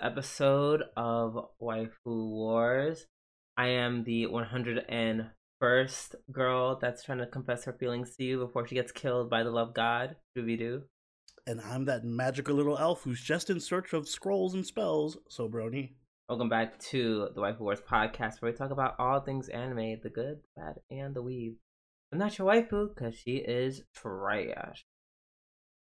[0.00, 3.06] episode of Waifu Wars.
[3.56, 8.74] I am the 101st girl that's trying to confess her feelings to you before she
[8.74, 10.82] gets killed by the love god, Doobie Doo.
[11.46, 15.48] And I'm that magical little elf who's just in search of scrolls and spells, so
[15.48, 15.92] Brony.
[16.28, 20.10] Welcome back to the Waifu Wars podcast, where we talk about all things anime the
[20.10, 21.56] good, the bad, and the weave.
[22.12, 24.84] I'm not your waifu because she is trash.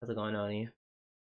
[0.01, 0.69] How's it going on,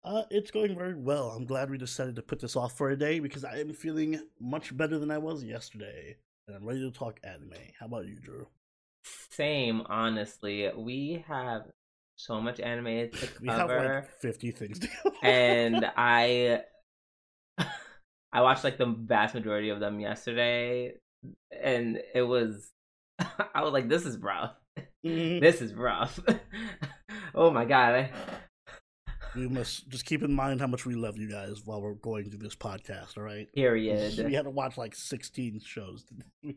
[0.06, 1.30] Uh, it's going very well.
[1.30, 4.20] I'm glad we decided to put this off for a day because I am feeling
[4.40, 6.16] much better than I was yesterday.
[6.46, 7.54] And I'm ready to talk anime.
[7.80, 8.46] How about you, Drew?
[9.32, 10.70] Same, honestly.
[10.76, 11.62] We have
[12.14, 15.16] so much anime to We have cover, like 50 things to cover.
[15.24, 16.60] and I,
[18.32, 20.92] I watched like the vast majority of them yesterday,
[21.50, 22.70] and it was,
[23.18, 24.54] I was like, "This is rough.
[25.04, 25.40] Mhm.
[25.40, 26.20] This is rough."
[27.34, 27.94] oh my god!
[27.94, 28.10] I,
[29.36, 32.30] we must just keep in mind how much we love you guys while we're going
[32.30, 33.52] through this podcast, all right?
[33.54, 34.26] Period.
[34.26, 36.04] We had to watch like 16 shows.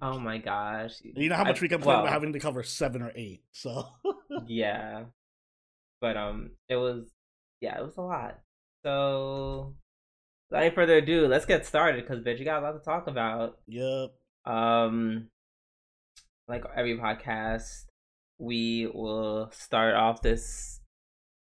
[0.01, 0.95] Oh my gosh!
[1.03, 3.41] You know how much I- we complain well, about having to cover seven or eight,
[3.51, 3.87] so.
[4.47, 5.03] yeah
[6.01, 7.05] but um it was
[7.61, 8.39] yeah it was a lot
[8.83, 9.75] so
[10.49, 13.07] without any further ado let's get started because bitch you got a lot to talk
[13.07, 14.11] about yep.
[14.45, 15.27] um
[16.47, 17.85] like every podcast
[18.37, 20.78] we will start off this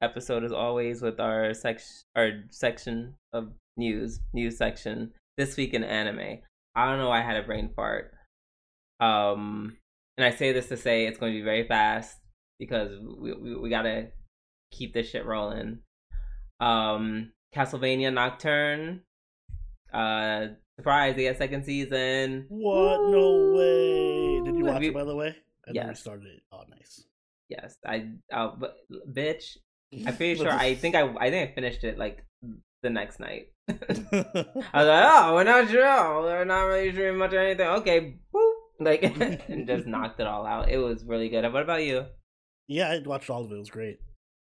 [0.03, 5.83] episode as always with our section our section of news news section this week in
[5.85, 6.39] anime
[6.75, 8.13] i don't know why i had a brain fart
[9.01, 9.77] um
[10.17, 12.17] and i say this to say it's going to be very fast
[12.59, 14.09] because we, we, we gotta
[14.73, 15.79] keep this shit rolling
[16.61, 19.01] um castlevania nocturne
[19.93, 20.47] uh
[20.77, 23.01] surprise they get second season What?
[23.11, 24.41] No way.
[24.45, 25.37] Did you watch We- it, by the way?
[25.67, 26.01] I we Yes.
[26.01, 26.43] started it.
[26.53, 27.05] Oh, nice.
[27.49, 28.77] yes i uh, but,
[29.13, 29.57] bitch
[30.07, 32.25] i'm pretty sure i think i i think i finished it like
[32.83, 37.33] the next night i was like oh we're not sure we're not really sure much
[37.33, 38.53] or anything okay boop.
[38.81, 39.03] like
[39.49, 42.05] and just knocked it all out it was really good what about you
[42.67, 43.57] yeah, I watched all of it.
[43.57, 43.99] It was great.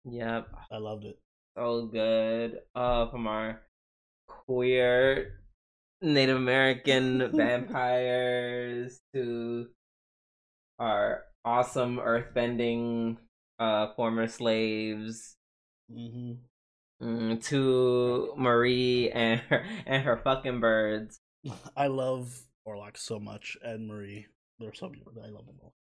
[0.04, 1.18] yep I loved it.
[1.56, 2.58] so good.
[2.74, 3.62] Uh, from our
[4.26, 5.40] queer
[6.00, 9.66] Native American vampires to
[10.78, 13.16] our awesome earthbending
[13.58, 15.36] uh former slaves
[15.90, 16.32] hmm
[17.02, 21.20] mm, to Marie and her and her fucking birds.
[21.76, 24.26] I love Orlok so much and Marie.
[24.58, 25.22] They're so beautiful.
[25.22, 25.72] I love them all.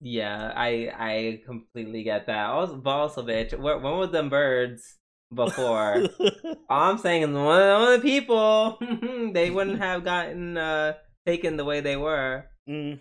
[0.00, 2.46] Yeah, I I completely get that.
[2.50, 4.96] Also, but also, bitch, when were them birds
[5.34, 6.04] before?
[6.70, 8.78] All I'm saying is one of, one of the people
[9.32, 10.94] they wouldn't have gotten uh
[11.26, 12.46] taken the way they were.
[12.68, 13.00] Mm,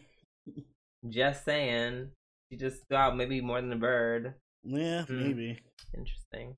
[1.09, 2.11] Just saying.
[2.51, 4.35] She just got maybe more than a bird.
[4.63, 5.23] yeah, Hmm.
[5.23, 5.59] maybe.
[5.95, 6.55] Interesting.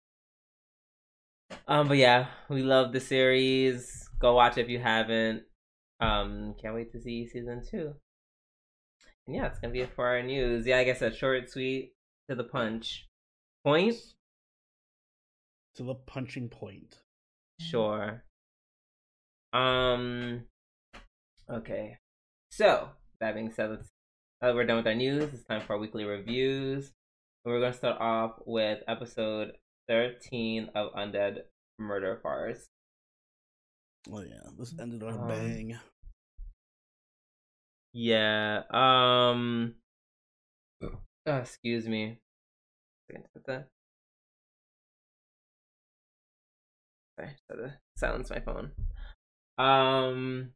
[1.68, 4.08] Um, but yeah, we love the series.
[4.20, 5.44] Go watch it if you haven't.
[6.00, 7.96] Um, can't wait to see season two.
[9.28, 10.66] And yeah, it's gonna be it for our news.
[10.66, 11.94] Yeah, I guess a short, sweet,
[12.30, 13.08] to the punch.
[13.64, 13.96] Point?
[15.76, 17.00] To the punching point.
[17.60, 18.24] Sure.
[19.54, 20.46] Um.
[21.50, 21.98] Okay.
[22.52, 22.90] So
[23.20, 23.89] that being said, let's.
[24.42, 25.34] Uh, we're done with our news.
[25.34, 26.92] It's time for our weekly reviews.
[27.44, 29.58] We're gonna start off with episode
[29.88, 31.40] thirteen of Undead
[31.78, 32.70] Murder Farce.
[34.10, 35.80] Oh yeah, this ended on a Um, bang.
[37.92, 38.64] Yeah.
[38.70, 39.76] Um.
[40.84, 42.20] uh, excuse me.
[47.16, 48.72] Sorry, so to silence my phone.
[49.58, 50.54] Um.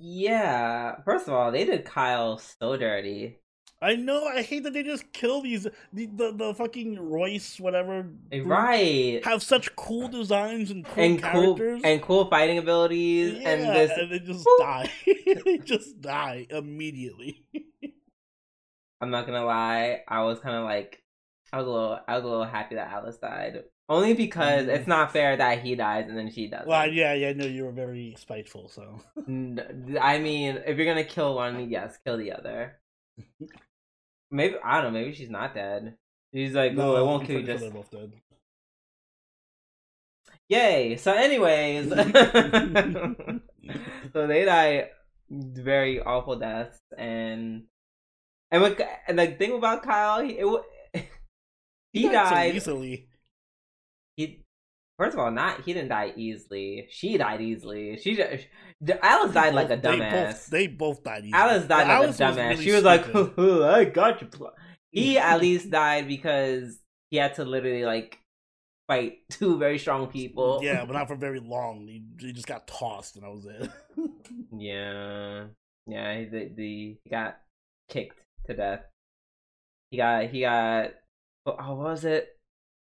[0.00, 0.96] Yeah.
[1.04, 3.38] First of all, they did Kyle so dirty.
[3.82, 4.24] I know.
[4.26, 8.06] I hate that they just kill these the the, the fucking Royce whatever.
[8.32, 9.22] Eh, Right.
[9.24, 11.82] Have such cool designs and cool and cool characters.
[11.84, 14.58] and cool fighting abilities yeah, and this and they just Boop.
[14.60, 14.90] die.
[15.44, 17.44] they just die immediately.
[19.00, 21.02] I'm not gonna lie, I was kind of like,
[21.52, 24.74] I was a little, I was a little happy that Alice died, only because Mm.
[24.74, 26.66] it's not fair that he dies and then she doesn't.
[26.68, 27.28] well, yeah, yeah.
[27.28, 29.00] I know you were very spiteful, so.
[29.28, 32.78] I mean, if you're gonna kill one, yes, kill the other.
[34.30, 34.98] Maybe I don't know.
[35.00, 35.96] Maybe she's not dead.
[36.34, 37.46] She's like, no, oh, I won't kill you.
[37.46, 38.12] Just they're both dead.
[40.48, 40.96] yay.
[40.96, 41.88] So, anyways,
[44.12, 44.90] so they die
[45.30, 47.64] very awful deaths, and
[48.50, 50.62] and what, and the thing about Kyle, he, it, wa-
[51.92, 52.54] he so died.
[52.54, 53.08] easily.
[54.98, 58.46] First of all not he didn't die easily she died easily she just,
[59.02, 61.32] alice died like a Both- they dumbass both, they both died easily.
[61.34, 63.62] alice died like Alice a dumbass really she was like stupid.
[63.68, 64.28] i got you
[64.92, 66.78] he at least died because
[67.10, 68.18] he had to literally like
[68.88, 70.60] fight two very strong people.
[70.62, 71.86] Yeah, but not for very long.
[71.86, 73.70] He, he just got tossed, and that was it.
[74.56, 75.44] yeah,
[75.86, 76.24] yeah.
[76.30, 77.38] The the he got
[77.88, 78.80] kicked to death.
[79.90, 80.92] He got he got.
[81.46, 82.35] Oh, what was it?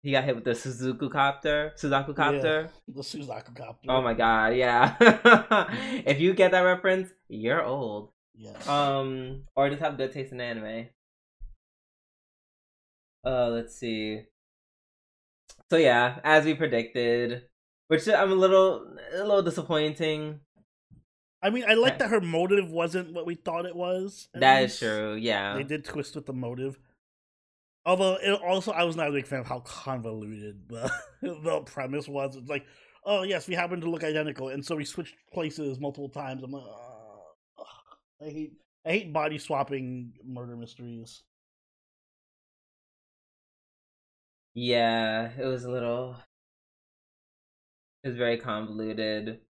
[0.04, 2.70] He got hit with the Suzuku copter, Suzaku copter.
[2.88, 3.90] Yeah, the Suzaku copter.
[3.90, 4.98] Oh my god, yeah.
[6.06, 8.10] if you get that reference, you're old.
[8.36, 8.58] Yeah.
[8.68, 10.88] Um, or just have good taste in anime.
[13.26, 14.24] Uh, let's see.
[15.70, 17.44] So yeah, as we predicted,
[17.88, 20.42] which I'm a little a little disappointing.
[21.42, 24.28] I mean, I like that her motive wasn't what we thought it was.
[24.34, 24.74] That least.
[24.74, 25.16] is true.
[25.16, 26.78] Yeah, they did twist with the motive.
[27.86, 30.92] Although it also, I was not a big fan of how convoluted the
[31.22, 32.36] the premise was.
[32.36, 32.66] It's like,
[33.06, 36.44] oh yes, we happen to look identical, and so we switched places multiple times.
[36.44, 37.64] I'm like, uh,
[38.26, 38.54] I hate
[38.86, 41.24] I hate body swapping murder mysteries.
[44.56, 46.18] Yeah, it was a little.
[48.04, 49.43] It was very convoluted.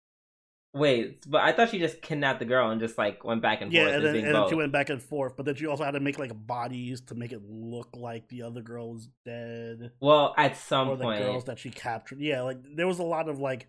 [0.76, 3.72] Wait, but I thought she just kidnapped the girl and just like went back and
[3.72, 3.92] yeah, forth.
[3.92, 5.38] Yeah, and, then, and then she went back and forth.
[5.38, 8.42] But then she also had to make like bodies to make it look like the
[8.42, 9.92] other girl was dead.
[10.00, 12.20] Well, at some or point, the girls that she captured.
[12.20, 13.68] Yeah, like there was a lot of like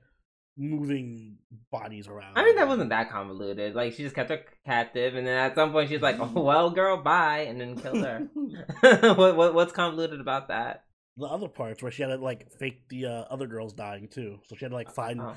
[0.56, 1.36] moving
[1.70, 2.38] bodies around.
[2.38, 3.74] I mean, that wasn't that convoluted.
[3.74, 6.70] Like she just kept her captive, and then at some point she's like, "Oh well,
[6.74, 8.28] girl, bye," and then killed her.
[9.14, 10.84] what, what what's convoluted about that?
[11.18, 14.38] The other parts where she had to like fake the uh, other girls dying too,
[14.46, 15.36] so she had to like find oh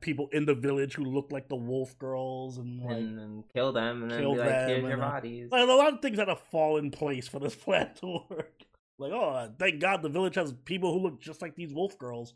[0.00, 3.72] people in the village who look like the wolf girls and like and, and kill
[3.72, 5.48] them and then be like, here's your bodies.
[5.50, 8.62] Like, a lot of things had to fall in place for this plan to work.
[8.98, 12.34] Like, oh, thank God the village has people who look just like these wolf girls.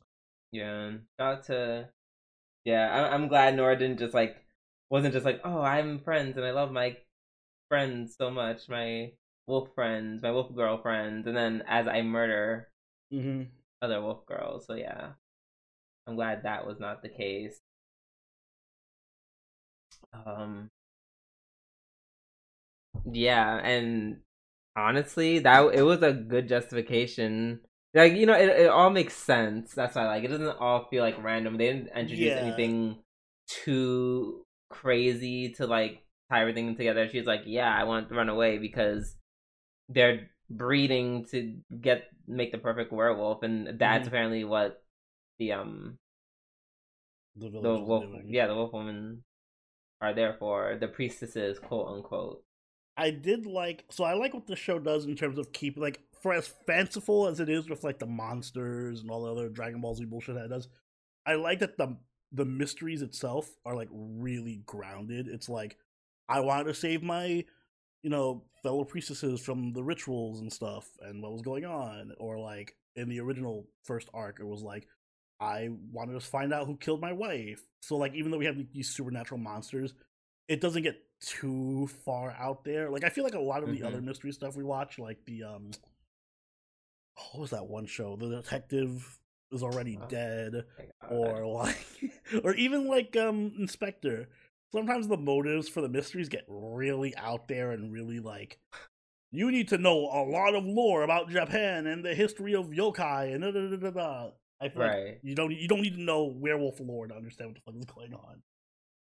[0.52, 1.88] Yeah, got to.
[2.64, 4.36] Yeah, I- I'm glad Nora didn't just like
[4.90, 6.96] wasn't just like, oh, I'm friends and I love my
[7.68, 9.12] friends so much, my
[9.46, 12.68] wolf friends, my wolf girl friends, and then as I murder
[13.12, 13.44] mm-hmm.
[13.80, 14.66] other wolf girls.
[14.66, 15.12] So yeah,
[16.06, 17.60] I'm glad that was not the case.
[20.12, 20.70] Um
[23.10, 24.18] yeah, and
[24.76, 27.60] honestly, that it was a good justification.
[27.94, 29.74] Like you know, it it all makes sense.
[29.74, 31.56] That's why like it doesn't all feel like random.
[31.56, 32.36] They didn't introduce yeah.
[32.36, 32.98] anything
[33.48, 37.08] too crazy to like tie everything together.
[37.08, 39.16] She's like, yeah, I want to run away because
[39.88, 44.08] they're breeding to get make the perfect werewolf, and that's mm-hmm.
[44.08, 44.82] apparently what
[45.42, 45.98] the um
[47.36, 49.22] the, the wolf yeah the wolf women
[50.00, 52.42] are there for the priestesses quote unquote.
[52.96, 56.00] I did like so i like what the show does in terms of keep like
[56.20, 59.80] for as fanciful as it is with like the monsters and all the other dragon
[59.80, 60.68] ball z bullshit that it does
[61.26, 61.96] i like that the
[62.32, 65.28] the mysteries itself are like really grounded.
[65.28, 65.76] It's like
[66.28, 67.44] i wanted to save my
[68.02, 72.38] you know fellow priestesses from the rituals and stuff and what was going on or
[72.38, 74.86] like in the original first arc it was like
[75.42, 77.66] I wanted to find out who killed my wife.
[77.82, 79.92] So like even though we have these supernatural monsters,
[80.48, 82.88] it doesn't get too far out there.
[82.90, 83.86] Like I feel like a lot of the mm-hmm.
[83.86, 85.72] other mystery stuff we watch, like the um
[87.32, 88.16] what was that one show?
[88.16, 89.18] The detective
[89.50, 90.64] is already oh, dead.
[91.10, 91.86] Or like
[92.44, 94.28] or even like um In/Spectre.
[94.70, 98.58] Sometimes the motives for the mysteries get really out there and really like
[99.32, 103.34] you need to know a lot of lore about Japan and the history of yokai
[103.34, 103.90] and da da da da.
[103.90, 104.30] da.
[104.62, 105.04] I feel right.
[105.04, 107.74] like you don't you don't need to know werewolf lore to understand what the fuck
[107.78, 108.42] is going on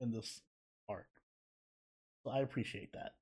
[0.00, 0.40] in this
[0.88, 1.08] arc.
[2.24, 3.12] So I appreciate that.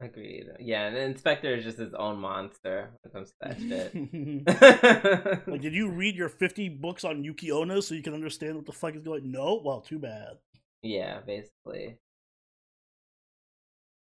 [0.00, 0.46] Agreed.
[0.60, 5.46] Yeah, and In/Spectre is just his own monster when it comes to that shit.
[5.48, 8.66] like, did you read your 50 books on Yuki Onna so you can understand what
[8.66, 9.30] the fuck is going?
[9.32, 9.60] No.
[9.62, 10.38] Well, too bad.
[10.82, 11.98] Yeah, basically.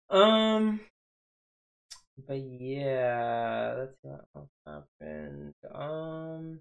[0.10, 0.82] Um,
[2.27, 5.53] but yeah, that's what happened.
[5.74, 6.60] Um,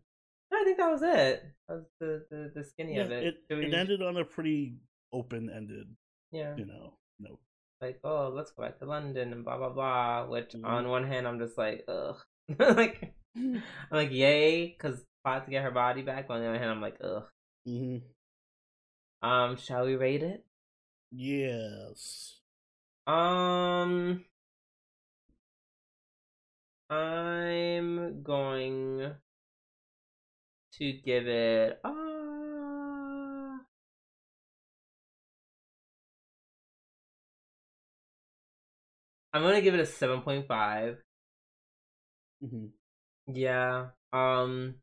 [0.54, 1.44] I think that was it.
[1.68, 3.36] That was the the, the skinny yeah, of it.
[3.48, 4.76] It, it ended on a pretty
[5.12, 5.86] open ended.
[6.32, 6.56] Yeah.
[6.56, 7.38] You know, no.
[7.80, 10.26] Like, oh, let's go back to London and blah blah blah.
[10.26, 10.64] Which mm-hmm.
[10.64, 12.16] on one hand, I'm just like, ugh.
[12.58, 16.28] like, I'm like, yay, because plot to get her body back.
[16.28, 17.24] But on the other hand, I'm like, ugh.
[17.68, 19.28] Mm-hmm.
[19.28, 20.44] Um, shall we rate it?
[21.10, 22.40] Yes.
[23.06, 24.24] Um,
[26.90, 29.12] I'm going
[30.78, 32.04] to give it uh
[39.34, 40.98] I'm gonna give it a seven point five.
[42.42, 42.66] mm mm-hmm.
[43.34, 43.88] Yeah.
[44.12, 44.76] Um.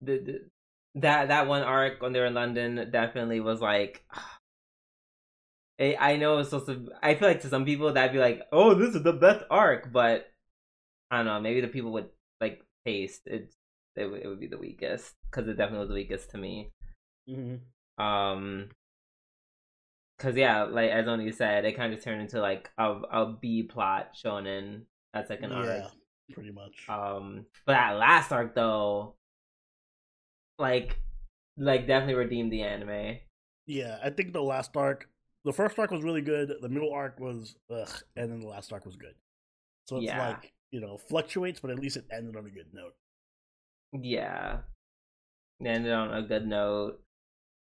[0.00, 0.50] The, the
[0.96, 4.04] that that one arc when they were in London definitely was like.
[5.80, 6.90] I, I know it's supposed to.
[7.02, 9.92] I feel like to some people that'd be like, "Oh, this is the best arc,"
[9.92, 10.30] but
[11.10, 11.40] I don't know.
[11.40, 12.08] Maybe the people would
[12.40, 13.54] like taste, it
[13.96, 16.70] it, w- it would be the weakest because it definitely was the weakest to me.
[17.28, 17.56] Mm-hmm.
[17.98, 18.70] Um,
[20.18, 23.62] cause yeah, like as Oni said, it kind of turned into like a a B
[23.62, 24.82] plot shonen
[25.12, 25.92] that second Yeah, arc.
[26.32, 26.88] pretty much.
[26.88, 29.16] Um, but that last arc though,
[30.58, 30.98] like,
[31.56, 33.18] like definitely redeemed the anime.
[33.66, 35.08] yeah, I think the last arc,
[35.44, 36.52] the first arc was really good.
[36.60, 39.14] The middle arc was ugh, and then the last arc was good.
[39.88, 40.18] So it's Yeah.
[40.18, 42.94] like you know fluctuates, but at least it ended on a good note.
[43.92, 44.58] Yeah,
[45.64, 47.00] ended on a good note.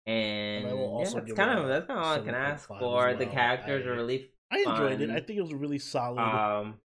[0.05, 2.79] And, also yeah, that's kind of that's kind of all I can ask 7.5 as
[2.79, 3.13] for.
[3.15, 5.09] The characters I- are really I enjoyed it.
[5.11, 6.19] I think it was a really solid.
[6.19, 6.79] um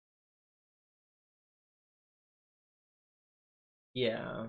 [3.94, 4.46] yeah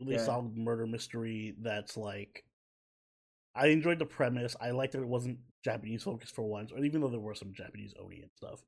[0.00, 0.24] really Yeah.
[0.24, 2.44] solid murder mystery that's like
[3.54, 4.56] I enjoyed the premise.
[4.60, 7.52] I liked that it wasn't Japanese focused for once, or even though there were some
[7.54, 8.60] Japanese Oni and stuff.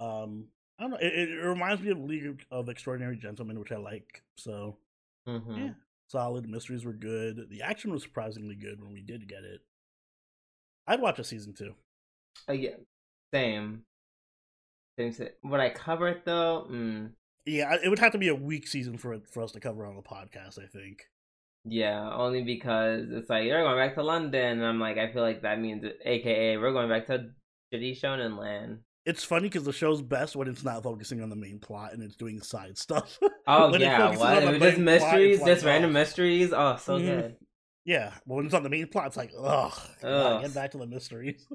[0.00, 0.46] Um,
[0.78, 0.96] I don't know.
[0.98, 4.22] It, it reminds me of League of Extraordinary Gentlemen, which I like.
[4.36, 4.76] So
[5.28, 5.72] hmm yeah,
[6.08, 6.48] solid.
[6.48, 7.48] Mysteries were good.
[7.50, 9.60] The action was surprisingly good when we did get it.
[10.88, 11.76] I'd watch a season two.
[12.48, 12.76] Uh, yeah
[13.32, 13.84] same
[14.98, 17.12] same si- would I cover it though mm,
[17.46, 19.96] Yeah, it would have to be a weak season for for us to cover on
[19.96, 20.62] the podcast.
[20.62, 21.08] I think.
[21.64, 25.22] yeah only because it's like you're going back to London and I'm like I feel
[25.22, 27.30] like that means aka we're going back to
[27.72, 31.34] shitty shonen land It's funny because the show's best when it's not focusing on the
[31.34, 33.18] main plot and it's doing side stuff.
[33.46, 37.04] oh yeah what it just mysteries just random mysteries oh so Mhm.
[37.04, 37.36] good
[37.86, 39.72] Yeah, well, when it's on the main plot, it's like, ugh,
[40.02, 40.42] Ugh.
[40.42, 41.46] get back to the mysteries.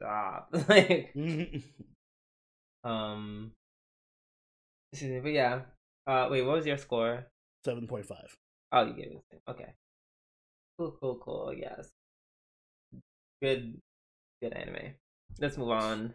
[0.00, 1.62] stop like Mhm.
[2.82, 3.52] um
[5.22, 5.60] but yeah
[6.06, 7.26] uh wait what was your score
[7.66, 8.38] 7.5.
[8.72, 9.42] Oh, you gave it.
[9.50, 9.74] Okay.
[10.78, 11.52] Cool, cool, cool.
[11.54, 11.90] Yes.
[13.42, 13.80] Good,
[14.42, 14.94] good anime.
[15.38, 16.14] Let's move on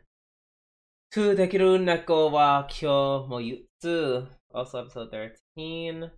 [1.12, 4.28] to Dekiru Neko wa Kyo mo Yutsu.
[4.54, 6.12] Also episode 13.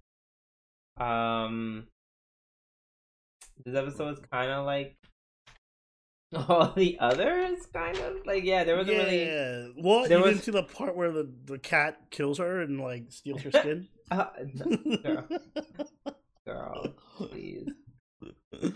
[1.00, 1.88] Um,
[3.66, 4.96] this episode is kind of like
[6.36, 8.26] all the others, kind of.
[8.26, 9.04] Like, yeah, there wasn't yeah.
[9.04, 9.74] really.
[9.78, 12.80] Well, there you was- didn't see the part where the, the cat kills her and,
[12.80, 13.88] like, steals her skin?
[14.12, 15.28] Uh, no, girl,
[16.46, 17.70] girl, please.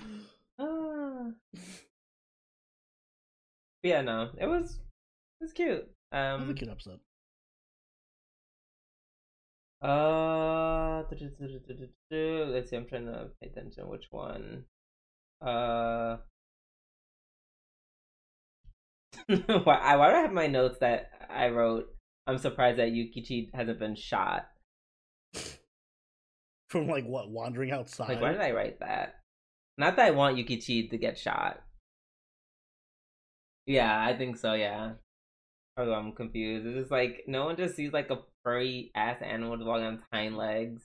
[0.57, 1.25] Ah.
[3.83, 4.75] Yeah, no, it was
[5.41, 5.89] it was cute.
[6.11, 6.99] Was a Um, episode.
[9.81, 12.75] uh, let's see.
[12.75, 13.87] I'm trying to pay attention.
[13.87, 14.65] Which one?
[15.41, 16.17] Uh,
[19.27, 19.75] why?
[19.75, 21.87] I why do I have my notes that I wrote?
[22.27, 24.49] I'm surprised that Yukichi hasn't been shot.
[26.69, 28.09] From, like, what, wandering outside?
[28.09, 29.15] Like, why did I write that?
[29.77, 31.61] Not that I want Yukichi to get shot.
[33.67, 34.53] Yeah, I think so.
[34.53, 34.93] Yeah.
[35.77, 36.65] Oh, I'm confused.
[36.65, 40.37] It's just like no one just sees like a furry ass animal walking on hind
[40.37, 40.83] legs.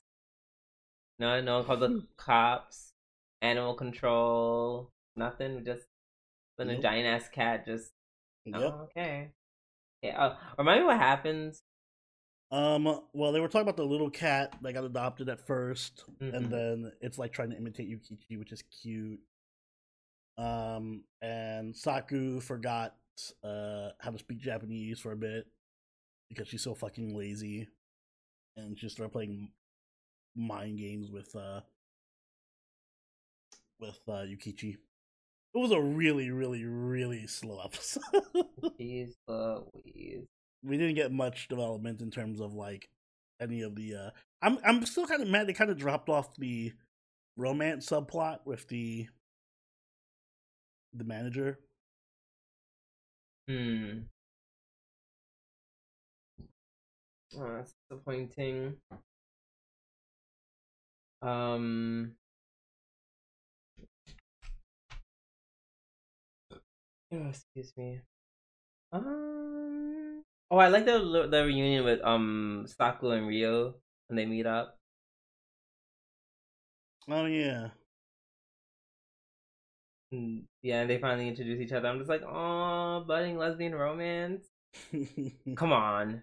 [1.18, 2.92] No, no one calls the cops.
[3.42, 4.90] Animal control.
[5.16, 5.64] Nothing.
[5.64, 5.84] Just
[6.58, 7.90] then a giant ass cat just.
[8.46, 8.60] Yep.
[8.60, 9.30] Oh, okay.
[10.02, 10.16] Yeah.
[10.18, 11.60] Oh, remind me what happens.
[12.50, 16.34] Um, well, they were talking about the little cat that got adopted at 1st Mhm.
[16.34, 19.20] and then it's like trying to imitate Yukichi, which is cute.
[20.36, 22.96] Um, and Saku forgot
[23.44, 25.46] uh how to speak Japanese for a bit
[26.28, 27.68] because she's so fucking lazy,
[28.56, 29.50] and she started playing
[30.36, 31.60] mind games with uh
[33.80, 34.76] with uh Yukichi.
[35.52, 38.02] It was a really, really, really slow episode.
[38.80, 40.26] Jeez Louise.
[40.62, 42.88] we didn't get much development in terms of like
[43.40, 44.10] any of the uh
[44.42, 46.72] I'm I'm still kind of mad they kind of dropped off the
[47.36, 49.08] romance subplot with the
[50.92, 51.58] the manager.
[53.50, 54.06] Hmm.
[57.36, 58.76] Oh, that's disappointing.
[61.20, 62.14] Um.
[67.12, 68.00] Oh, excuse me.
[68.92, 70.22] Um.
[70.48, 73.74] Oh, I like the the reunion with um Saku and Rio
[74.06, 74.78] when they meet up.
[77.08, 77.70] Oh yeah.
[80.12, 81.88] And, yeah, they finally introduce each other.
[81.88, 84.46] I'm just like, oh, budding lesbian romance.
[85.56, 86.22] Come on,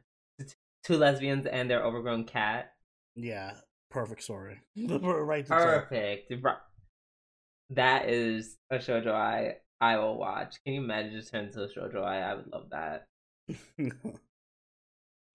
[0.84, 2.74] two lesbians and their overgrown cat.
[3.16, 3.54] yeah,
[3.92, 4.60] perfect story.
[4.78, 5.54] right to.
[5.54, 6.34] Perfect.
[7.72, 10.56] That is a shoujo I I will watch.
[10.64, 12.22] Can you imagine just turn into a shoujo I?
[12.22, 13.08] I would love that.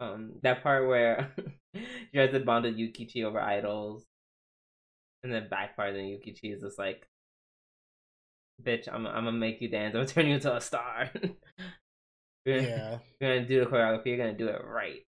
[0.02, 1.32] Um, that part where
[1.74, 1.82] you
[2.12, 4.04] guys had bonded Yukichi over idols,
[5.22, 7.06] and then back part, then Yukichi is just like,
[8.62, 9.94] "Bitch, I'm I'm gonna make you dance.
[9.94, 11.10] I'm gonna turn you into a star.
[12.44, 12.98] you're, gonna, yeah.
[13.20, 14.06] you're gonna do the choreography.
[14.06, 15.02] You're gonna do it right."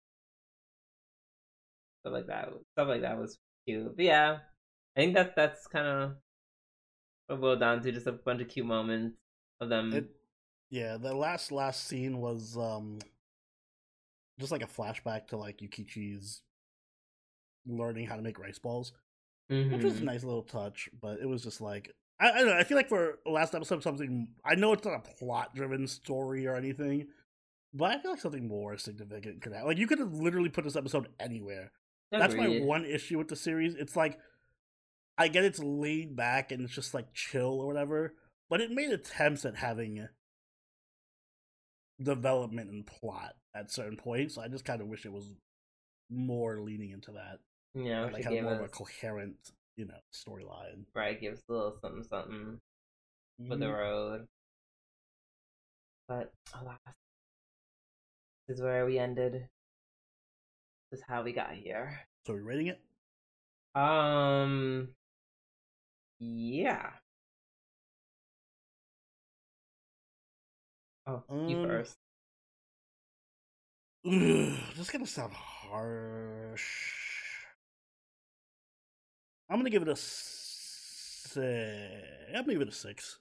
[2.02, 2.48] stuff like that.
[2.72, 3.96] Stuff like that was cute.
[3.96, 4.38] But yeah,
[4.96, 6.12] I think that that's kind of
[7.26, 9.16] what boiled down to just a bunch of cute moments
[9.60, 9.92] of them.
[9.92, 10.10] It,
[10.70, 12.98] yeah, the last last scene was um
[14.38, 16.42] just like a flashback to like Yukichi's
[17.66, 18.92] learning how to make rice balls,
[19.50, 19.74] mm-hmm.
[19.74, 20.88] which was a nice little touch.
[21.00, 22.56] But it was just like I, I don't know.
[22.56, 26.46] I feel like for last episode, something I know it's not a plot driven story
[26.46, 27.08] or anything,
[27.74, 29.68] but I feel like something more significant could happen.
[29.68, 31.72] Like you could have literally put this episode anywhere.
[32.12, 33.74] That's my one issue with the series.
[33.74, 34.18] It's like
[35.18, 38.14] I get it's laid back and it's just like chill or whatever,
[38.48, 40.06] but it made attempts at having
[42.02, 44.38] development and plot at certain points.
[44.38, 45.30] I just kind of wish it was
[46.10, 47.38] more leaning into that,
[47.74, 49.36] Yeah, like have more of a coherent,
[49.76, 50.84] you know, storyline.
[50.94, 52.60] right, gives a little something something
[53.48, 53.72] for the Mhm.
[53.72, 54.28] road.
[56.06, 56.78] But alas,
[58.46, 59.48] this is where we ended.
[60.90, 62.06] This is how we got here.
[62.26, 62.80] So, are we rating it?
[63.74, 64.94] Um,
[66.18, 66.92] yeah.
[71.06, 71.96] Oh, you Um, first.
[74.04, 74.12] Ugh,
[74.70, 77.01] this is gonna sound harsh.
[79.52, 81.36] I'm gonna give it a six.
[81.36, 83.18] I'm gonna give it a six.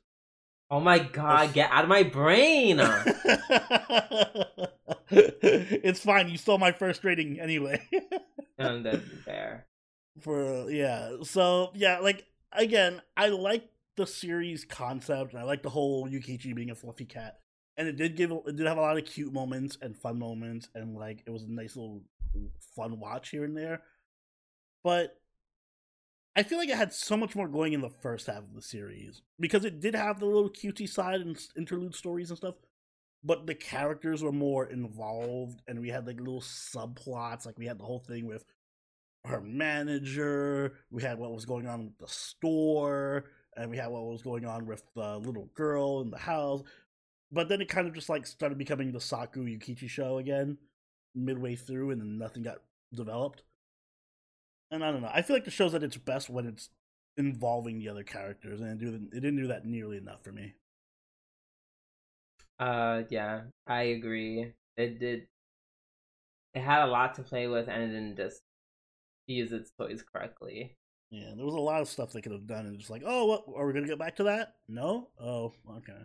[0.69, 2.79] Oh my god, get out of my brain!
[5.09, 6.29] it's fine.
[6.29, 7.85] You stole my first rating anyway.
[8.59, 9.65] Um, and that's fair.
[10.19, 15.69] For yeah, so yeah, like again, I like the series concept, and I like the
[15.69, 17.39] whole Yukichi being a fluffy cat,
[17.75, 20.69] and it did give it did have a lot of cute moments and fun moments,
[20.75, 22.03] and like it was a nice little
[22.75, 23.81] fun watch here and there.
[24.83, 25.19] But
[26.35, 28.61] I feel like it had so much more going in the first half of the
[28.61, 32.55] series because it did have the little cutie side and interlude stories and stuff,
[33.23, 37.45] but the characters were more involved, and we had like little subplots.
[37.45, 38.45] Like we had the whole thing with
[39.25, 40.75] her manager.
[40.89, 43.25] We had what was going on with the store,
[43.57, 46.63] and we had what was going on with the little girl in the house.
[47.29, 50.57] But then it kind of just like started becoming the Saku Yukichi show again,
[51.13, 52.59] midway through, and then nothing got
[52.93, 53.43] developed.
[54.71, 55.11] And I don't know.
[55.13, 56.69] I feel like the show's at its best when it's
[57.17, 60.55] involving the other characters, and it, do, it didn't do that nearly enough for me.
[62.59, 64.53] Uh, yeah, I agree.
[64.77, 65.27] It did.
[66.53, 68.41] It had a lot to play with, and it didn't just
[69.27, 70.77] use its toys correctly.
[71.11, 73.25] Yeah, there was a lot of stuff they could have done, and just like, oh,
[73.25, 74.55] what are we gonna get back to that?
[74.67, 76.01] No, oh, okay.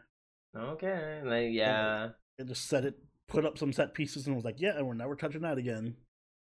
[0.57, 2.98] Okay, like yeah, It just set it,
[3.29, 5.96] put up some set pieces, and was like, yeah, and we're never touching that again.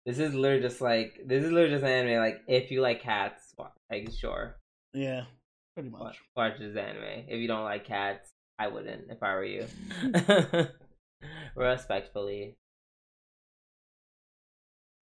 [0.07, 2.19] This is literally just like this is literally just an anime.
[2.19, 3.55] Like, if you like cats,
[3.91, 4.57] like sure,
[4.95, 5.25] Yeah,
[5.75, 6.19] pretty much.
[6.37, 7.27] watch this anime.
[7.29, 9.11] If you don't like cats, I wouldn't.
[9.11, 9.67] If I were you,
[11.55, 12.55] respectfully.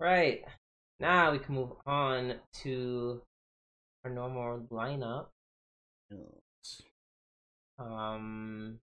[0.00, 0.44] Right
[1.00, 3.22] now, we can move on to
[4.04, 5.26] our normal lineup.
[6.10, 6.82] Yes.
[7.78, 8.78] Um,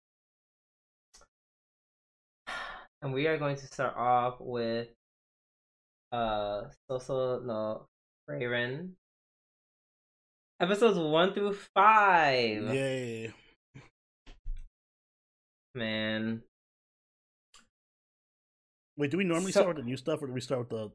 [3.02, 4.88] and we are going to start off with
[6.12, 7.86] uh Soso no
[8.28, 8.90] Frieren.
[10.60, 12.62] Episodes one through five.
[12.74, 13.32] Yay.
[15.74, 16.42] Man.
[18.96, 20.68] Wait, do we normally So- start with the new stuff, or do we start with
[20.68, 20.92] the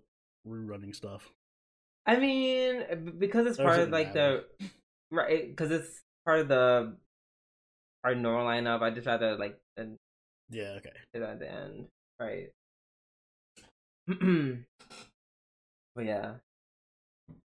[0.47, 1.33] rerunning stuff?
[2.05, 4.45] I mean, because it's part of like the
[5.11, 6.95] right, because it's part of the
[8.03, 8.81] our normal lineup.
[8.81, 9.97] I just rather like and
[10.49, 10.93] Yeah, okay.
[11.15, 11.87] at the end,
[12.19, 12.49] right?
[15.95, 16.33] but yeah,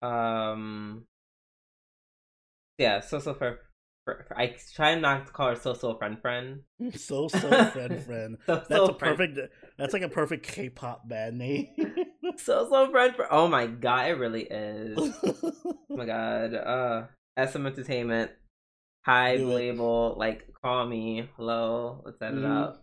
[0.02, 1.06] um,
[2.78, 3.00] yeah.
[3.00, 3.58] So so for,
[4.36, 6.60] I try not to call her so so friend friend.
[6.96, 8.36] So so friend friend.
[8.46, 9.38] So That's so a friend- perfect.
[9.78, 11.68] That's like a perfect K-pop band name.
[12.38, 13.28] So so friend friend.
[13.32, 14.96] Oh my god, it really is.
[14.98, 16.54] Oh my god.
[16.54, 17.04] Uh,
[17.36, 18.30] SM Entertainment.
[19.06, 19.54] HYBE Do it.
[19.54, 21.28] label, like call me.
[21.36, 22.78] Hello, let's set it Mhm.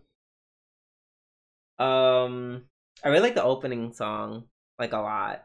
[1.78, 1.84] up.
[1.84, 2.64] Um,
[3.04, 4.44] I really like the opening song,
[4.78, 5.44] like a lot.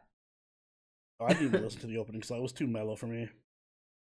[1.20, 2.40] Oh, I didn't even listen to the opening song.
[2.40, 3.30] It was too mellow for me.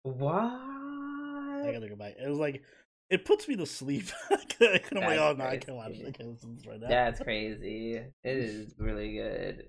[0.05, 0.35] What?
[0.43, 2.15] I gotta go back.
[2.23, 2.63] It was like
[3.11, 4.05] it puts me to sleep.
[4.31, 6.03] I'm like, That's oh no, I can't watch crazy.
[6.05, 6.09] it.
[6.09, 6.89] I can't listen to this right now.
[6.89, 7.95] That's crazy.
[7.97, 9.69] It is really good.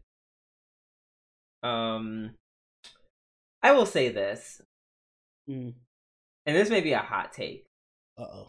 [1.63, 2.31] Um,
[3.63, 4.61] I will say this,
[5.49, 5.73] Mm.
[6.45, 7.65] and this may be a hot take.
[8.17, 8.47] Uh oh.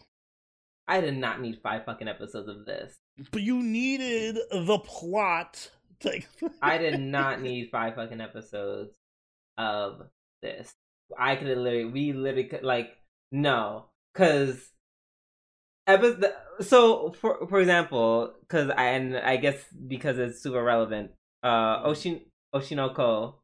[0.87, 2.95] I did not need five fucking episodes of this.
[3.31, 5.69] But you needed the plot.
[6.01, 6.21] To...
[6.61, 8.97] I did not need five fucking episodes
[9.57, 10.07] of
[10.41, 10.73] this.
[11.17, 12.97] I could have literally, we literally could, like,
[13.31, 13.85] no.
[14.13, 14.69] Because,
[15.87, 19.55] episode, so, for for example, because I, and I guess
[19.87, 22.21] because it's super relevant, uh, Oshin,
[22.53, 23.39] Oshi no Ko.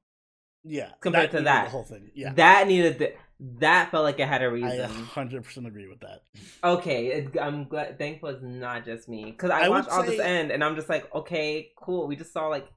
[0.64, 1.64] Yeah, compared that to that.
[1.66, 2.12] the whole thing.
[2.14, 4.82] Yeah, That needed the, that felt like it had a reason.
[4.82, 6.23] I hundred percent agree with that.
[6.63, 7.97] Okay, it, I'm glad.
[7.97, 10.89] Thankful it's not just me because I, I watched all this end and I'm just
[10.89, 12.08] like, okay, cool.
[12.08, 12.67] We just saw like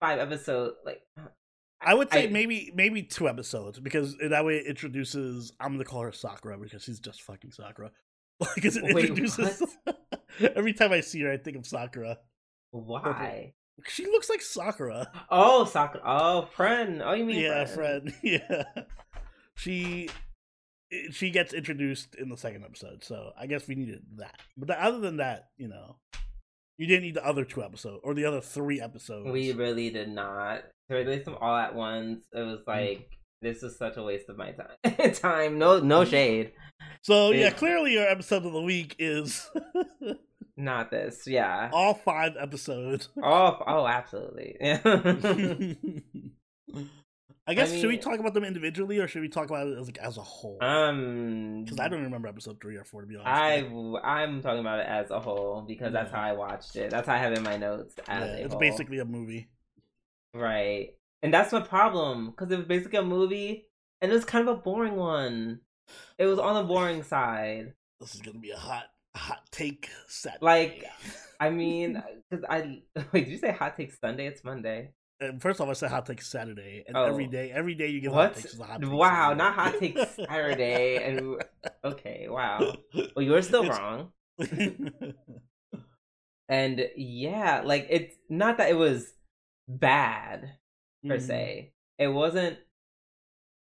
[0.00, 0.76] five episodes.
[0.84, 1.24] Like, uh,
[1.80, 5.52] I would say I- maybe maybe two episodes because that way it introduces.
[5.60, 7.90] I'm gonna call her Sakura because she's just fucking Sakura.
[8.54, 9.62] Because it Wait, introduces.
[10.54, 12.18] every time I see her, I think of Sakura.
[12.70, 13.52] why?
[13.86, 15.10] She looks like Sakura.
[15.30, 16.02] Oh, Sakura.
[16.06, 17.02] Oh, friend.
[17.04, 18.12] Oh, you mean yeah, friend?
[18.12, 18.14] friend.
[18.22, 18.62] Yeah,
[19.58, 20.08] she
[21.10, 24.40] she gets introduced in the second episode, so I guess we needed that.
[24.56, 25.96] But the, other than that, you know,
[26.78, 29.28] you didn't need the other two episodes or the other three episodes.
[29.30, 30.62] We really did not.
[30.88, 32.70] To release them all at once, it was Mm-hmm.
[32.70, 33.10] like
[33.42, 35.12] this is such a waste of my time.
[35.12, 35.58] time.
[35.58, 36.52] No, no shade.
[37.02, 37.50] so yeah, Yeah.
[37.50, 39.48] clearly your episode of the week is
[40.56, 41.24] Not this.
[41.26, 41.70] Yeah.
[41.72, 43.10] all five episodes.
[43.22, 44.56] Oh, oh, absolutely.
[47.48, 47.52] Yeah.
[47.52, 49.86] I guess should we talk about them individually or should we talk about it as
[49.86, 50.58] like as a whole?
[50.60, 53.28] um, Because I don't remember episode three or four to be honest.
[53.28, 53.56] I
[54.04, 56.90] I'm talking about it as a whole because that's how I watched it.
[56.90, 58.60] That's how I have it in my notes yeah, a it's whole.
[58.60, 59.48] basically a movie.
[60.34, 60.90] right,
[61.22, 63.66] and that's my problem because it was basically a movie
[64.00, 65.60] and it was kind of a boring one.
[66.18, 67.72] It was on the boring side.
[68.00, 68.84] This is gonna be a hot
[69.16, 70.42] hot take set.
[70.42, 70.84] Like,
[71.40, 72.82] I mean, because I
[73.12, 73.24] wait.
[73.24, 74.26] Did you say hot take Sunday?
[74.26, 74.92] It's Monday.
[75.20, 77.04] And first off, I said hot take Saturday, and Oh.
[77.04, 78.90] every day, every day you give hot takes is a hot take.
[78.90, 79.38] Wow, Saturday.
[79.38, 81.02] not hot take Saturday.
[81.04, 81.42] and
[81.84, 82.76] okay, wow.
[83.16, 84.12] Well, you're still It's- wrong.
[86.50, 89.12] And yeah, like it's not that it was
[89.68, 90.50] bad
[91.06, 91.20] per Mhm.
[91.20, 91.72] se.
[91.98, 92.58] It wasn't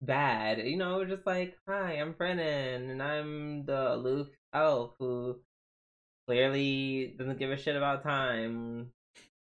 [0.02, 0.58] bad.
[0.66, 5.40] You know, it was just like, hi, I'm Brennan, and I'm the aloof elf who
[6.26, 8.92] clearly doesn't give a shit about time.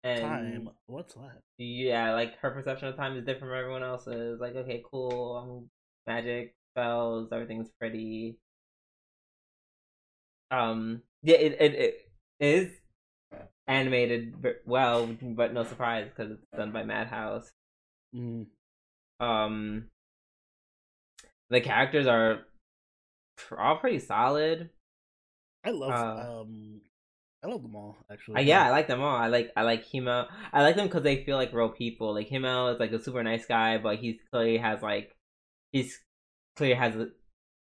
[0.03, 0.71] And Time.
[0.87, 1.43] What's that?
[1.59, 4.41] yeah, like her perception of time is different from everyone else's.
[4.41, 5.71] Like, okay, cool, I'm
[6.07, 8.39] magic, spells, everything's pretty.
[10.51, 12.11] Um, yeah, it it, it
[12.41, 12.73] is
[13.67, 14.35] animated
[14.65, 17.53] well, but no surprise because it's done by Madhouse.
[18.17, 18.47] Mm.
[19.21, 19.85] Um,
[21.51, 22.41] the characters are
[23.57, 24.71] all pretty solid.
[25.65, 26.81] I love Uh, um,
[27.43, 28.37] I love them all actually.
[28.37, 29.17] Uh, yeah, I like them all.
[29.17, 30.27] I like I like Himmel.
[30.53, 32.13] I like them because they feel like real people.
[32.15, 35.17] Like Himmel is like a super nice guy, but he's clearly has like
[35.73, 35.99] he's
[36.57, 37.09] clearly has a,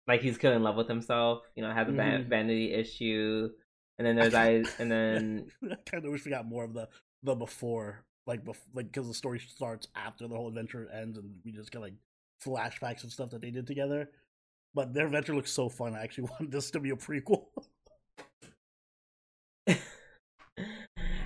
[0.07, 1.43] like he's clearly in love with himself.
[1.55, 2.29] You know, has a van- Mhm.
[2.29, 3.49] vanity issue.
[3.97, 6.87] And then there's I and then I kind of wish we got more of the
[7.23, 11.29] the before, like bef- like because the story starts after the whole adventure ends, and
[11.45, 11.93] we just get like
[12.45, 14.09] flashbacks and stuff that they did together.
[14.73, 15.95] But their adventure looks so fun.
[15.95, 17.45] I actually want this to be a prequel.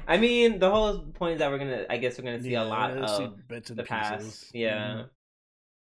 [0.07, 2.63] I mean the whole point is that we're gonna I guess we're gonna see Yeah,
[2.63, 3.37] a lot of
[3.75, 4.23] the past.
[4.25, 4.51] pieces.
[4.53, 5.03] Yeah.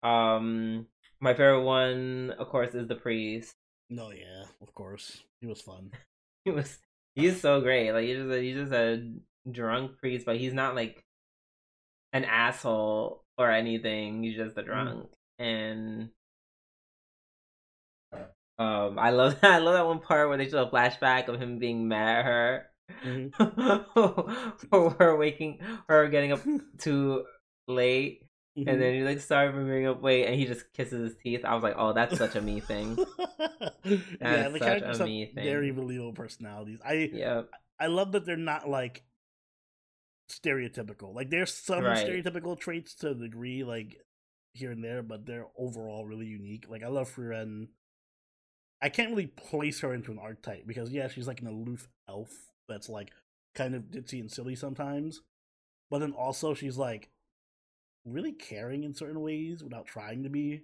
[0.04, 0.08] Mhm.
[0.08, 0.88] Um
[1.20, 3.56] my favorite one, of course, is the priest.
[3.90, 5.92] No, yeah, of course, he was fun.
[6.46, 6.80] he was
[7.16, 7.92] he's so great.
[7.92, 9.14] Like he's just a, he's just a
[9.50, 11.04] drunk priest, but he's not like
[12.12, 14.24] an asshole or anything.
[14.24, 16.10] He's just a drunk, and
[18.60, 19.52] um, I love that.
[19.52, 22.26] I love that one part where they show a flashback of him being mad at
[22.26, 22.66] her
[23.04, 23.34] Mhm.
[24.70, 26.42] for her waking her getting up
[26.78, 27.26] too
[27.68, 28.28] late.
[28.58, 28.68] Mhm.
[28.68, 31.44] And then he's like, sorry for being up late, and he just kisses his teeth.
[31.44, 32.98] I was like, oh, that's such a me thing.
[33.84, 35.44] yeah, the such a me thing.
[35.44, 36.80] very believable personalities.
[36.86, 37.50] I Yep.
[37.80, 39.04] I love that they're not like
[40.30, 41.14] stereotypical.
[41.14, 42.06] Like there's some Right.
[42.06, 43.98] stereotypical traits to a degree, like
[44.54, 46.68] here and there, but they're overall really unique.
[46.70, 47.70] Like I love Frieren.
[48.82, 52.52] I can't really place her into an archetype because yeah, she's like an aloof elf
[52.68, 53.12] that's like
[53.56, 55.22] kind of ditzy and silly sometimes.
[55.90, 57.10] But then also she's like
[58.06, 60.64] really caring in certain ways without trying to be.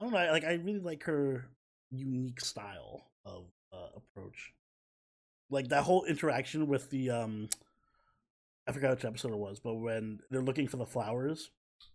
[0.00, 1.46] I don't know, like I really like her
[1.90, 4.52] unique style of uh, approach
[5.52, 7.48] like that whole interaction with the um
[8.66, 11.50] I forgot which episode it was, but when they're looking for the flowers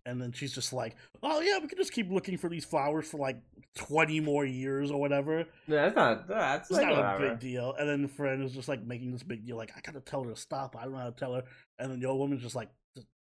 [0.06, 3.08] and then she's just like, "Oh yeah, we can just keep looking for these flowers
[3.10, 3.38] for like
[3.76, 7.74] 20 more years or whatever." That's not that's like not a big deal.
[7.78, 10.02] And then the friend is just like making this big deal like, "I got to
[10.02, 10.76] tell her to stop.
[10.76, 11.44] I don't know how to tell her."
[11.80, 12.70] And then the old woman's just like,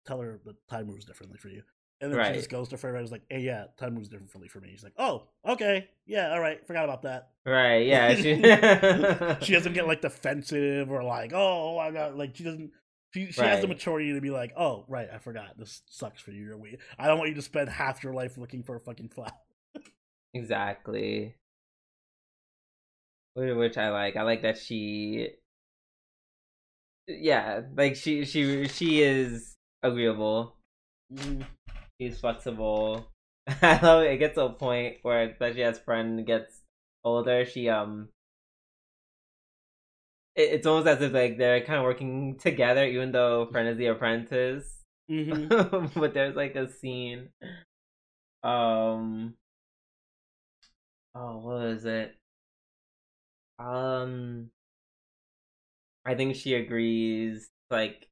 [0.06, 1.62] tell her the time moves differently for you."
[2.00, 2.28] And then Right.
[2.28, 4.68] she just goes to Fred and is like, "Hey, yeah, time moves differently for me."
[4.70, 5.88] He's like, "Oh, okay.
[6.06, 6.64] Yeah, all right.
[6.64, 8.14] Forgot about that." Right, yeah.
[8.14, 8.34] She,
[9.44, 12.70] she doesn't get like defensive or like, oh, I got like she doesn't.
[13.14, 15.58] She she has the maturity to be like, oh, right, I forgot.
[15.58, 16.60] This sucks for you.
[16.98, 19.32] I don't want you to spend half your life looking for a fucking flower.
[20.34, 21.34] Exactly.
[23.34, 24.16] Which I like.
[24.16, 25.28] I like that she
[27.06, 30.56] Yeah, like she she she is agreeable.
[31.12, 31.46] Mm.
[32.00, 33.10] She's flexible.
[33.62, 34.12] I love it.
[34.12, 36.62] It gets to a point where, especially as Fern gets
[37.04, 38.08] older, she um,
[40.38, 43.78] it, it's almost as if like they're kind of working together, even though Fern is
[43.78, 44.84] the apprentice.
[45.10, 46.00] Mm-hmm.
[46.00, 47.30] but there's like a scene.
[48.42, 49.36] Um.
[51.14, 52.16] Oh, what is it?
[53.58, 54.50] Um.
[56.04, 58.08] I think she agrees, like,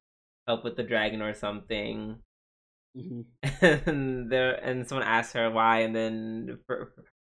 [0.47, 2.19] help with the dragon or something.
[2.95, 3.21] hmm
[3.61, 6.91] and there and someone asks her why and then Fr-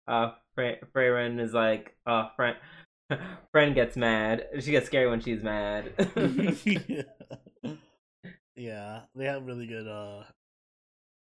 [0.08, 2.58] uh Fre- Frieren is like uh friend
[3.52, 5.94] friend gets mad she gets scary when she's mad
[6.66, 7.02] yeah.
[8.62, 10.24] yeah, they have really good uh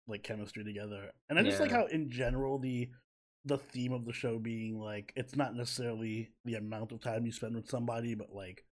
[0.08, 1.10] like chemistry together.
[1.28, 2.88] And I just like how in general the
[3.44, 7.32] the theme of the show being like it's not necessarily the amount of time you
[7.32, 8.64] spend with somebody, but like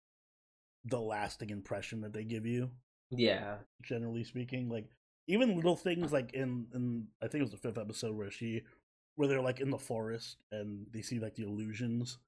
[0.85, 2.71] the lasting impression that they give you,
[3.11, 4.69] yeah generally speaking.
[4.69, 4.87] Like
[5.27, 8.62] even little things like in in I think it was the fifth episode where she
[9.17, 12.19] where they're like in the forest and they see like the illusions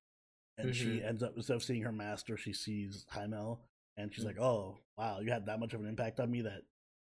[0.59, 1.05] and she Mhm.
[1.05, 3.61] ends up instead of seeing her master, she sees Himmel
[3.97, 4.27] and she's Mm.
[4.27, 6.63] like, "Oh, wow, you had that much of an impact on me that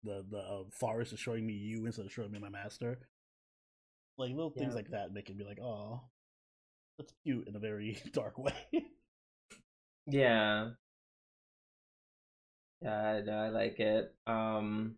[0.03, 2.99] the the uh, forest is showing me you instead of showing me my master."
[4.17, 6.01] Like little things like that make it be like, "Oh,
[6.99, 8.55] that's cute in a very dark way."
[10.07, 10.71] yeah
[12.81, 14.97] yeah no i like it um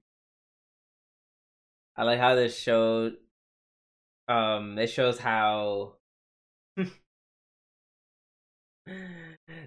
[1.96, 3.10] i like how this show
[4.28, 5.95] um it shows how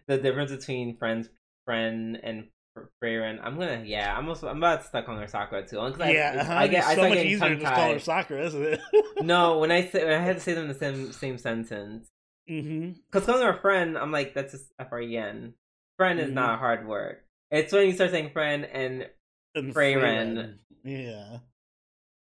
[0.07, 1.29] the difference between friends
[1.65, 3.39] friend and Fr- Frieren.
[3.43, 4.15] I'm gonna yeah.
[4.17, 5.77] I'm also I'm about stuck on her Sakura too.
[5.77, 7.93] Only 'cause I, yeah, I, uh-huh, get it's I so much easier to just call
[7.93, 7.99] her.
[7.99, 8.81] Sakura, isn't it?
[9.21, 12.07] No, when I say when I had to say them in the same same sentence.
[12.47, 15.53] hmm Because calling her a friend, I'm like that's just F R E N.
[15.97, 16.33] Friend is Mhm.
[16.33, 17.17] not a hard word.
[17.51, 19.09] It's when you start saying friend and
[19.55, 20.59] And Frieren.
[20.83, 21.39] Yeah.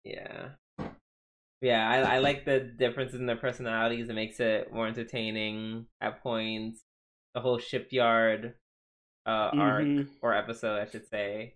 [0.04, 0.48] yeah.
[1.64, 4.10] Yeah, I, I like the differences in their personalities.
[4.10, 6.82] It makes it more entertaining at points.
[7.34, 8.54] The whole shipyard
[9.26, 10.08] uh, arc Mhm.
[10.20, 11.54] or episode, I should say.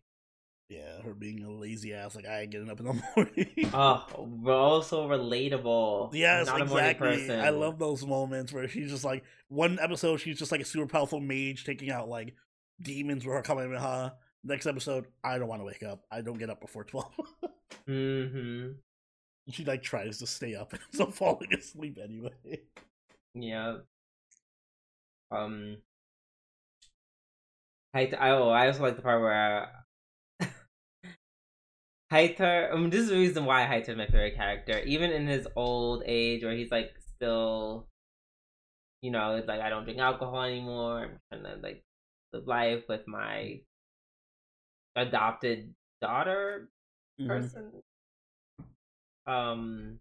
[0.71, 3.71] Yeah, her being a lazy ass, like I ain't getting up in the morning.
[3.75, 4.07] Oh,
[4.42, 6.11] but also relatable.
[6.14, 7.31] yes, Not exactly.
[7.31, 10.87] I love those moments where she's just like one episode she's just like a super
[10.87, 12.35] powerful mage taking out like
[12.81, 14.14] demons with her Kamehameha.
[14.44, 16.05] Next episode, I don't want to wake up.
[16.11, 17.12] I don't get up before twelve.
[17.88, 18.73] Mm-hmm.
[19.50, 22.61] She like tries to stay up and ends up falling asleep anyway.
[23.34, 23.78] Yeah.
[25.30, 25.78] Um.
[27.94, 29.64] I I oh I also like the part where.
[30.40, 30.46] Uh,
[32.12, 34.80] Heiter, um, this is the reason why Heiter is my favorite character.
[34.80, 37.88] Even in his old age, where he's like still,
[39.02, 41.04] you know, it's like I don't drink alcohol anymore.
[41.04, 41.82] I'm trying to like
[42.32, 43.61] live life with my
[44.96, 46.68] adopted daughter
[47.18, 47.28] Mhm.
[47.28, 47.82] person.
[49.29, 50.01] Um,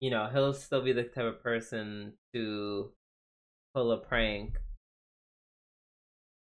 [0.00, 2.92] you know, he'll still be the type of person to
[3.74, 4.56] pull a prank.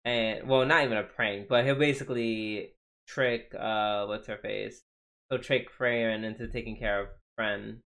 [0.05, 2.73] And well, not even a prank, but he'll basically
[3.07, 4.81] trick uh what's her face?
[5.29, 7.81] He'll trick Frieren into taking care of Fern.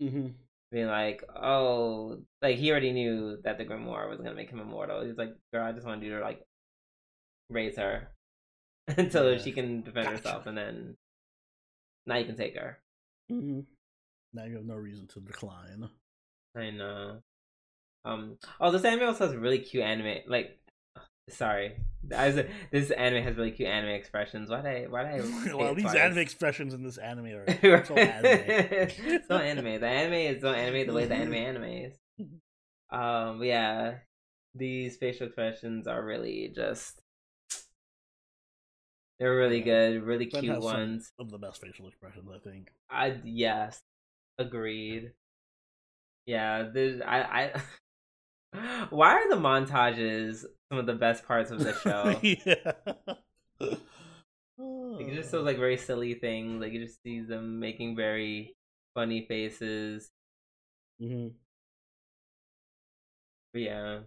[0.00, 0.34] Mhm.
[0.70, 5.02] Being like, oh, like he already knew that the Grimoire was gonna make him immortal.
[5.04, 6.42] He's like, girl, I just want you to like
[7.50, 8.08] raise her
[8.88, 9.38] until Yeah.
[9.38, 10.16] she can defend Gotcha.
[10.18, 10.96] herself, and then
[12.06, 12.78] now you can take her.
[13.30, 13.64] Mhm.
[14.34, 15.88] Now you have no reason to decline.
[16.56, 17.22] I know.
[18.04, 18.38] Um.
[18.60, 20.22] Oh, this anime also has really cute anime.
[20.26, 20.58] Like,
[21.28, 21.76] sorry,
[22.10, 24.50] as a, this anime has really cute anime expressions.
[24.50, 24.86] Why did I?
[24.88, 25.54] Why did I?
[25.54, 25.96] well, these twice?
[25.96, 27.46] anime expressions in this anime are
[27.84, 28.90] so anime.
[29.28, 29.80] so anime.
[29.80, 31.94] The anime is so anime the way the anime animes.
[32.90, 33.42] Um.
[33.44, 33.98] Yeah.
[34.54, 37.01] These facial expressions are really just.
[39.18, 41.12] They're really good, really Ben cute ones.
[41.18, 42.72] of the best facial expressions, I think.
[42.90, 43.80] I yes,
[44.38, 45.12] agreed.
[46.26, 47.52] Yeah, there's I
[48.52, 48.86] I.
[48.90, 52.18] Why are the montages some of the best parts of the show?
[52.22, 52.72] yeah.
[54.58, 56.60] Like just those like very silly things.
[56.60, 58.54] Like you just see them making very
[58.94, 60.10] funny faces.
[61.00, 61.32] Mhm.
[63.52, 64.00] But yeah.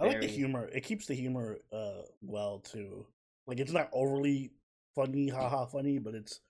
[0.00, 0.68] I like the humor.
[0.72, 3.06] It keeps the humor uh well too.
[3.46, 4.52] Like it's not overly
[4.94, 6.40] funny, haha funny, but it's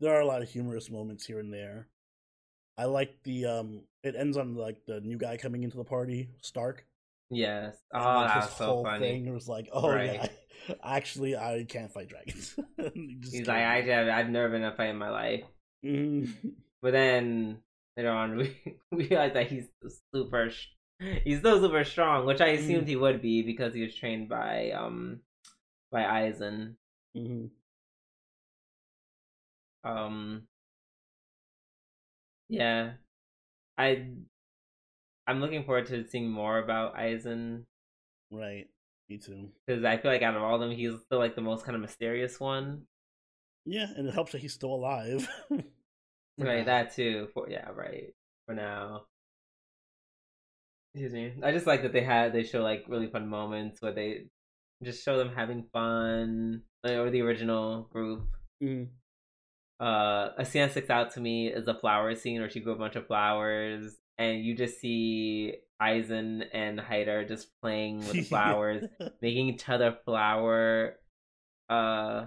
[0.00, 1.88] there are a lot of humorous moments here and there.
[2.76, 6.30] I like the um it ends on like the new guy coming into the party,
[6.42, 6.86] Stark.
[7.30, 7.76] Yes.
[7.94, 9.22] Oh, like, that's so whole funny.
[9.24, 10.12] thing was like, oh Right.
[10.14, 10.28] yeah,
[10.84, 12.54] actually I can't fight dragons.
[12.94, 15.44] He's like, I have, I've never been in a fight in my life.
[15.84, 16.28] Mhm.
[16.82, 17.62] But then
[17.96, 18.56] later on, we,
[18.92, 19.68] we realize that he's
[20.14, 20.50] super.
[21.24, 22.88] He's still super strong, which I assumed Mm.
[22.88, 25.20] he would be because he was trained by um
[25.94, 26.76] by Eisen.
[27.16, 27.50] Mhm.
[29.84, 30.48] Um,
[32.48, 32.92] yeah,
[33.78, 34.08] I
[35.26, 37.66] I'm looking forward to seeing more about Eisen
[38.30, 38.68] Right.
[39.08, 39.50] Me too.
[39.66, 41.76] because I feel like out of all of them, he's still like the most kind
[41.76, 42.86] of mysterious one.
[43.66, 45.28] Yeah, and it helps that he's still alive.
[46.38, 46.64] Right, now.
[46.64, 47.28] that too.
[47.34, 48.12] For yeah, right.
[48.46, 49.06] For now.
[50.94, 51.34] Excuse me.
[51.42, 54.26] I just like that they had they show like really fun moments where they
[54.84, 58.26] just show them having fun, like, or the original group.
[58.62, 58.88] Mhm.
[59.80, 62.72] Uh, a scene that sticks out to me is the flower scene where she grew
[62.74, 68.84] a bunch of flowers, and you just see Eisen and Heiter just playing with flowers,
[69.20, 71.00] making each other flower,
[71.68, 72.26] uh,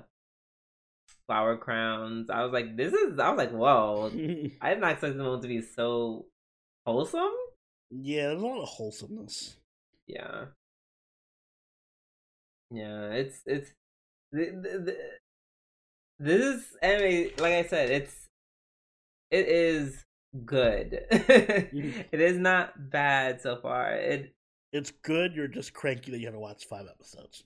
[1.25, 2.29] flower crowns.
[2.29, 3.17] I was like, this is.
[3.19, 4.07] I was like, whoa.
[4.61, 6.25] I did not expect the moment to be so
[6.85, 7.31] wholesome.
[7.89, 9.55] yeah, there's a lot of wholesomeness.
[10.05, 10.45] Yeah.
[12.71, 13.73] Yeah, it's it's
[14.36, 14.97] th- th- th-
[16.19, 17.30] this anime.
[17.39, 18.27] Like I said, it's
[19.32, 20.03] it is
[20.45, 20.99] good.
[21.12, 22.01] Mm-hmm.
[22.12, 23.91] it is not bad so far.
[23.93, 24.34] It
[24.73, 25.34] It's good.
[25.36, 27.43] You're just cranky that you haven't watched five episodes.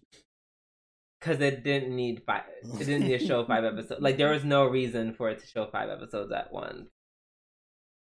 [1.20, 2.44] because it didn't need five.
[2.64, 4.02] It didn't need to show five episodes.
[4.02, 6.90] Like there was no reason for it to show five episodes at once.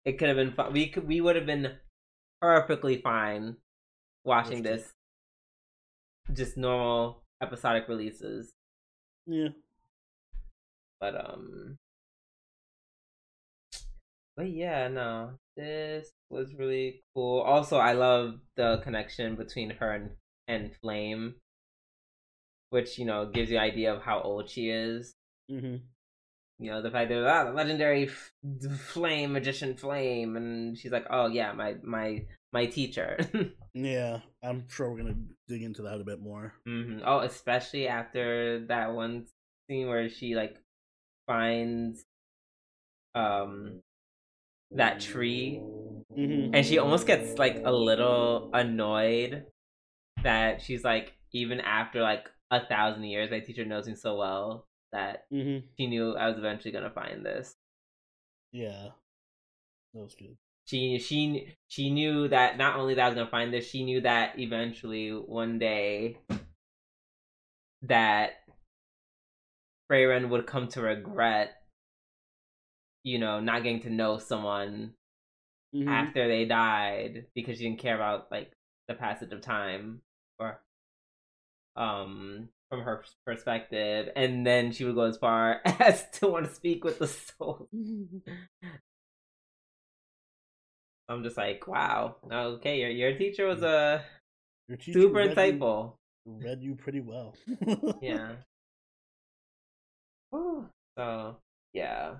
[0.04, 0.52] It could have been.
[0.52, 0.72] Fun.
[0.72, 1.06] We could.
[1.06, 1.76] We would have been
[2.40, 3.56] perfectly fine
[4.24, 4.92] watching this.
[6.32, 8.52] Just normal episodic releases,
[9.26, 9.48] Yeah.
[11.00, 11.76] but um.
[14.36, 17.40] But yeah, no, this was really cool.
[17.40, 20.10] Also, I love the connection between her and,
[20.46, 21.34] and Flamme,
[22.70, 25.14] which you know gives you an idea of how old she is.
[25.50, 25.76] Mm-hmm.
[26.58, 28.32] you know the fact that ah, the legendary f-
[28.78, 33.18] flame magician Flamme and she's like oh yeah my my my teacher
[33.74, 36.54] Yeah, I'm sure we're gonna dig into that a bit more.
[36.66, 39.26] hmm oh especially after that one
[39.68, 40.56] scene where she like
[41.26, 42.04] finds
[43.14, 43.80] um
[44.72, 45.60] that tree
[46.16, 46.54] Mm-hmm.
[46.54, 49.44] and she almost gets like a little annoyed
[50.24, 54.66] that she's like even after like a thousand years my teacher knows me so well
[54.90, 55.66] that Mm-hmm.
[55.78, 57.54] she knew i was eventually gonna find this
[58.52, 58.88] Yeah,
[59.94, 60.36] that was good.
[60.68, 64.02] She she she knew that not only that I was gonna find this, she knew
[64.02, 66.18] that eventually one day
[67.82, 68.32] that
[69.90, 71.54] Frieren would come to regret,
[73.02, 74.94] you know, not getting to know someone
[75.74, 75.88] Mhm.
[75.88, 78.52] after they died because she didn't care about like
[78.88, 80.02] the passage of time
[80.38, 80.62] or
[81.76, 86.54] um from her perspective and then she would go as far as to want to
[86.54, 87.68] speak with the soul
[91.08, 92.16] I'm just like, wow.
[92.30, 94.02] Okay, your your teacher was a uh,
[94.68, 95.94] Your teacher super read you- insightful.
[96.26, 97.34] read you pretty well.
[98.02, 98.32] Yeah.
[100.30, 100.68] Whew.
[100.96, 101.36] So
[101.72, 102.16] yeah.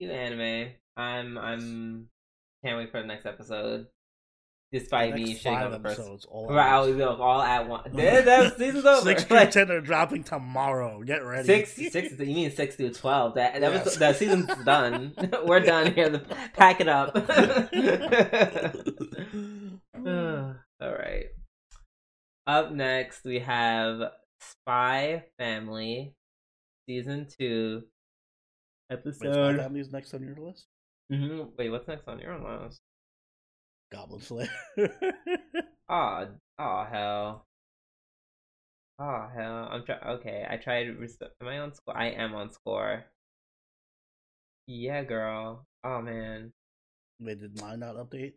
[0.00, 0.72] Good anime.
[0.96, 2.08] I'm I'm
[2.64, 3.86] can't wait for the next episode.
[4.72, 6.96] Despite me shitting on the first episodes, all Right, at I'll once.
[6.96, 7.88] go all at once.
[7.92, 9.00] That, that season's over.
[9.02, 11.02] Six through Like, ten are dropping tomorrow.
[11.02, 11.44] Get ready.
[11.46, 12.12] Six, six.
[12.20, 13.34] You mean six through twelve?
[13.34, 13.84] That that Yes.
[13.84, 15.12] was the season's done.
[15.44, 16.22] We're done here.
[16.54, 17.16] Pack it up.
[20.06, 21.26] All right.
[22.46, 26.14] Up next, we have Spy Family,
[26.88, 27.82] season two,
[28.90, 29.56] Wait, Spy episode.
[29.58, 30.66] Family's next on your list.
[31.10, 32.80] hmm Wait, what's next on your list?
[33.90, 34.48] Goblin Slayer.
[35.92, 36.28] Oh,
[36.60, 37.46] oh hell.
[39.00, 39.68] Oh hell.
[39.72, 40.02] I'm trying.
[40.04, 41.00] Okay, I tried.
[41.00, 41.96] Rest- am I on score?
[41.96, 43.06] I am on score.
[44.68, 45.66] Yeah, girl.
[45.82, 46.52] Oh man.
[47.18, 48.34] Wait, did mine not update?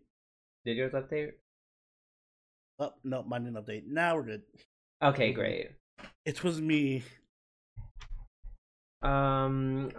[0.65, 1.33] Did yours update?
[2.79, 3.85] Oh no, mine didn't update.
[3.85, 4.41] Now we're good.
[5.03, 5.73] Okay, great.
[6.25, 7.03] It was me.
[9.03, 9.91] Um,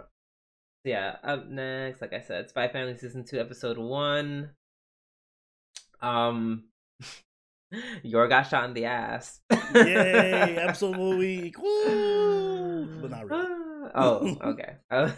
[0.83, 1.15] yeah.
[1.23, 4.49] Up next, like I said, Spy Family season two, episode one.
[6.01, 6.65] Um,
[8.03, 9.39] Yor got shot in the ass.
[9.73, 10.57] Yay!
[10.57, 11.57] Episode of the week.
[11.61, 12.85] Woo!
[13.01, 13.45] But not really.
[13.95, 14.75] oh, okay.
[14.91, 15.13] Oh,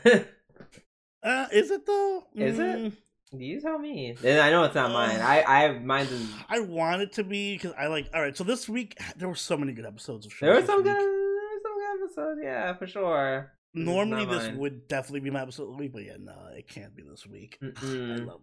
[1.24, 2.24] Uh, is it though?
[2.36, 2.78] Is it?
[2.78, 2.94] Mm,
[3.34, 4.16] you tell me.
[4.22, 5.20] Then I know it's not mine.
[5.20, 6.30] I, I, mine is.
[6.50, 8.10] I want it to be because I like.
[8.14, 10.48] All right, so this week there were so many good episodes of shows.
[10.48, 12.40] There were some good, there were some good episodes.
[12.44, 13.52] Yeah, for sure.
[13.74, 14.58] Normally, this mine.
[14.60, 17.28] would definitely be my episode of the week, but yeah, no, it can't be this
[17.28, 17.60] week.
[17.62, 18.42] I love,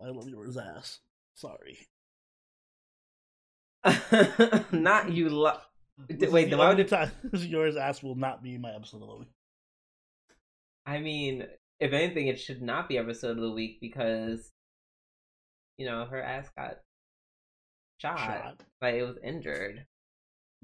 [0.00, 1.00] I love Yor's ass.
[1.34, 1.88] Sorry.
[4.72, 5.28] not you.
[5.28, 5.60] Lo-
[6.08, 6.88] This is Wait, the then why would it?
[6.88, 9.28] time Yor's ass will not be my episode of the week.
[10.86, 11.46] I mean,
[11.80, 14.52] if anything, it should not be episode of the week because,
[15.78, 16.78] you know, her ass got
[17.98, 18.18] shot.
[18.18, 18.60] Shot.
[18.80, 19.86] Like it was injured.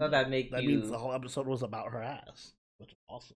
[0.00, 0.68] So mm, that make That you.
[0.68, 3.36] means the whole episode was about her ass, which is awesome.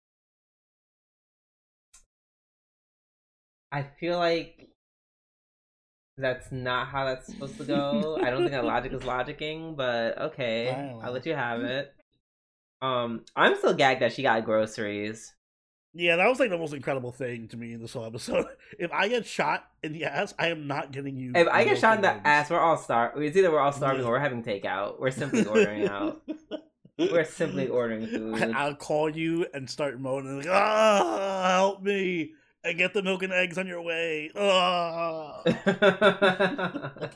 [3.72, 4.70] I feel like
[6.18, 8.20] that's not how that's supposed to go.
[8.22, 10.70] I don't think that logic is logicking, but okay,
[11.02, 11.94] I'll let you have it.
[12.82, 15.34] Um, I'm still gagged that she got groceries.
[15.94, 18.46] Yeah, that was like the most incredible thing to me in this whole episode.
[18.80, 21.34] If I get shot in the ass, I am not getting you.
[21.36, 22.22] If I get shot in the things.
[22.24, 23.24] ass, we're all starving.
[23.24, 24.08] It's either we're all starving yeah.
[24.08, 25.00] or we're having takeout.
[25.00, 26.22] We're simply ordering out.
[26.98, 28.54] We're simply ordering food.
[28.56, 32.32] I'll call you and start moaning like, "Ah, help me!
[32.64, 34.30] And get the milk and eggs on your way."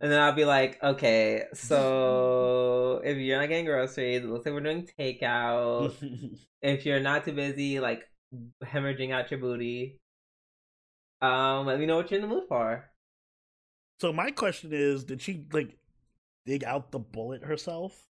[0.00, 4.54] And then I'll be like, okay, so if you're not getting groceries, it looks like
[4.54, 5.92] we're doing takeout.
[6.62, 8.08] if you're not too busy, like
[8.64, 10.00] hemorrhaging out your booty,
[11.20, 12.90] um, let me know what you're in the mood for.
[14.00, 15.76] So my question is, did she like
[16.46, 18.06] dig out the bullet herself?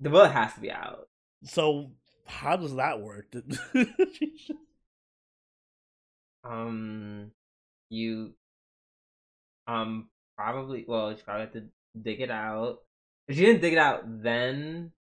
[0.00, 1.08] The bullet has to be out.
[1.44, 1.92] So
[2.30, 3.34] how does that work?
[6.44, 7.32] um,
[7.90, 8.32] you
[9.66, 11.64] um probably well she probably had to
[12.00, 12.78] dig it out.
[13.28, 14.92] If she didn't dig it out then,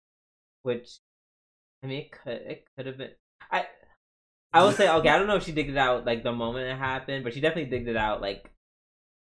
[0.64, 1.00] which
[1.84, 3.12] I mean it could it could have been
[3.52, 3.66] I
[4.52, 6.66] I would say okay, I don't know if she digged it out like the moment
[6.66, 8.52] it happened, but she definitely digged it out like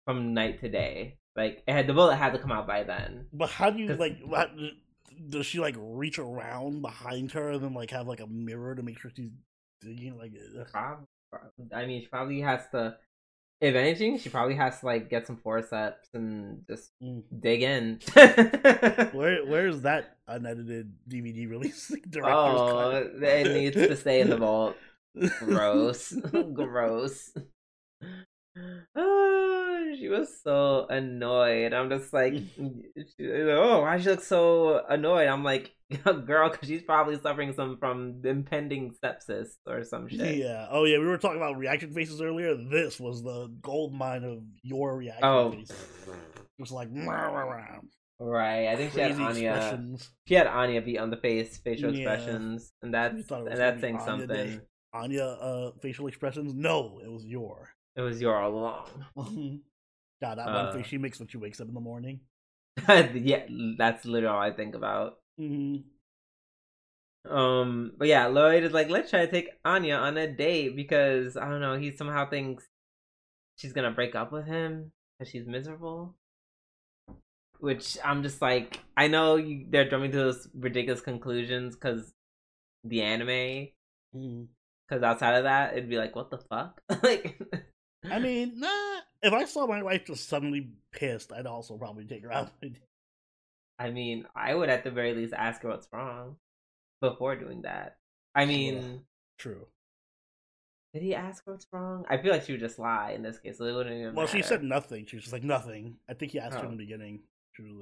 [0.06, 1.18] from night to day.
[1.36, 3.26] Like it had the bullet had to come out by then.
[3.32, 4.50] But how do you like what,
[5.28, 8.82] does she like reach around behind her and then like have like a mirror to
[8.82, 9.30] make sure she's
[9.80, 10.32] digging like
[10.72, 11.06] probably,
[11.74, 12.96] I mean she probably has to
[13.60, 17.22] if anything, she probably has to like get some forceps and just mm.
[17.40, 18.00] dig in.
[19.12, 21.90] Where where's that unedited DVD release?
[22.22, 23.22] oh, cut?
[23.22, 24.76] it needs to stay in the vault.
[25.38, 26.12] Gross,
[26.52, 27.32] gross.
[28.94, 29.25] Oh,
[29.96, 31.72] she was so annoyed.
[31.72, 35.28] I'm just like, oh, why she look so annoyed?
[35.28, 35.72] I'm like,
[36.04, 40.36] girl, because she's probably suffering some from impending sepsis or some shit.
[40.36, 40.66] Yeah.
[40.70, 42.56] Oh yeah, we were talking about reaction faces earlier.
[42.56, 45.52] This was the gold mine of Yor reaction oh.
[45.52, 45.70] face.
[45.70, 48.68] It was like, right.
[48.68, 49.80] I think she had Anya.
[50.26, 52.12] She had Anya beat on the face, facial yeah.
[52.12, 54.28] expressions, and that's and that's saying Anya something.
[54.28, 54.60] Day.
[54.92, 56.54] Anya uh, facial expressions.
[56.54, 57.70] No, it was your.
[57.96, 58.52] It was your all
[59.16, 59.60] along.
[60.20, 62.20] God, that uh, one face she makes when she wakes up in the morning.
[62.88, 63.44] yeah,
[63.78, 65.18] that's literally all I think about.
[65.40, 65.82] Mm-hmm.
[67.30, 71.36] Um, but yeah, Lloyd is like, let's try to take Anya on a date because
[71.36, 72.64] I don't know, he somehow thinks
[73.56, 76.14] she's gonna break up with him because she's miserable.
[77.58, 82.12] Which I'm just like, I know you, they're jumping to those ridiculous conclusions because
[82.84, 83.68] the anime.
[84.12, 85.04] Because mm-hmm.
[85.04, 86.80] outside of that, it'd be like, what the fuck?
[87.02, 87.40] like,
[88.10, 89.00] I mean, nah.
[89.26, 92.52] If I saw my wife just suddenly pissed, I'd also probably take her out.
[93.78, 96.36] I mean, I would at the very least ask her what's wrong
[97.00, 97.96] before doing that.
[98.36, 99.02] I mean,
[99.36, 99.66] true.
[100.94, 102.04] Did he ask her what's wrong?
[102.08, 103.58] I feel like she would just lie in this case.
[103.58, 104.14] So it wouldn't even.
[104.14, 104.38] Well, matter.
[104.38, 105.06] she said nothing.
[105.06, 105.96] She was just like nothing.
[106.08, 106.60] I think he asked oh.
[106.60, 106.76] her in oh.
[106.76, 107.20] the beginning.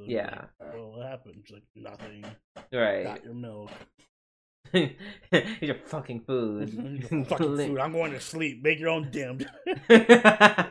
[0.07, 0.47] yeah.
[0.59, 1.43] Like, well, what happened?
[1.45, 2.25] She's like nothing.
[2.73, 3.05] Right.
[3.05, 3.71] Got your milk.
[5.61, 6.73] your fucking food.
[7.11, 7.79] your fucking food.
[7.79, 8.63] I'm going to sleep.
[8.63, 9.39] Make your own damn.
[9.89, 10.69] I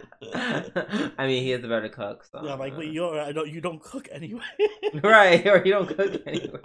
[1.20, 2.26] mean, he is a better cook.
[2.32, 2.42] So.
[2.44, 4.42] Yeah, like, but you're, I don't, you don't cook anyway.
[5.04, 6.60] right, or you don't cook anyway.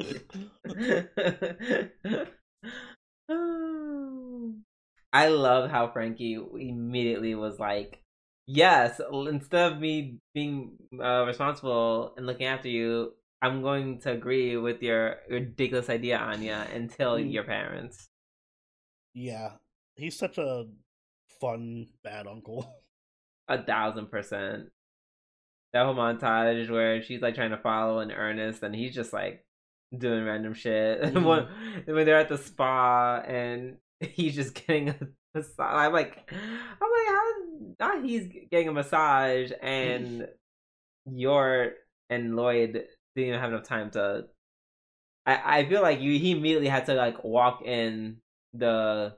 [5.12, 8.02] I love how Frankie immediately was like,
[8.46, 10.72] "Yes, instead of me being
[11.02, 16.66] uh, responsible and looking after you, I'm going to agree with your ridiculous idea, Anya,
[16.72, 17.32] and tell mm.
[17.32, 18.08] your parents."
[19.14, 19.52] Yeah,
[19.96, 20.66] he's such a
[21.40, 22.74] fun bad uncle.
[23.48, 24.68] A thousand percent.
[25.72, 29.44] That whole montage where she's like trying to follow in earnest, and he's just like
[29.96, 31.00] doing random shit.
[31.02, 31.24] Mm-hmm.
[31.24, 31.46] when,
[31.86, 34.96] when they're at the spa and he's just getting a
[35.34, 37.32] massage, I'm like, I'm like, how?
[37.80, 40.28] Not he's getting a massage, and
[41.06, 41.72] your
[42.10, 42.84] and Lloyd
[43.18, 44.26] didn't even have enough time to.
[45.26, 48.18] I I feel like you he immediately had to like walk in
[48.54, 49.14] the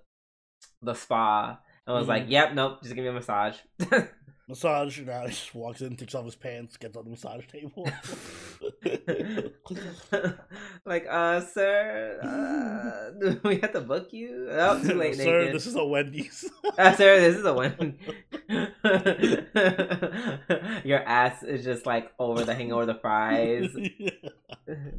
[0.82, 2.10] the spa and was mm-hmm.
[2.10, 3.56] like, "Yep, nope, just give me a massage."
[4.50, 5.00] massage.
[5.00, 7.84] Now he just walks in, takes off his pants, gets on the massage table.
[10.84, 13.12] like, uh, sir, uh,
[13.44, 14.48] we have to book you?
[14.50, 15.40] Oh, too late, sir.
[15.40, 15.54] Naked.
[15.54, 16.50] This is a Wendy's.
[16.76, 17.94] uh, sir, this is a Wendy's.
[20.84, 24.10] Your ass is just like over the hang over the fries, yeah.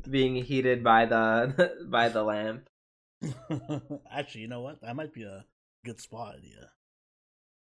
[0.10, 2.70] being heated by the by the lamp.
[4.10, 4.82] Actually, you know what?
[4.82, 5.44] That might be a
[5.84, 6.70] good spot idea.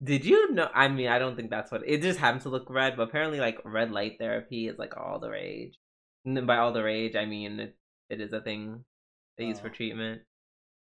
[0.03, 0.69] Did you know?
[0.73, 3.41] I mean, I don't think that's what it just happens to look red, but apparently,
[3.41, 5.77] like red light therapy is like all the rage.
[6.25, 7.77] And by all the rage, I mean it,
[8.09, 8.85] it is a thing
[9.37, 9.73] they use for oh.
[9.73, 10.23] treatment.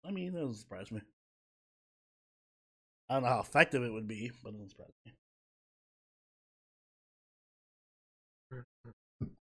[0.05, 1.01] I mean, that doesn't surprise me.
[3.11, 5.11] I don't know how effective it would be, but it doesn't surprise me.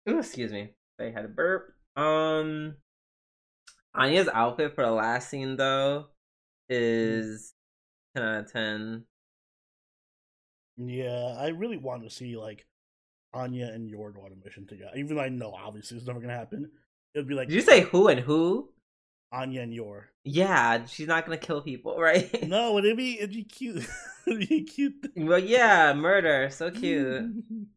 [0.07, 0.73] Ooh, excuse me.
[0.99, 1.73] I had a burp.
[1.95, 2.75] Um,
[3.95, 6.05] Anya's outfit for the last scene though
[6.69, 7.55] is
[8.15, 9.05] ten out of ten.
[10.77, 12.67] Yeah, I really want to see like
[13.33, 14.91] Anya and Yor go on a mission together.
[14.95, 16.69] Even though I know obviously it's never gonna happen.
[17.15, 18.69] It would be like Did you say who and who?
[19.31, 20.09] Anya and Yor.
[20.23, 22.47] Yeah, she's not gonna kill people, right?
[22.47, 23.87] No, it'd be it'd be cute.
[24.27, 25.11] it'd be cute.
[25.15, 27.25] well, yeah, murder, so cute.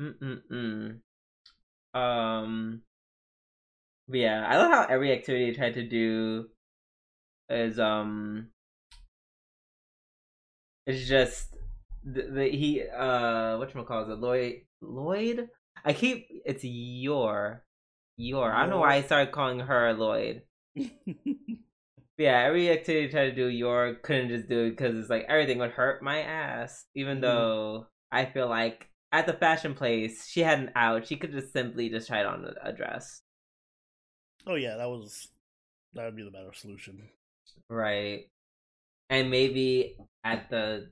[0.00, 1.00] Mm-mm-mm.
[1.92, 2.82] Um,
[4.08, 6.48] but yeah, I love how every activity they tried to do
[7.50, 8.48] is um,
[10.86, 11.56] it's just
[12.04, 15.50] the, the he uh what you call it Lloyd Lloyd.
[15.84, 17.62] I keep it's Yor
[18.20, 18.52] Yor.
[18.52, 20.42] I don't know why I started calling her Lloyd.
[22.18, 25.24] yeah, every activity I tried to do, Yor couldn't just do it because it's like
[25.28, 26.84] everything would hurt my ass.
[26.94, 27.20] Even Mhm.
[27.20, 31.06] though I feel like at the fashion place, she had an out.
[31.06, 33.22] She could just simply just try it on a- a dress,
[34.46, 35.28] oh yeah, that was
[35.94, 37.08] that would be the better solution.
[37.68, 38.26] right?
[39.10, 40.90] And maybe at the,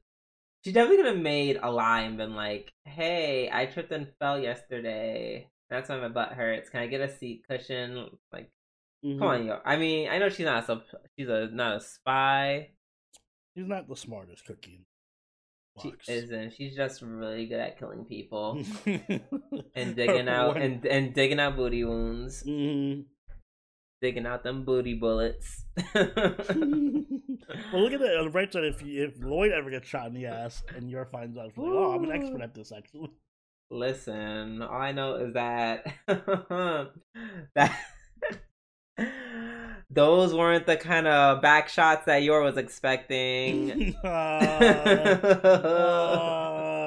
[0.65, 4.39] she definitely could have made a lie and been like, "Hey, I tripped and fell
[4.41, 5.51] yesterday.
[5.71, 6.71] That's why my butt hurts.
[6.71, 8.51] Can I get a seat cushion?" Like,
[9.05, 9.19] Mhm.
[9.19, 9.61] come on, yo.
[9.65, 10.87] I mean, I know she's not a sup-
[11.19, 12.71] she's a not a spy.
[13.55, 14.85] He's not the smartest cookie.
[15.85, 16.51] in the She isn't.
[16.55, 19.21] She's just really good at killing people and
[19.77, 23.05] and digging out and and digging out booty wounds, Mhm.
[24.01, 25.65] digging out them booty bullets.
[25.95, 28.65] well, look at that on the bright side.
[28.65, 31.55] If you, if Lloyd ever gets shot in the ass and Yor finds out, like,
[31.59, 33.11] oh, I'm an expert at this actually.
[33.71, 35.87] Listen, all I know is that
[37.55, 37.79] that
[39.91, 43.95] those weren't the kind of back shots that Yor was expecting.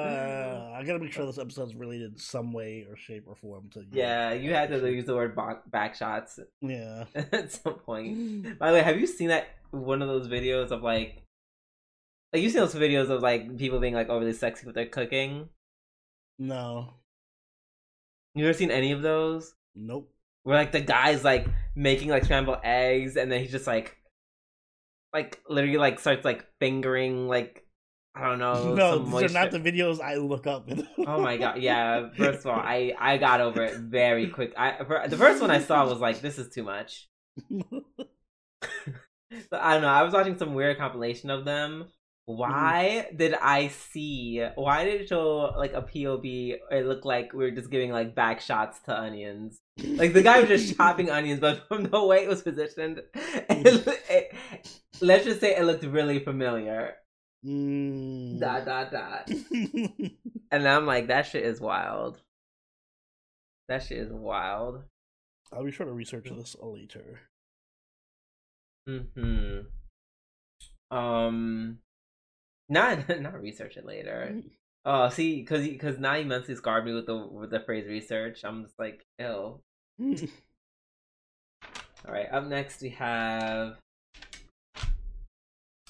[0.02, 3.68] Uh, I gotta make sure this episode's related in some way or shape or form
[3.74, 3.84] to.
[3.92, 5.36] Yeah, you had to use the word
[5.70, 7.04] back, shots Yeah.
[7.14, 8.58] at some point.
[8.58, 11.22] By the way, have you seen that one of those videos of like,
[12.32, 15.48] like you've seen those videos of like people being like overly sexy with their cooking?
[16.38, 16.94] No.
[18.34, 19.54] You ever seen any of those?
[19.74, 20.10] Nope.
[20.44, 23.96] Where like the guy's like making like scrambled eggs, and then he's just like,
[25.12, 27.64] like literally like starts like fingering like
[28.14, 28.74] I don't know.
[28.74, 30.68] no, these are not the videos I look up.
[31.06, 31.58] Oh my god!
[31.60, 32.08] Yeah.
[32.16, 34.52] First of all, I I got over it very quick.
[34.56, 37.08] I for- the first one I saw was like, this is too much.
[39.50, 39.88] But I don't know.
[39.88, 41.86] I was watching some weird compilation of them.
[42.26, 44.44] Why did I see?
[44.54, 46.56] Why did it show like a POV?
[46.70, 49.58] It looked like we were just giving like back shots to onions.
[49.82, 54.00] Like the guy was just chopping onions, but from the way it was positioned, it,
[54.08, 54.34] it,
[55.00, 56.94] let's just say it looked really familiar.
[57.44, 58.38] Mm.
[58.38, 59.28] Dot dot dot.
[60.52, 62.20] And I'm like, that shit is wild.
[63.68, 64.82] That shit is wild.
[65.50, 67.20] I'll be sure to research this later.
[68.86, 69.60] Hmm.
[70.90, 71.78] Um.
[72.72, 74.40] Not not research it later.
[74.86, 78.40] Oh, see, because because now you mentally scarred me with the with the phrase research.
[78.44, 79.60] I'm just like, ill.
[80.00, 80.16] All
[82.08, 82.32] right.
[82.32, 83.76] Up next we have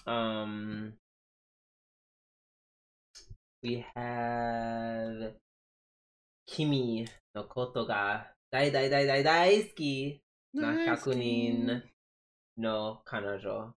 [0.06, 0.94] um
[3.62, 5.34] we have
[6.48, 7.06] Kimi
[7.36, 10.20] no koto ga dai dai dai dai daisuki
[10.52, 11.80] na Hyakunin
[12.56, 13.72] no Kanojo.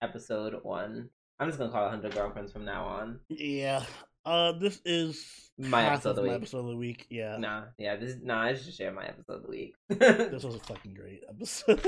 [0.00, 1.10] Episode one.
[1.40, 3.18] I'm just gonna call it 100 Girlfriends from now on.
[3.28, 3.82] Yeah.
[4.26, 6.36] Uh, this is My episode of the my week.
[6.36, 7.06] episode of the week.
[7.08, 7.38] Yeah.
[7.38, 9.74] Nah, yeah, this nah, I should share my episode of the week.
[9.88, 11.80] This was a fucking great episode.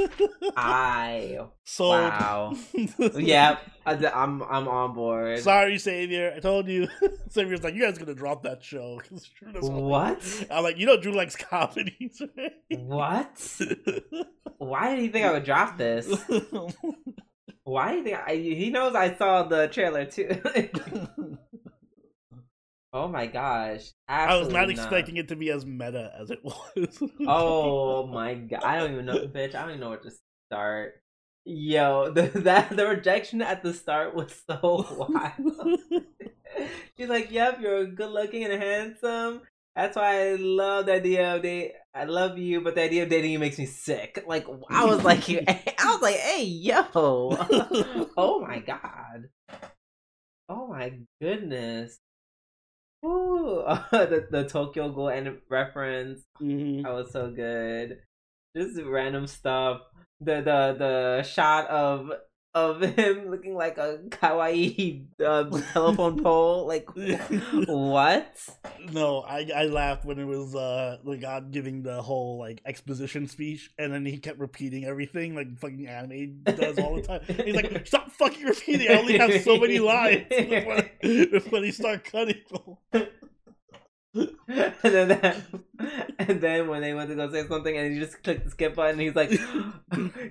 [0.56, 2.54] I so wow.
[3.14, 5.40] yeah, I- I'm I'm on board.
[5.40, 6.32] Sorry, Savior.
[6.34, 6.88] I told you.
[7.28, 8.98] Savior's like, you guys gonna drop that show.
[9.06, 10.46] 'cause Drew doesn't What?
[10.50, 12.52] I'm like, you know, Drew likes comedies, right?
[12.70, 13.60] What?
[14.56, 16.06] Why did he think I would drop this?
[17.64, 20.28] Why do you think I, he knows I saw the trailer too?
[22.92, 23.92] oh my gosh!
[24.08, 27.02] I was not Absolutely expecting it to be as meta as it was.
[27.26, 28.64] Oh my god!
[28.64, 29.54] I don't even know, bitch.
[29.54, 30.10] I don't even know where to
[30.48, 31.02] start.
[31.44, 36.02] Yo, the that the rejection at the start was so wild.
[36.96, 39.42] She's like, "Yep, you're good looking and handsome.
[39.76, 41.72] That's why I love the idea of date.
[41.94, 45.04] I love you, but the idea of dating you makes me sick." Like, I was
[45.04, 46.84] like, I was like, "Hey, yo,
[48.16, 49.28] oh my god,
[50.48, 51.98] oh my goodness."
[53.04, 56.22] Ooh, the the Tokyo Ghoul and reference.
[56.40, 56.84] Mhm.
[56.84, 57.98] That was so good.
[58.56, 59.82] Just random stuff.
[60.20, 62.10] The the the shot of
[62.54, 66.66] of him looking like a kawaii uh, telephone pole.
[66.66, 66.88] Like
[67.66, 68.48] what?
[68.92, 73.26] No, I I laughed when it was uh the god giving the whole like exposition
[73.28, 77.20] speech, and then he kept repeating everything like fucking anime does all the time.
[77.26, 78.90] He's like, "Stop fucking repeating!
[78.90, 80.26] I only have so many lines
[81.00, 82.42] before, they start cutting."
[84.14, 85.42] and then that,
[86.18, 88.74] and then when they went to go say something, and he just clicked the skip
[88.74, 89.40] button, he's like, like,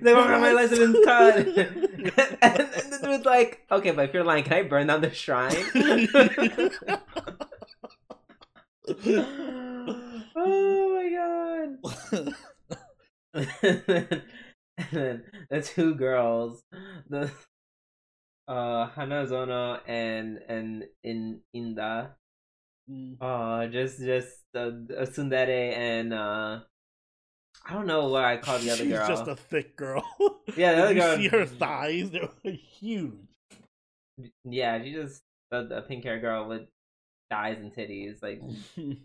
[0.02, 2.12] "Where my license card?" and,
[2.42, 5.56] and the dude's like, "Okay, but if you're lying, can I burn down the shrine?"
[10.36, 12.34] oh my god!
[13.34, 14.22] and, then,
[14.78, 16.62] and then the two girls,
[17.08, 17.32] the
[18.46, 22.10] uh Hanazono and and in Inda
[22.90, 23.16] Mm.
[23.20, 24.70] Oh, just just uh,
[25.06, 26.60] Tsundere and uh
[27.64, 29.08] I don't know what I call the other She's girl.
[29.08, 30.04] just a thick girl.
[30.56, 32.10] Yeah, the other you girl- see her thighs?
[32.10, 33.12] They were huge.
[34.44, 36.62] Yeah, she just a, the pink hair girl with
[37.30, 38.20] thighs and titties.
[38.22, 38.42] Like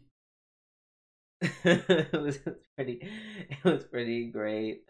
[1.63, 2.39] it was
[2.75, 3.07] pretty.
[3.49, 4.81] It was pretty great.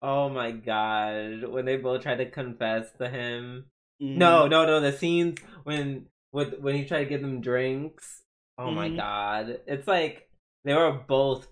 [0.00, 3.66] Oh my god, when they both tried to confess to him.
[4.00, 4.16] Mm.
[4.16, 4.80] No, no, no.
[4.80, 8.22] The scenes when with when he tried to give them drinks.
[8.58, 8.96] Oh my Mhm.
[8.96, 10.28] god, it's like
[10.64, 11.48] they were both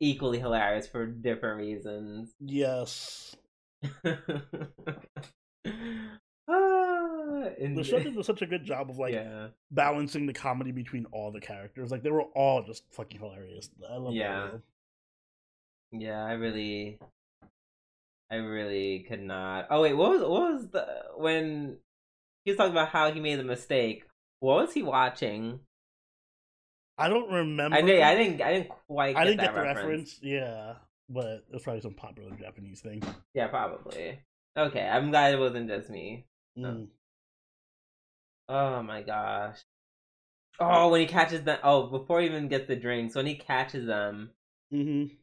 [0.00, 2.34] equally hilarious for different reasons.
[2.40, 3.36] Yes.
[3.94, 3.98] ah,
[7.60, 11.06] and- The show did such a good job of like yeah, balancing the comedy between
[11.06, 11.90] all the characters.
[11.90, 13.70] Like they were all just fucking hilarious.
[13.88, 14.50] I love Yeah.
[14.52, 14.60] that.
[15.92, 16.24] yeah.
[16.24, 16.98] I really,
[18.30, 19.66] I really could not.
[19.70, 21.78] Oh wait, what was what was the when
[22.44, 24.04] he was talking about how he made the mistake?
[24.42, 25.60] What was he watching?
[26.98, 27.76] I don't remember.
[27.76, 28.02] I didn't.
[28.02, 28.42] I didn't.
[28.42, 29.14] I didn't quite.
[29.14, 29.84] Get I didn't get the reference.
[29.84, 30.18] reference.
[30.20, 30.72] Yeah,
[31.08, 33.04] but it was probably some popular Japanese thing.
[33.34, 34.18] Yeah, probably.
[34.58, 36.26] Okay, I'm glad it wasn't just me.
[36.58, 36.88] Mm.
[38.48, 39.58] Oh my gosh.
[40.58, 41.60] Oh, when he catches them.
[41.62, 44.30] Oh, before he even gets the drinks, when he catches them,
[44.74, 45.14] Mm-hmm.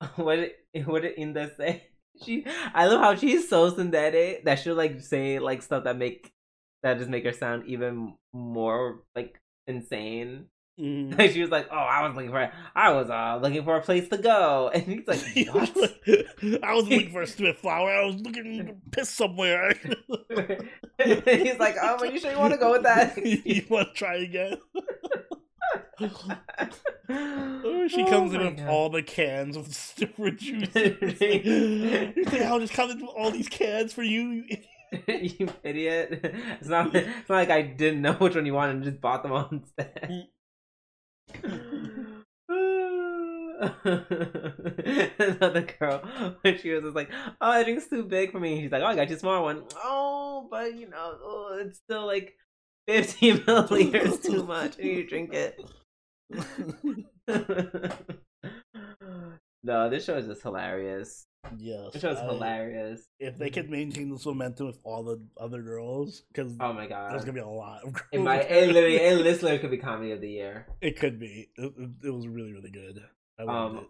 [0.22, 1.84] what did what did Inda say?
[2.24, 2.44] She,
[2.74, 6.32] I love how she's so synthetic that she'll like say like stuff that make
[6.82, 10.46] that just make her sound even more like insane.
[10.78, 13.76] hmm Like she was like, "Oh, I was looking for, I was uh looking for
[13.76, 15.20] a place to go," and he's like,
[15.52, 16.00] "What?"
[16.62, 17.90] I was looking for a stupid flower.
[17.90, 19.74] I was looking to piss somewhere.
[21.02, 23.94] he's like, "Oh, are you sure you want to go with that?" you want to
[23.94, 24.56] try again?
[27.10, 28.68] Oh, she Oh comes in with God.
[28.68, 29.66] all the cans of
[29.96, 30.94] different juices.
[31.20, 34.44] you think I'll just come in with all these cans for you?
[35.06, 36.20] you idiot!
[36.60, 36.94] It's not.
[36.94, 39.48] It's not like I didn't know which one you wanted and just bought them all
[39.50, 40.26] instead.
[41.40, 41.98] Mm.
[45.18, 46.00] Another girl,
[46.42, 47.10] when she was just like,
[47.40, 49.42] "Oh, I drink's too big for me." She's like, "Oh, I got you a smaller
[49.42, 52.36] one." Oh, but you know, oh, it's still like
[52.86, 55.60] fifteen milliliters too much, and you drink it.
[59.62, 61.27] no, this show is just hilarious.
[61.58, 61.92] Yes.
[61.92, 63.06] This was I- hilarious.
[63.20, 67.12] If they could maintain this momentum with all the other girls, because Oh my god.
[67.12, 68.08] there's gonna be a lot of girls.
[68.12, 68.50] It might.
[68.50, 68.96] It literally.
[69.00, 70.66] It literally could be comedy of the year.
[70.80, 71.50] It could be.
[71.56, 73.00] It, it, it was really, really good.
[73.46, 73.86] Um,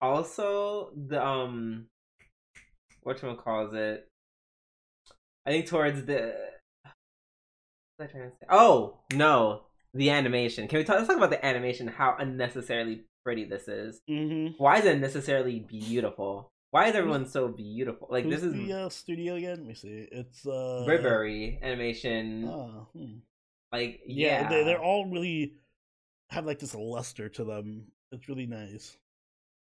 [0.00, 1.86] Also, the um,
[3.02, 4.08] what you calls it?
[5.46, 6.34] I think towards the.
[7.96, 8.46] What trying to say?
[8.50, 9.62] Oh no,
[9.94, 10.68] the animation.
[10.68, 10.96] Can we talk?
[10.96, 11.86] Let's talk about the animation.
[11.88, 14.00] How unnecessarily pretty this is.
[14.10, 14.54] Mm-hmm.
[14.58, 16.50] Why is it necessarily beautiful?
[16.76, 18.06] Why is everyone so beautiful?
[18.10, 19.56] Like Who's this is the uh, studio again?
[19.60, 20.06] Let me see.
[20.12, 22.46] It's uh Bibury animation.
[22.46, 23.20] Oh, hmm.
[23.72, 25.54] Like yeah, yeah, They, they're all really
[26.28, 27.86] have like this luster to them.
[28.12, 28.94] It's really nice.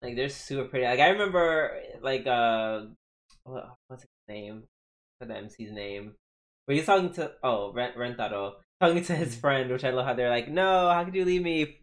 [0.03, 0.85] Like they're super pretty.
[0.85, 1.73] Like I remember
[2.03, 2.83] like uh
[3.45, 4.65] what, what's his name?
[5.17, 6.17] What's the MC's name?
[6.67, 10.13] But he's talking to oh Ren- Rentaro talking to his friend, which I love how
[10.13, 11.79] they're like, no, how could you leave me,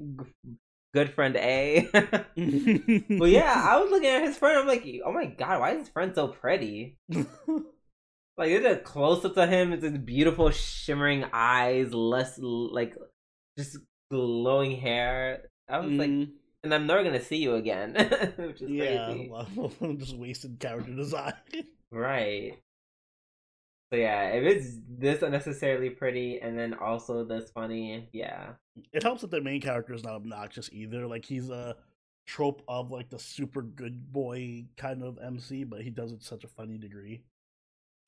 [0.98, 1.88] good friend A?
[1.94, 4.58] but yeah, I was looking at his friend.
[4.60, 6.98] I'm like, oh my god, why is his friend so pretty?
[8.40, 9.74] Like, it's a close up to him.
[9.74, 12.96] It's his beautiful, shimmering eyes, less like
[13.58, 13.78] just
[14.12, 15.50] glowing hair.
[15.68, 16.34] I was like, Mhm.
[16.64, 17.94] and I'm never gonna see you again,
[18.38, 19.30] which is yeah, crazy.
[19.32, 21.34] well, just wasted character design.
[21.92, 22.60] Right.
[23.92, 28.54] So yeah, if it's this unnecessarily pretty and then also this funny, yeah.
[28.92, 31.08] it helps that the main character is not obnoxious either.
[31.08, 31.78] Like he's a
[32.26, 36.26] trope of like the super good boy kind of MC, but he does it to
[36.26, 37.24] such a funny degree.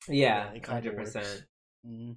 [0.06, 1.46] Yeah, hundred percent.
[1.86, 2.16] Mm.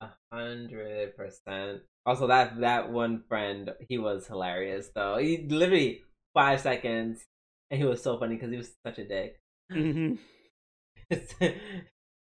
[0.00, 1.82] A hundred percent.
[2.06, 5.18] Also that that one friend, he was hilarious though.
[5.18, 7.26] He literally five seconds
[7.70, 9.38] and he was so funny because he was such a dick.
[9.72, 10.14] hmm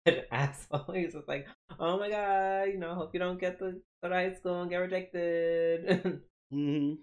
[0.05, 0.93] an asshole.
[0.93, 1.47] He's just like,
[1.79, 4.69] oh my god, you know, hope you don't get the go to high school and
[4.69, 6.21] get rejected.
[6.53, 6.93] mm-hmm.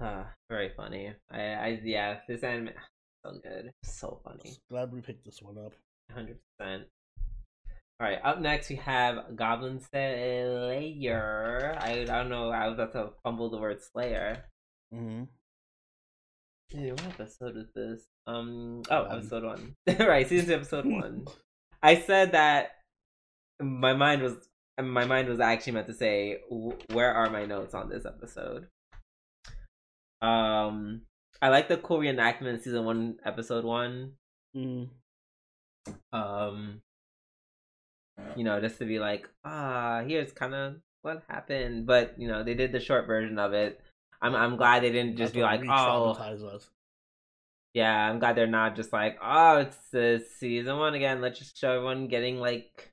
[0.00, 1.12] uh, very funny.
[1.30, 2.70] I, I, yeah, this anime,
[3.24, 4.56] so good, so funny.
[4.70, 5.72] Glad we picked this one up.
[6.12, 6.84] Hundred percent.
[7.98, 11.78] All right, up next we have Goblin Slayer.
[11.80, 12.50] I, I don't know.
[12.50, 14.44] I was about to fumble the word Slayer.
[14.94, 15.24] Mm-hmm.
[16.68, 18.02] Dude, what episode is this?
[18.26, 18.82] Um.
[18.90, 19.76] Oh, episode one.
[20.06, 21.26] right, season two, episode one.
[21.82, 22.76] I said that
[23.60, 24.48] my mind was
[24.80, 26.40] my mind was actually meant to say,
[26.92, 28.68] "Where are my notes on this episode?"
[30.22, 31.02] Um,
[31.40, 34.12] I like the cool reenactment, season one, episode one.
[34.56, 34.88] mm
[36.12, 36.82] Um,
[38.34, 42.42] you know, just to be like, ah, here's kind of what happened, but you know,
[42.42, 43.80] they did the short version of it.
[44.20, 46.68] I'm I'm glad they didn't just be like, oh, us.
[47.76, 51.20] Yeah, I'm glad they're not just like, oh, it's the season one again.
[51.20, 52.90] Let's just show everyone getting like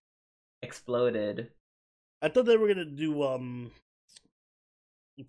[0.62, 1.48] exploded.
[2.22, 3.72] I thought they were gonna do um,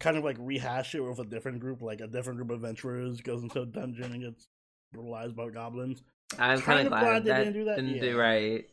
[0.00, 3.20] kind of like rehash it with a different group, like a different group of adventurers
[3.20, 4.48] goes into a dungeon and gets
[4.92, 6.02] brutalized by goblins.
[6.36, 8.64] I'm Kind of glad, glad they that didn't do that, Didn't do right.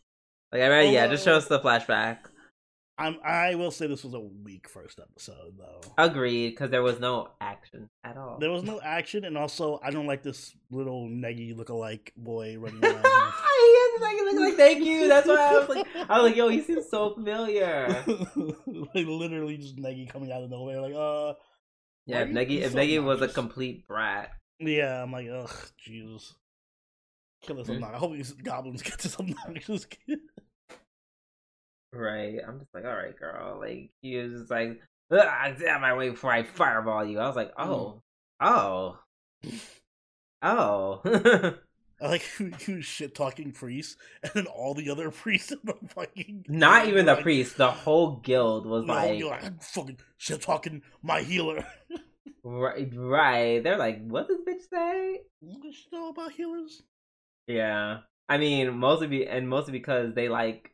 [0.51, 2.17] Like I read, yeah, just show us the flashback.
[3.01, 5.81] I'm I will say this was a weak first episode though.
[5.97, 8.37] Agreed, because there was no action at all.
[8.39, 12.85] There was no action, and also I don't like this little Neggy look-alike boy running
[12.85, 13.03] around.
[13.03, 15.07] he like, look like thank you.
[15.07, 17.87] That's why I was like, I was like, yo, he seems so familiar.
[18.35, 21.33] like literally just Neggy coming out of nowhere, like uh,
[22.05, 24.29] Yeah, if Neggy, if so Neggy was a complete brat,
[24.59, 25.01] yeah.
[25.01, 26.35] I'm like, ugh, Jesus,
[27.41, 27.83] kill this Hmm?
[27.83, 30.19] I hope these goblins get this obnoxious kid.
[31.93, 32.39] Right?
[32.47, 33.59] I'm just like, all right, girl.
[33.59, 34.79] Like he was just like,
[35.11, 37.19] "Ugh, get out of my way before I fireball you.
[37.19, 37.67] I was like, mm.
[37.67, 38.01] oh,
[38.41, 38.99] oh,
[40.41, 41.53] oh.
[42.01, 45.75] I like who who shit talking priests, and then all the other priests in the
[45.89, 47.57] fucking Not even the like, priest.
[47.57, 51.63] The whole guild was like, guild, I'm fucking shit talking my healer.
[52.43, 53.63] right, right.
[53.63, 55.21] They're like, what does bitch say?
[55.41, 56.81] what does she know about healers?
[57.45, 60.73] Yeah, I mean, mostly be and mostly because they like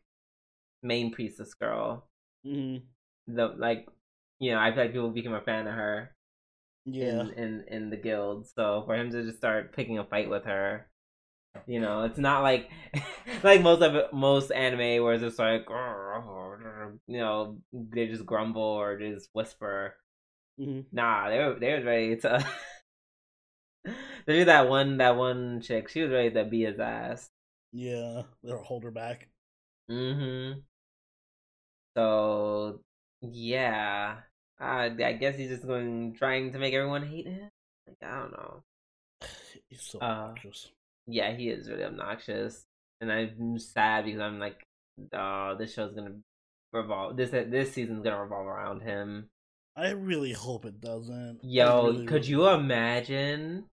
[0.88, 2.10] main priestess girl.
[2.46, 2.82] Mm,
[3.28, 3.88] The like,
[4.40, 6.16] you know, I feel like people became a fan of her
[6.86, 8.48] yeah, in, in in the guild.
[8.56, 10.88] So for him to just start picking a fight with her,
[11.68, 12.72] you know, it's not like
[13.44, 18.62] like most of it, most anime where it's just like, you know, they just grumble
[18.62, 19.96] or just whisper.
[20.58, 20.88] Mhm.
[20.92, 22.46] Nah, they were they were ready to.
[24.26, 25.90] There's that one that one chick.
[25.90, 27.30] She was ready to beat his ass.
[27.72, 28.24] yeah.
[28.44, 29.30] They'll hold her back.
[29.90, 30.60] Mm-hmm.
[31.98, 32.80] So
[33.22, 34.18] yeah,
[34.62, 37.50] uh, I guess he's just going trying to make everyone hate him.
[37.88, 38.62] Like I don't know.
[39.68, 40.70] He's so Uh, obnoxious.
[41.08, 42.68] Yeah, he is really obnoxious,
[43.02, 44.62] and I'm sad because I'm like,
[45.12, 46.18] oh, this show's gonna
[46.72, 47.18] revolve.
[47.18, 49.30] This this season's gonna revolve around him.
[49.76, 51.40] I really hope it doesn't.
[51.44, 53.66] Yo, really, could really you imagine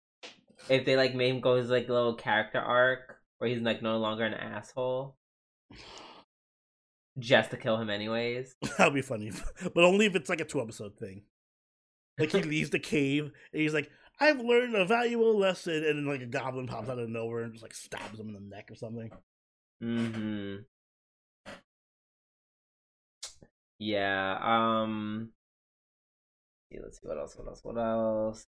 [0.69, 3.99] if they like made him go his like little character arc where he's like no
[3.99, 5.17] longer an asshole
[7.19, 8.55] just to kill him anyways?
[8.79, 9.33] That'd be funny,
[9.75, 11.23] but only if it's like a two episode thing.
[12.19, 13.91] Like he leaves the cave and he's like,
[14.21, 17.53] "I've learned a valuable lesson," and then like a goblin pops out of nowhere and
[17.53, 19.11] just like stabs him in the neck or something.
[19.83, 20.57] Mm-hmm.
[23.79, 24.39] Yeah.
[24.41, 25.31] Um.
[26.71, 27.37] see, Let's see what else.
[27.37, 27.61] What else?
[27.65, 28.47] What else?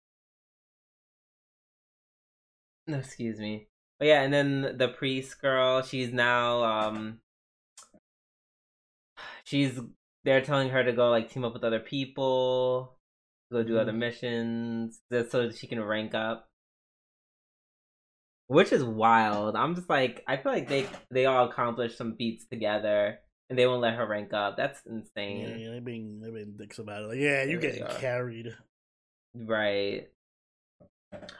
[2.87, 3.69] No, excuse me.
[3.99, 5.83] But yeah, and then the priest girl.
[5.83, 6.63] She's now.
[6.63, 7.21] Um.
[9.45, 9.79] She's.
[10.25, 12.97] They're telling her to go like team up with other people,
[13.53, 13.99] go do other Mhm.
[13.99, 16.49] missions, just so that she can rank up.
[18.47, 19.57] Which is wild.
[19.57, 23.19] I'm just like I feel like they they all accomplished some feats together
[23.49, 24.57] and they won't let her rank up.
[24.57, 25.59] That's insane.
[25.59, 27.07] yeah, they're being they're being dicks about it.
[27.09, 27.99] Like, yeah, you They really getting are.
[28.01, 28.57] carried.
[29.35, 30.09] Right.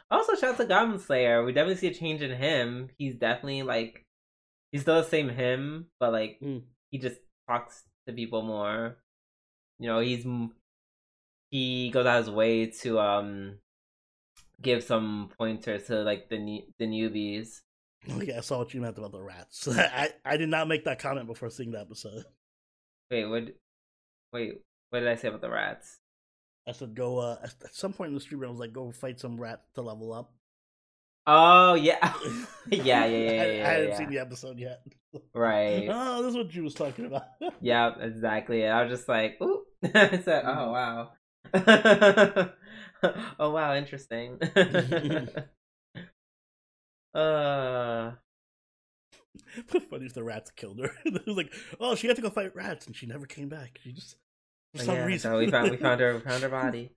[0.09, 1.43] Also, shout out to Goblin Slayer.
[1.43, 2.89] We definitely see a change in him.
[2.97, 4.05] He's definitely like
[4.71, 6.63] he's still the same him, but like Mm.
[6.91, 8.97] he just talks to people more.
[9.79, 10.25] You know, he's
[11.51, 13.59] he goes out his way to um
[14.61, 17.61] give some pointers to like the new the newbies.
[18.09, 19.67] Oh, yeah, I saw what you meant about the rats.
[19.71, 22.23] I I did not make that comment before seeing the episode.
[23.09, 23.43] Wait, what?
[24.33, 25.99] Wait, what did I say about the rats?
[26.67, 28.91] I said go uh at at some point in the stream I was like go
[28.91, 30.33] fight some rat to level up.
[31.27, 32.13] Oh yeah, yeah,
[32.69, 33.97] yeah, yeah, yeah, I, I hadn't yeah.
[33.97, 34.81] seen the episode yet.
[35.33, 35.87] right.
[35.89, 37.23] Oh, this is what you was talking about.
[37.61, 38.67] Yeah, exactly.
[38.67, 39.63] I was just like, ooh.
[39.83, 41.11] I said, oh wow.
[43.39, 44.39] oh wow, interesting.
[47.13, 48.11] uh
[49.89, 50.91] Funny if the rats killed her.
[51.05, 53.79] it was like, oh, she had to go fight rats, and she never came back.
[53.83, 54.15] She just
[54.75, 56.91] for some yeah, reason so we found we found her we found her body.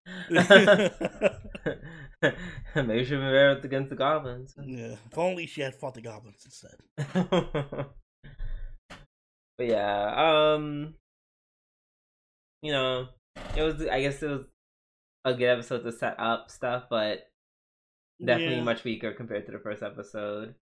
[2.74, 4.54] Maybe she rebelled against the goblins.
[4.62, 4.96] yeah.
[5.11, 6.76] If only she had fought the goblins instead.
[9.59, 10.94] but yeah, um,
[12.62, 13.09] you know,
[13.56, 13.82] it was.
[13.86, 14.44] I guess it was
[15.24, 17.28] a good episode to set up stuff, but
[18.24, 18.62] definitely Yeah.
[18.64, 20.54] much weaker compared to the first episode.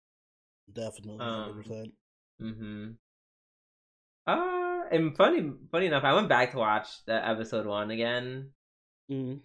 [0.72, 1.92] Definitely, Um, 100%.
[2.42, 2.90] Mm-hmm.
[4.26, 8.50] Uh, and funny, funny enough, I went back to watch the episode one again.
[9.10, 9.38] Mm-hmm.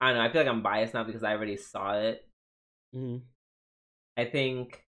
[0.00, 0.24] I don't know.
[0.24, 2.26] I feel like I'm biased now because I already saw it.
[2.94, 3.18] Mm-hmm.
[4.16, 4.84] I think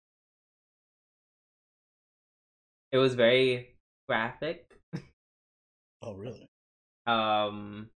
[2.92, 3.76] it was very
[4.08, 4.80] graphic.
[6.06, 6.50] Oh, really?
[7.08, 7.90] Um,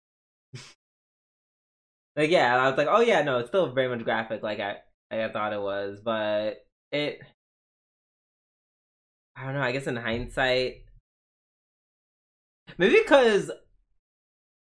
[2.15, 4.77] like yeah, I was like, oh yeah, no, it's still very much graphic, like I
[5.11, 7.19] like I thought it was, but it.
[9.35, 9.61] I don't know.
[9.61, 10.83] I guess in hindsight,
[12.77, 13.51] maybe because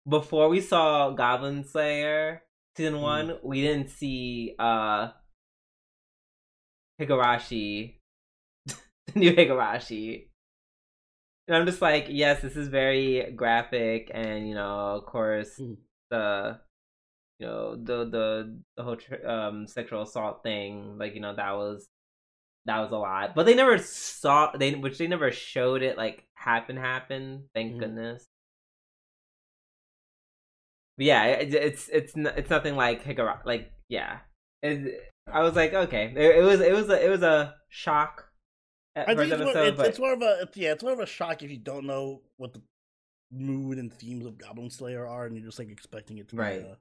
[0.07, 2.43] before we saw Goblin Slayer
[2.75, 5.09] season one, we didn't see uh
[6.99, 7.99] Higurashi,
[8.67, 8.75] the
[9.19, 10.27] new Higurashi.
[11.47, 15.77] And I'm just like, yes, this is very graphic, and you know, of course, Mhm.
[16.09, 16.59] the
[17.39, 21.51] you know the the the whole tr- um sexual assault thing, like you know, that
[21.53, 21.87] was
[22.65, 26.25] that was a lot, but they never saw they which they never showed it like
[26.35, 27.49] happen happen.
[27.55, 27.79] Thank Mhm.
[27.79, 28.27] goodness.
[30.97, 33.45] Yeah, it, it's it's it's nothing like Higurashi.
[33.45, 34.19] Like yeah,
[34.61, 38.29] it, I was like, okay, it, it was it was a, it was a shock.
[38.95, 40.93] At I think it's more, it's, but it's more of a it's, yeah, it's more
[40.93, 42.61] of a shock if you don't know what the
[43.31, 46.61] mood and themes of Goblin Slayer are, and you're just like expecting it to Right.
[46.61, 46.77] be a,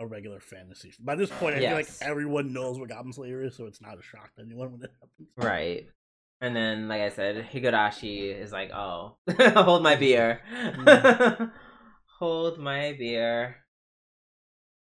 [0.00, 0.92] a regular fantasy.
[0.98, 3.98] By this point, I feel like everyone knows what Goblin Slayer is, so it's not
[3.98, 5.28] a shock to anyone when it happens.
[5.36, 5.86] Right.
[6.40, 9.16] And then, like I said, Higurashi is like, oh,
[9.54, 10.40] hold my beer.
[10.52, 11.52] Mm.
[12.18, 13.56] hold my beer.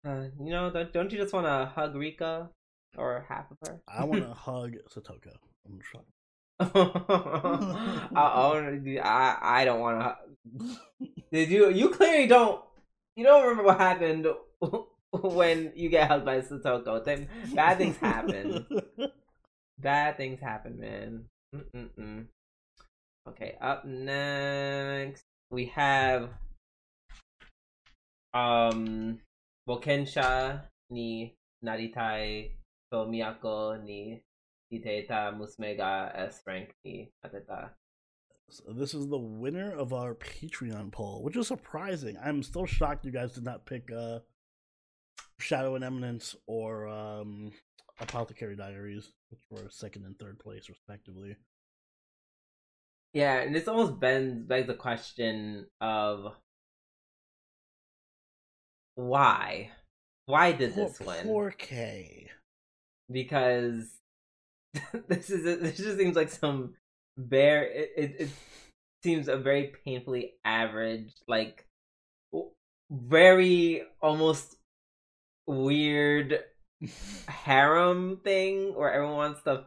[0.05, 2.49] Uh, you know, don't, don't you just want to hug Rika?
[2.97, 3.81] Or half of her?
[3.87, 5.31] I want to hug Satoko.
[5.65, 5.81] I'm.
[6.59, 10.77] I, I, I, I don't want to.
[11.31, 11.69] Did you?
[11.71, 12.61] You clearly don't.
[13.17, 14.27] You don't remember what happened
[15.11, 17.03] when you get hugged by Satoko.
[17.03, 18.65] Then Bad things happen.
[19.79, 21.25] Bad things happen, man.
[21.53, 22.25] Mm-mm-mm.
[23.27, 26.29] Okay, up next we have
[28.35, 29.19] um
[29.67, 30.61] Bokensha
[30.91, 32.51] ni Naritai
[32.91, 34.21] to Miyako ni
[34.71, 37.69] Deteitta Musume ga S rank ni Natteta.
[38.49, 42.15] So this is the winner of our Patreon poll, which is surprising.
[42.23, 44.19] I'm still shocked you guys did not pick uh,
[45.39, 47.51] Shadow and Eminence or um,
[47.99, 51.37] Apothecary Diaries, which were second and third place respectively.
[53.13, 56.33] Yeah, and this almost bends begs the question of
[58.95, 59.71] why?
[60.25, 61.23] Why did Poor, this win?
[61.23, 62.29] poor K.
[63.11, 63.87] because
[65.07, 66.73] this is this just seems like some
[67.17, 68.29] bare it, it, it
[69.03, 71.65] seems a very painfully average like
[72.91, 74.55] very almost
[75.47, 76.39] weird
[77.27, 79.65] harem thing where everyone wants to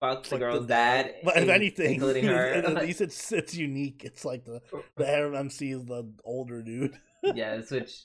[0.00, 4.02] fuck the Fuck girl's dad But if anything, including her at least it's it's unique.
[4.04, 4.60] It's like the
[4.96, 6.98] the harem MC is the older dude.
[7.34, 8.04] yes which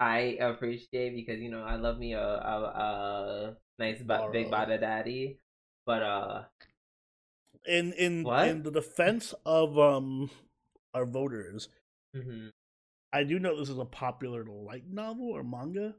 [0.00, 4.80] i appreciate because you know i love me a a, a nice but big bada
[4.80, 5.38] daddy
[5.86, 6.42] but uh
[7.66, 8.48] In in What?
[8.48, 10.30] in the defense of um
[10.92, 11.68] our voters,
[12.14, 12.50] mhm.
[13.12, 15.94] I do know this is a popular light novel or manga.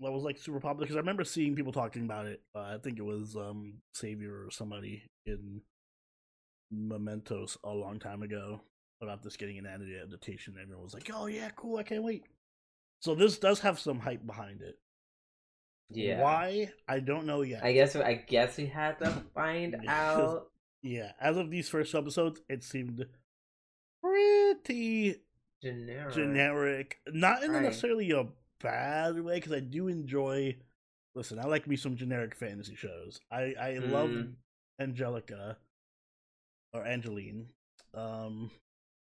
[0.00, 2.42] That was like super popular because I remember seeing people talking about it.
[2.54, 5.62] Uh, I think it was um Savior or somebody in
[6.70, 8.60] Mementos a long time ago
[9.00, 10.56] about this getting an adaptation.
[10.60, 11.78] Everyone was like, "Oh yeah, cool!
[11.78, 12.24] I can't wait."
[13.04, 14.78] So this does have some hype behind it.
[15.90, 16.72] yeah Why?
[16.88, 17.62] I don't know yet.
[17.62, 20.50] I guess I guess we had to find out.
[20.82, 23.04] Yeah, as of these first episodes, it seemed
[24.02, 25.16] pretty
[25.62, 26.14] Generic.
[26.14, 26.98] generic.
[27.12, 27.62] Not in Right.
[27.64, 28.26] necessarily a
[28.60, 30.56] bad way, because I do enjoy.
[31.14, 33.20] Listen, I like me some generic fantasy shows.
[33.30, 34.34] I I love Mm.
[34.80, 35.58] Angelica
[36.72, 37.50] or Angeline.
[37.92, 38.50] Um,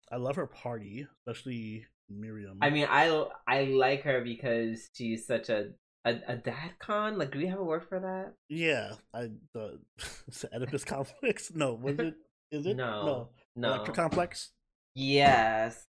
[0.09, 1.87] I love her party, especially
[2.19, 2.57] Miriam.
[2.61, 5.71] I mean, I I like her because she's such a
[6.05, 7.17] a, a dad con.
[7.17, 8.33] Like, do we have a word for that?
[8.49, 9.79] yeah, I the
[10.27, 11.51] it Oedipus complex.
[11.55, 12.15] No, was it?
[12.51, 12.75] Is it?
[12.75, 13.29] No.
[13.55, 13.73] No.
[13.75, 14.51] Electra complex.
[14.95, 15.85] Yes.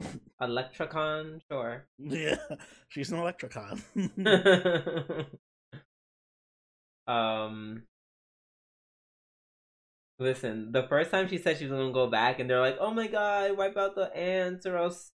[0.42, 1.86] Electrocon, sure.
[1.98, 2.36] Yeah,
[2.88, 3.82] she's an Electrocon.
[7.06, 7.82] um,
[10.18, 12.90] Listen, the first time she said she was gonna go back, and they're like, "Oh
[12.90, 15.12] my god, wipe out the ants, or else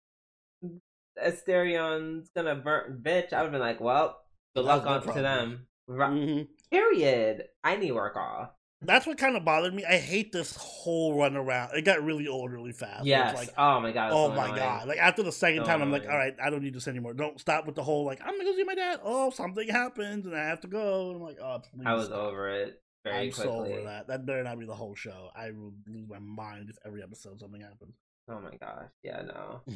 [1.22, 4.20] Asterion's gonna burn." Bitch, I would have been like, "Well,
[4.54, 6.48] good That was luck on to them." Ru- Mhm.
[6.70, 7.44] Period.
[7.62, 8.50] I need work off.
[8.82, 9.84] That's what kind of bothered me.
[9.86, 11.74] I hate this whole run around.
[11.74, 12.98] It got really old really fast.
[13.00, 13.34] where Yes.
[13.34, 14.10] Like, oh my god.
[14.12, 14.56] oh so my annoying.
[14.60, 14.88] god!
[14.88, 17.14] Like after the second So time, I'm like, all right, I don't need this anymore.
[17.14, 19.00] Don't stop with the whole like I'm gonna go see my dad.
[19.02, 21.08] Oh, something happens and I have to go.
[21.08, 21.84] And I'm like, oh, please.
[21.86, 22.18] I was stop.
[22.18, 23.44] over it very I'm quickly.
[23.44, 24.08] so over that.
[24.08, 25.30] That better not be the whole show.
[25.34, 27.94] I will lose my mind if every episode something happens.
[28.28, 28.90] Oh my gosh.
[29.02, 29.22] Yeah.
[29.22, 29.62] No.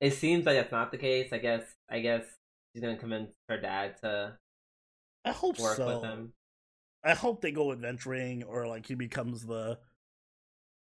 [0.00, 1.32] It seems like that's not the case.
[1.32, 1.62] I guess.
[1.88, 2.24] I guess
[2.72, 4.38] she's gonna convince her dad to
[5.24, 5.86] I hope work so.
[5.86, 6.32] with him.
[7.04, 9.78] I hope they go adventuring or like he becomes the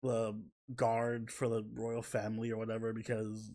[0.03, 0.33] the
[0.75, 3.51] guard for the royal family or whatever because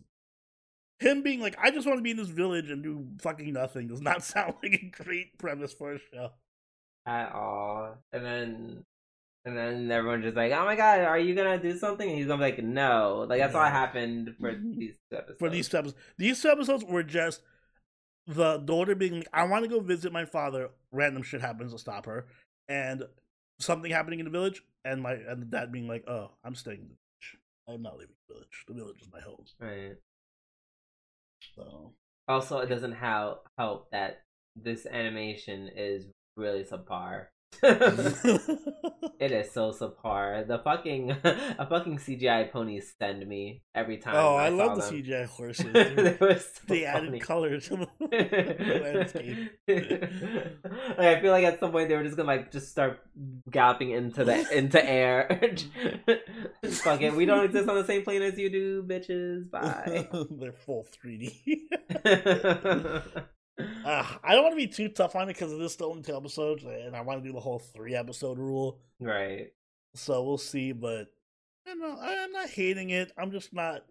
[0.99, 3.87] him being like I just want to be in this village and do fucking nothing
[3.87, 6.31] does not sound like a great premise for a show.
[7.05, 7.97] at all.
[8.11, 8.83] And then
[9.47, 12.07] and then everyone's just like, Oh my god, are you gonna do something?
[12.07, 13.25] And he's gonna be like, No.
[13.29, 14.77] Like that's all happened for mm-hmm.
[14.77, 15.39] these two episodes.
[15.39, 17.41] For these two episodes, these two episodes were just
[18.27, 20.71] the daughter being like, I want to go visit my father.
[20.91, 22.27] Random shit happens to stop her,
[22.67, 23.03] and
[23.59, 26.79] something happening in the village, and my and the dad being like, "Oh, I'm staying
[26.79, 27.37] in the village.
[27.69, 28.65] I'm not leaving the village.
[28.67, 29.95] The village is my home." Right.
[31.55, 31.93] So
[32.27, 34.23] Also it doesn't help help that
[34.61, 37.27] this animation is really subpar.
[37.63, 40.47] it is so subpar.
[40.47, 44.15] The fucking a fucking CGI pony send me every time.
[44.15, 45.03] oh, I, saw love the them.
[45.03, 45.65] CGI horses.
[45.73, 49.37] they were so they added color to the landscape.
[50.97, 52.99] like, I feel like at some point they were just gonna like just start
[53.49, 55.27] galloping into the into air.
[56.63, 59.49] Fuck it, we don't exist on the same plane as you do, bitches.
[59.49, 60.07] Bye.
[60.29, 61.63] They're full 3D.
[63.59, 66.03] Uh, I don't want to be too tough on it because it is still in
[66.03, 68.79] two episodes, and I want to do the whole three episode rule.
[68.99, 69.47] right.
[69.95, 71.07] So we'll see, but
[71.65, 73.11] you know, I'm not hating it.
[73.17, 73.83] I'm just not.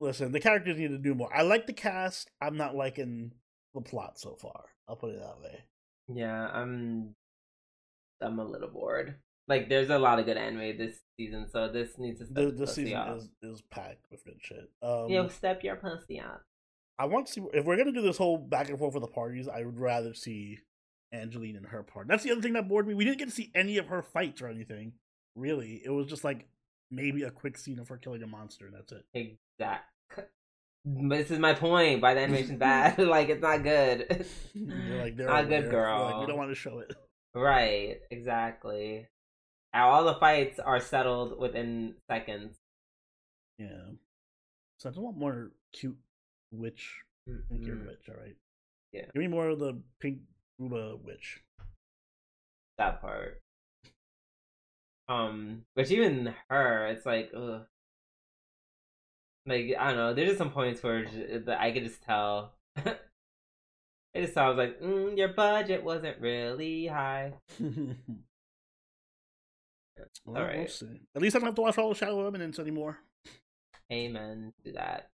[0.00, 1.34] Listen, the characters need to do more.
[1.34, 2.30] I like the cast.
[2.40, 3.32] I'm not liking
[3.74, 4.66] the plot so far.
[4.88, 5.64] I'll put it that way.
[6.14, 7.14] Yeah, I'm.
[8.20, 9.16] I'm a little bored.
[9.48, 12.52] Like, there's a lot of good anime this season, so this needs to step The,
[12.52, 13.16] pussy season up.
[13.18, 14.70] is, is packed with good shit.
[14.82, 16.42] Um, Yo, step your pussy up.
[16.98, 19.08] I want to see if we're gonna do this whole back and forth with the
[19.08, 19.48] parties.
[19.48, 20.60] I would rather see
[21.12, 22.08] Angeline and her part.
[22.08, 22.94] That's the other thing that bored me.
[22.94, 24.92] We didn't get to see any of her fights or anything.
[25.34, 26.46] Really, it was just like
[26.90, 29.04] maybe a quick scene of her killing a monster, and that's it.
[29.14, 29.90] Exact.
[30.84, 32.02] This is my point.
[32.02, 32.98] Why the animation's bad?
[33.08, 34.26] like, it's not good.
[34.52, 35.70] You're like, they're not good, there.
[35.70, 36.04] girl.
[36.04, 36.94] Like, we don't want to show it.
[37.34, 39.08] Right, exactly.
[39.72, 42.58] All the fights are settled within seconds.
[43.58, 43.92] Yeah.
[44.78, 45.96] So I just want more cute
[46.58, 47.02] witch.
[47.28, 48.36] i think you're Mm, witch, all right.
[48.92, 49.06] Yeah.
[49.12, 50.18] Give me more of the pink
[50.58, 51.42] Ruba witch.
[52.78, 53.40] That part.
[55.08, 57.66] Um, but even her, it's like, ugh.
[59.46, 60.14] Like I don't know.
[60.14, 61.04] There's just some points where
[61.46, 62.54] that I could just tell.
[62.76, 62.96] I
[64.16, 67.34] just was like, mm, your budget wasn't really high.
[67.60, 67.66] well,
[70.24, 70.70] we'll Alright.
[70.70, 71.02] see.
[71.14, 72.98] At least I don't have to watch all the Shadow Eminence anymore.
[73.92, 75.10] Amen to that.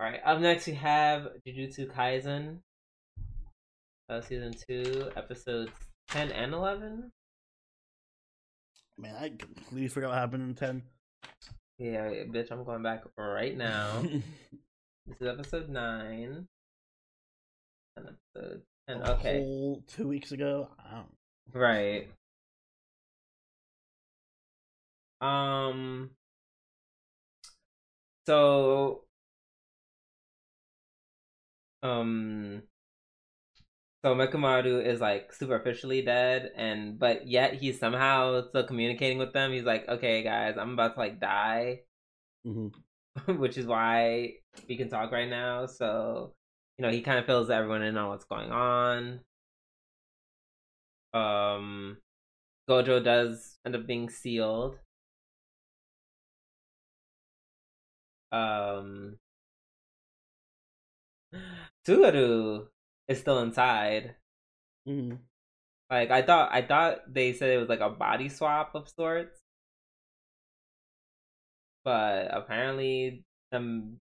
[0.00, 0.20] All right.
[0.24, 2.58] Up next, we have Jujutsu Kaisen,
[4.08, 5.70] uh, season two, episodes
[6.08, 7.10] ten and eleven.
[8.98, 10.82] Man, I completely forgot what happened in 10.
[11.78, 14.02] Yeah, bitch, I'm going back right now.
[15.06, 16.46] this is episode nine.
[17.96, 19.02] And episode ten.
[19.02, 19.38] A Okay.
[19.38, 20.68] whole two weeks ago.
[20.78, 21.06] I don't
[21.54, 22.08] Right.
[25.20, 26.10] Um.
[28.26, 29.04] So.
[31.82, 32.62] Um.
[34.04, 39.52] So Mechamaru is like superficially dead, and but yet he's somehow still communicating with them.
[39.52, 41.82] He's like, "Okay, guys, I'm about to like die,"
[43.26, 44.34] which is why
[44.68, 45.66] we can talk right now.
[45.66, 46.34] So,
[46.78, 49.20] you know, he kind of fills everyone in on what's going on.
[51.14, 51.98] Um,
[52.68, 54.78] Gojo does end up being sealed.
[58.32, 59.18] Um,
[61.86, 62.68] Suguru
[63.08, 64.16] is still inside.
[64.88, 65.20] Mhm.
[65.90, 69.42] Like I thought, I thought they said it was like a body swap of sorts,
[71.84, 73.98] but apparently, um,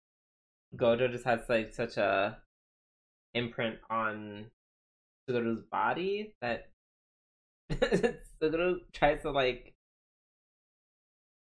[0.76, 2.40] Gojo just has like such a
[3.34, 4.52] imprint on
[5.30, 6.72] Suguru's body that
[8.42, 9.74] Suguru tries to like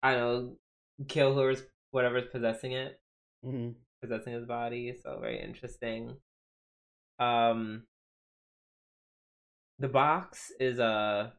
[0.05, 0.57] I don't know
[1.09, 3.01] kill whoever's whatever's possessing it,
[3.45, 3.75] Mhm.
[4.07, 4.95] Possessing his body.
[5.03, 6.17] So very interesting.
[7.19, 7.85] Um,
[9.79, 11.31] the box is uh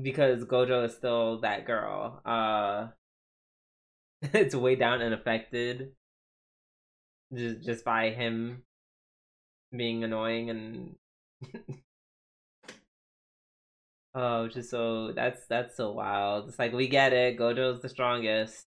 [0.00, 2.20] because Gojo is still that girl.
[2.24, 2.88] Uh,
[4.22, 5.92] it's way down and affected
[7.34, 8.62] just just by him
[9.76, 10.96] being annoying and
[14.14, 18.66] oh just so that's that's so wild it's like we get it gojo's the strongest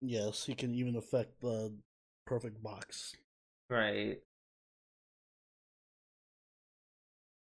[0.00, 1.72] yes he can even affect the
[2.26, 3.14] perfect box
[3.68, 4.18] right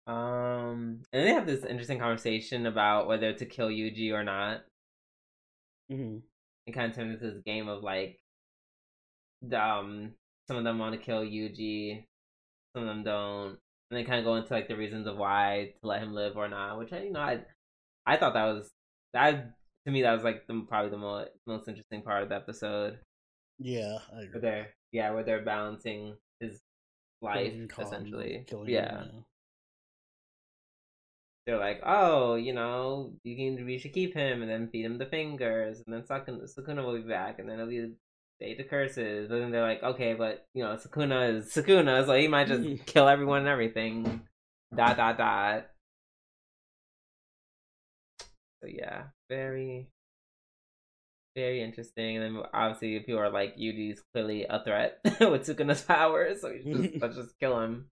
[0.06, 4.60] um and they have this interesting conversation about whether to kill yuji or not
[5.90, 6.18] mm-hmm.
[6.66, 8.20] it kind of turns into this game of like
[9.52, 10.12] um
[10.48, 12.04] some of them want to kill Yuji,
[12.74, 13.58] some of them don't,
[13.90, 16.36] and they kind of go into like the reasons of why to let him live
[16.36, 16.78] or not.
[16.78, 17.40] Which I, you know, I,
[18.06, 18.70] I thought that was
[19.12, 19.52] that
[19.86, 22.98] to me that was like the probably the most most interesting part of the episode.
[23.58, 24.28] Yeah, I agree.
[24.32, 26.60] Where they're yeah, where they're balancing his
[27.22, 28.44] life essentially.
[28.66, 29.04] Yeah.
[29.04, 29.24] Him.
[31.46, 34.98] They're like, oh, you know, you can we should keep him and then feed him
[34.98, 37.92] the fingers and then Sakuna, Sukuna will be back and then it'll be
[38.38, 42.12] Day to curses, but then they're like, okay, but you know, Sakuna is Sukuna, so
[42.12, 44.28] he might just kill everyone and everything.
[44.74, 45.70] Dot dot dot.
[48.60, 49.88] So yeah, very,
[51.34, 52.16] very interesting.
[52.16, 56.52] And then obviously, if people are like, Yuji's clearly a threat with Sukuna's powers, so
[56.52, 57.90] just, let's just kill him.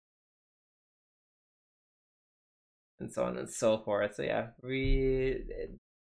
[3.00, 4.14] And so on and so forth.
[4.14, 5.44] So yeah, we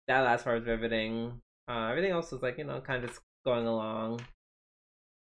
[0.07, 1.39] that last part was riveting.
[1.69, 4.21] Uh, everything else was like you know kind of just going along.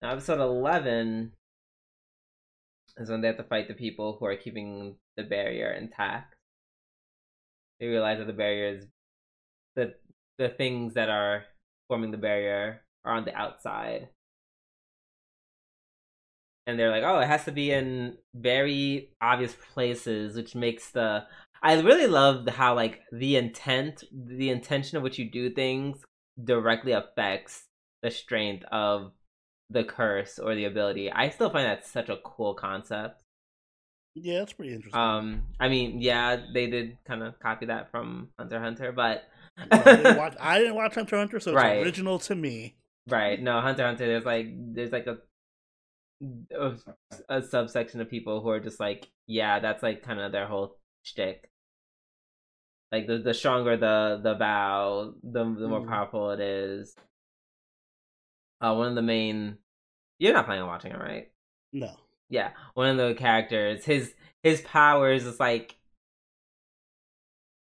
[0.01, 1.33] Now, episode 11
[2.97, 6.35] is when they have to fight the people who are keeping the barrier intact.
[7.79, 8.87] They realize that the barrier is
[10.41, 11.43] the things that are
[11.87, 14.09] forming the barrier are on the outside.
[16.65, 21.25] And they're like, oh, it has to be in very obvious places, which makes the
[21.63, 26.03] I really love how like the intent, the intention of which you do things
[26.43, 27.65] directly affects
[28.01, 29.11] the strength of
[29.69, 31.11] the curse or the ability.
[31.11, 33.21] I still find that such a cool concept.
[34.15, 34.99] Yeah, that's pretty interesting.
[34.99, 39.23] Um, I mean, yeah, they did kind of copy that from Hunter Hunter, but
[39.57, 41.83] I, didn't watch, I didn't watch Hunter Hunter, so it's right.
[41.83, 42.75] original to me.
[43.07, 43.41] Right?
[43.41, 44.07] No, Hunter Hunter.
[44.07, 45.17] There's like there's like a,
[46.57, 46.75] a
[47.29, 50.77] a subsection of people who are just like, yeah, that's like kind of their whole
[51.03, 51.49] shtick.
[52.91, 55.87] Like the the stronger the the vow, the the more mm.
[55.87, 56.95] powerful it is
[58.61, 59.57] uh, one of the main.
[60.19, 61.31] You're not planning on watching it, right?
[61.73, 61.91] No.
[62.29, 63.83] Yeah, one of the characters.
[63.83, 65.75] His his powers is like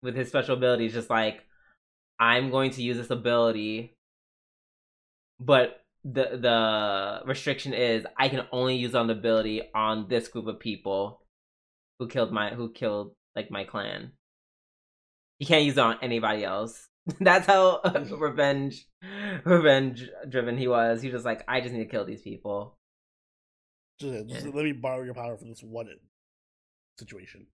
[0.02, 1.45] with his special abilities, just like
[2.18, 3.94] I'm going to use this ability,
[5.38, 10.46] but the the restriction is I can only use on the ability on this group
[10.46, 11.20] of people
[11.98, 14.12] who killed my who killed like my clan.
[15.38, 16.88] You can't use it on anybody else.
[17.20, 18.14] That's how hmm.
[18.20, 18.86] revenge
[19.44, 21.02] revenge driven he was.
[21.02, 22.76] He was like, I just need to kill these people.
[24.00, 24.52] Just, just yeah.
[24.54, 25.88] let me borrow your power for this one
[26.98, 27.46] situation.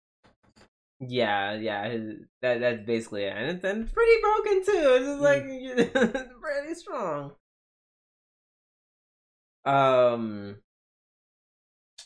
[1.09, 4.95] Yeah, yeah, his, that that's basically it, and it's, and it's pretty broken too.
[4.95, 6.31] It's just like mm.
[6.41, 7.33] pretty strong.
[9.65, 10.57] Um.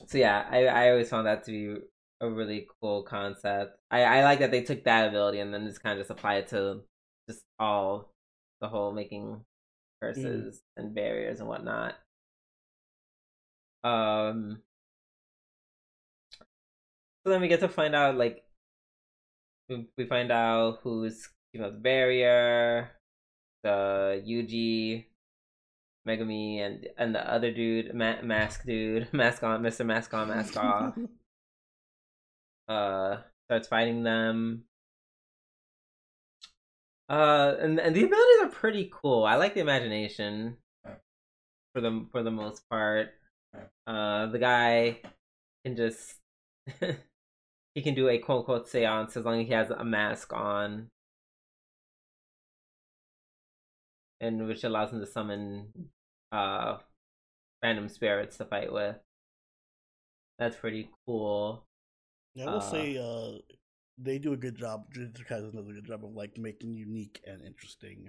[0.06, 1.80] So yeah, I I always found that to be
[2.20, 3.78] a really cool concept.
[3.90, 6.36] I I like that they took that ability and then just kind of just apply
[6.36, 6.82] it to
[7.28, 8.12] just all
[8.60, 9.40] the whole making mm.
[10.00, 10.82] curses mm.
[10.82, 11.96] and barriers and whatnot.
[13.84, 14.62] Um.
[17.26, 18.45] So then we get to find out, like,
[19.68, 22.90] we, we find out who's you know the barrier,
[23.62, 25.06] the Yuji,
[26.08, 30.56] Megumi, and and the other dude, Ma- mask dude, mask on, Mister Mask on, mask
[30.62, 30.94] off.
[32.68, 34.64] uh, starts fighting them.
[37.08, 39.24] Uh, and and the abilities are pretty cool.
[39.24, 40.56] I like the imagination
[41.72, 43.10] for the for the most part.
[43.86, 45.00] Uh, the guy
[45.64, 46.16] can just
[47.76, 50.88] he can do a quote unquote seance as long as he has a mask on,
[54.18, 55.68] and which allows him to summon
[56.32, 56.78] uh
[57.62, 58.96] random spirits to fight with.
[60.38, 61.66] That's pretty cool.
[62.34, 63.38] Yeah, I will uh, say uh
[63.98, 64.86] they do a good job.
[64.94, 68.08] Jujutsu does a good job of like making unique and interesting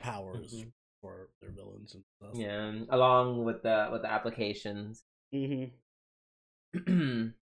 [0.00, 0.68] powers mm-hmm.
[1.02, 2.30] for their villains and stuff.
[2.32, 5.04] Yeah, along with the with the applications.
[5.34, 5.66] Mm-hmm.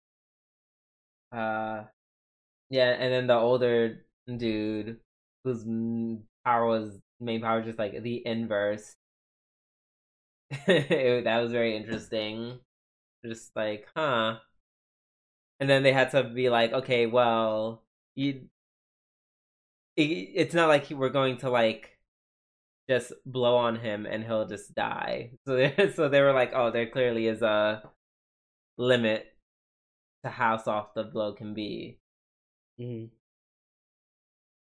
[1.35, 1.85] uh,
[2.70, 4.05] yeah, and then the older
[4.36, 4.98] dude
[5.44, 5.65] whose
[6.44, 8.94] power was main power was just like the inverse.
[10.51, 12.59] it, that was very interesting.
[13.24, 14.36] Just like, huh
[15.61, 17.82] and then they had to be like, okay, well,
[18.15, 18.48] you
[19.97, 21.98] it, it's not like we're going to like
[22.89, 25.31] just blow on him and he'll just die.
[25.47, 27.82] So they so they were like, oh, there clearly is a
[28.77, 29.34] limit
[30.25, 31.99] to how soft the blow can be.
[32.81, 33.07] Mm-hmm.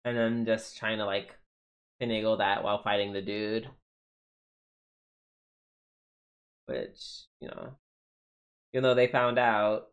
[0.05, 1.37] And then just trying to like
[2.03, 3.69] finagle that while fighting the dude.
[6.67, 7.77] Which, you know,
[8.73, 9.89] even though they found out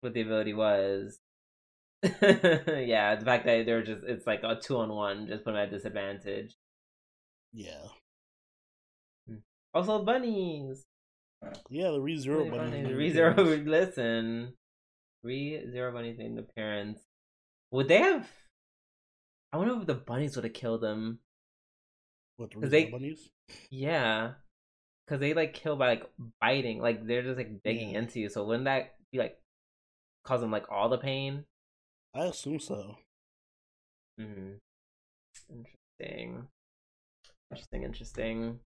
[0.00, 1.18] what the ability was,
[2.02, 5.60] yeah, the fact that they're just it's like a two on one, just put them
[5.60, 6.54] at disadvantage.
[7.52, 7.88] Yeah.
[9.28, 9.36] Hmm.
[9.72, 10.84] Also bunnies.
[11.70, 12.94] Yeah, the Re Zero bunnies.
[12.94, 14.52] Re Zero listen.
[15.22, 17.00] Re Zero bunnies made an appearance.
[17.70, 18.28] Would they have
[19.52, 21.18] I wonder if the bunnies would have killed them.
[22.36, 23.30] What the they, bunnies?
[23.70, 24.32] Yeah.
[25.08, 27.98] Cause they like kill by like biting, like they're just like digging yeah.
[27.98, 28.28] into you.
[28.28, 29.36] So wouldn't that be like
[30.24, 31.44] cause them like all the pain?
[32.14, 32.96] I assume so.
[34.18, 34.52] Hmm.
[35.50, 36.48] Interesting.
[37.50, 37.82] Interesting.
[37.82, 38.60] Interesting.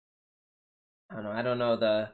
[1.10, 1.32] I don't know.
[1.32, 2.10] I don't know the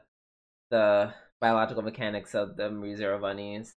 [0.71, 3.75] the biological mechanics of the ReZero bunnies.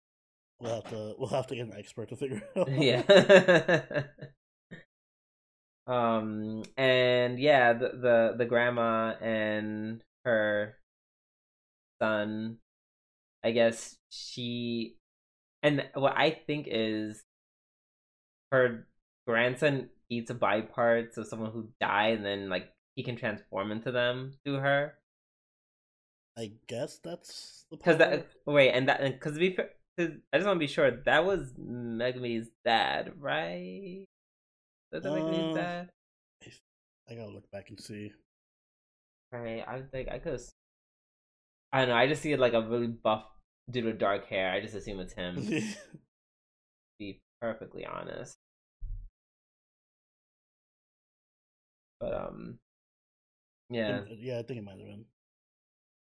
[0.61, 2.71] We'll have to we'll have to get an expert to figure it out.
[2.71, 4.05] yeah.
[5.87, 10.77] um and yeah, the, the the grandma and her
[12.01, 12.59] son,
[13.45, 14.97] I guess she
[15.63, 17.23] and what I think is
[18.53, 18.87] her
[19.27, 23.73] grandson eats a body parts of someone who died and then like he can transform
[23.73, 24.95] into them through her.
[26.39, 29.57] I guess that's the because that wait and that because we
[29.99, 34.05] cause I just want to be sure that was Megumi's dad, right?
[34.93, 35.91] Was that uh, Megumi's dad?
[37.09, 38.13] I gotta look back and see.
[39.33, 40.41] Right, I think I could.
[41.73, 41.97] I don't know.
[41.97, 43.25] I just see it like a really buff
[43.71, 44.51] dude with dark hair.
[44.53, 45.47] I just assume it's him.
[46.99, 48.37] be perfectly honest.
[52.01, 52.59] But um,
[53.71, 55.05] yeah, yeah, I think it might have been.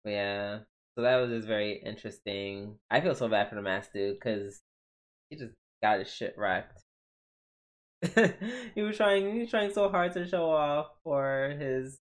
[0.04, 0.58] Yeah,
[0.96, 2.78] so that was just very interesting.
[2.90, 4.62] I feel so bad for the mask dude because
[5.28, 5.52] he just
[5.82, 6.82] got his shit wrecked.
[8.74, 11.98] he was trying, he was trying so hard to show off for his,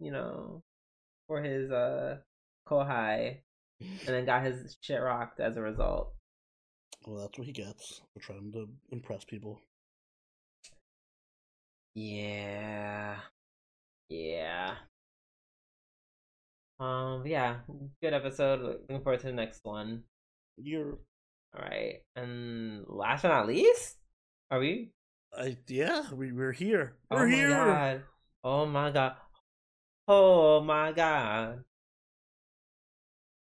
[0.00, 0.62] you know,
[1.28, 2.16] for his uh
[2.68, 3.38] kohai,
[3.80, 6.12] and then got his shit rocked as a result.
[7.06, 9.62] Well, that's what he gets for trying to impress people.
[11.94, 13.16] Yeah.
[14.08, 14.74] Yeah.
[16.78, 17.56] Um, yeah,
[18.02, 18.60] good episode.
[18.60, 20.02] Looking forward to the next one.
[20.58, 20.98] You're
[21.54, 22.00] all right.
[22.14, 23.96] And last but not least,
[24.50, 24.90] are we?
[25.36, 26.96] I yeah, we we're here.
[27.10, 27.50] We're oh here.
[27.50, 28.02] God.
[28.44, 29.16] Oh my god.
[30.06, 31.64] Oh my god.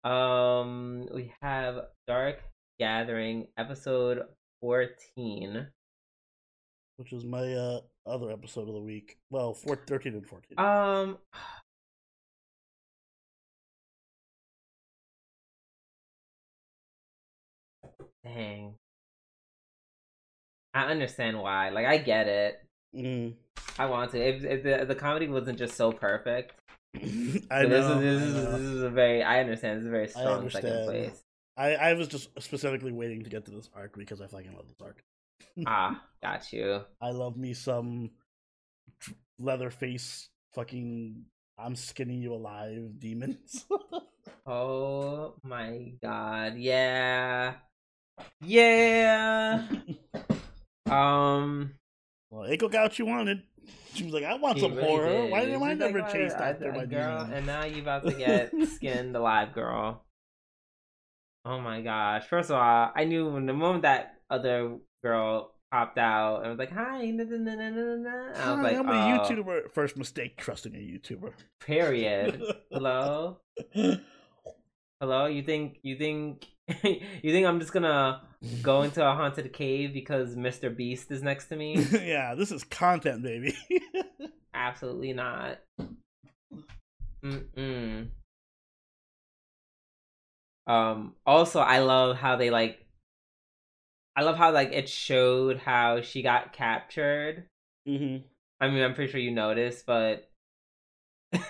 [0.04, 2.44] Um, we have Dark
[2.80, 4.22] Gathering episode
[4.62, 5.68] fourteen,
[6.98, 9.18] which is my uh other episode of the week.
[9.32, 10.60] Well, four, 13 and 14.
[10.60, 11.18] Um
[18.26, 18.74] Dang.
[20.74, 21.70] I understand why.
[21.70, 22.62] Like I get it.
[22.94, 23.36] Mm.
[23.80, 24.20] I want to.
[24.20, 26.54] If, if the the comedy wasn't just so perfect.
[26.96, 27.70] I know.
[27.70, 29.24] This is, this, is, this is a very.
[29.24, 29.78] I understand.
[29.78, 31.24] This is a very strong second place.
[31.58, 34.68] I I was just specifically waiting to get to this arc because I fucking love
[34.68, 35.04] this arc
[35.68, 36.82] ah, got you.
[37.02, 38.12] I love me some
[39.40, 41.24] Leatherface fucking
[41.58, 43.66] I'm skinning you alive demons.
[44.46, 46.58] oh my god.
[46.58, 47.56] Yeah.
[48.42, 49.68] Yeah.
[50.90, 51.74] um
[52.30, 53.44] Well, Eiko got what you wanted.
[53.94, 55.10] She was like, I want some really horror.
[55.10, 55.32] Did.
[55.32, 57.24] Why did I never like, chase after my girl?
[57.24, 57.34] demon?
[57.34, 60.04] And now you about to get skinned alive, girl.
[61.46, 62.26] Oh my gosh.
[62.28, 66.60] First of all, I knew when the moment that other girl popped out and was
[66.60, 69.30] like, "Hi," nah, nah, nah, I was like, "I'm a oh.
[69.30, 71.34] YouTuber." First mistake trusting a YouTuber.
[71.60, 72.42] Period.
[72.72, 73.38] Hello.
[75.00, 75.26] Hello.
[75.26, 76.48] You think you think
[76.84, 78.22] you think I'm just gonna
[78.62, 80.76] go into a haunted cave because Mr.
[80.76, 81.76] Beast is next to me?
[81.92, 83.56] yeah, this is content, baby.
[84.54, 85.60] Absolutely not.
[87.24, 88.10] Mm-mm.
[90.68, 91.14] Um.
[91.26, 92.86] Also, I love how they like
[94.16, 97.46] I love how like it showed how she got captured.
[97.88, 98.26] Mm-hmm.
[98.60, 100.30] I mean, I'm pretty sure you noticed, but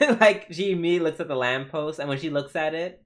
[0.02, 3.05] like she immediately looks at the lamppost, and when she looks at it,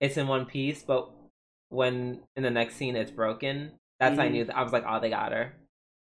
[0.00, 0.82] it's in one piece.
[0.82, 1.10] But
[1.68, 4.20] when in the next scene it's broken, that's mm-hmm.
[4.20, 4.44] I knew.
[4.44, 5.52] That I was like, oh, they got her.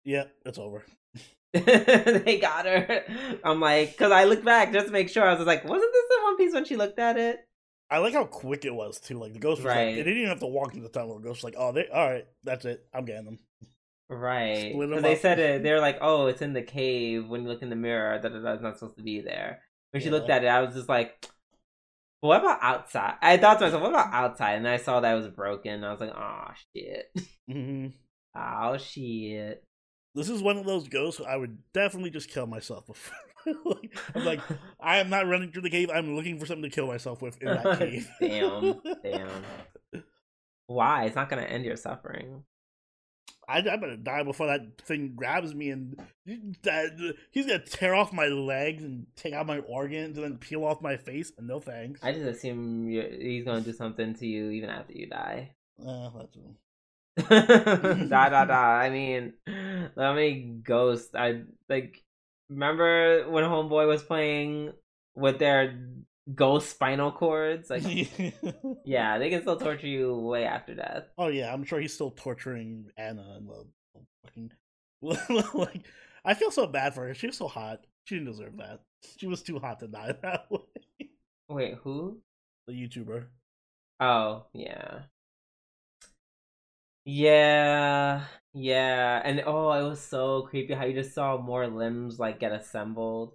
[0.04, 0.86] Yeah, it's over.
[1.54, 3.04] they got her.
[3.44, 5.24] I'm like, because I look back just to make sure.
[5.24, 7.48] I was like, wasn't this in one piece when she looked at it?
[7.90, 9.20] I like how quick it was too.
[9.20, 9.88] Like the ghost was right.
[9.88, 11.18] like, they didn't even have to walk into the tunnel.
[11.18, 12.86] The ghost was like, oh, they all right, that's it.
[12.94, 13.40] I'm getting them.
[14.10, 14.72] Right.
[14.72, 15.22] Split 'em So they up.
[15.22, 15.64] said it.
[15.64, 18.62] They're like, "Oh, it's in the cave." When you look in the mirror, that it's
[18.62, 19.62] not supposed to be there.
[19.92, 21.26] When she looked at it, I was just like,
[22.26, 25.18] "What about outside?" I thought to myself, "What about outside?" And I saw that it
[25.18, 25.84] was broken.
[25.84, 27.12] I was like, "Oh shit!
[27.52, 27.88] hmm
[28.36, 29.64] Oh shit!"
[30.14, 33.12] This is one of those ghosts I would definitely just kill myself with.
[33.64, 34.42] Like, I'm like,
[34.80, 35.92] I am not running through the cave.
[35.94, 38.10] I'm looking for something to kill myself with in that cave.
[38.20, 39.44] damn, damn.
[40.66, 41.06] Why?
[41.06, 42.44] It's not gonna end your suffering.
[43.48, 45.98] I, I better die before that thing grabs me and
[46.64, 50.64] that, he's gonna tear off my legs and take out my organs and then peel
[50.64, 51.32] off my face.
[51.38, 52.04] And no thanks.
[52.04, 55.52] I just assume he's gonna do something to you even after you die.
[55.86, 56.38] Uh, that's
[58.10, 58.78] da da da.
[58.78, 59.34] I mean,
[59.96, 61.16] let me ghost.
[61.16, 62.02] I like.
[62.50, 64.74] Remember when Homeboy was playing
[65.16, 65.80] with their
[66.34, 67.70] ghost spinal cords?
[67.70, 67.84] Like,
[68.86, 71.04] yeah, they can still torture you way after death.
[71.18, 73.66] oh yeah, I'm sure he's still torturing Anna and the
[74.26, 74.52] fucking
[75.54, 75.84] like.
[76.24, 77.14] I feel so bad for her.
[77.14, 77.86] She was so hot.
[78.06, 78.82] She didn't deserve that.
[79.18, 81.10] She was too hot to die that way.
[81.50, 82.20] Wait, who?
[82.68, 83.26] The YouTuber.
[84.00, 85.02] Oh, yeah.
[87.06, 92.40] Yeah, yeah, and oh, it was so creepy how you just saw more limbs like
[92.40, 93.34] get assembled.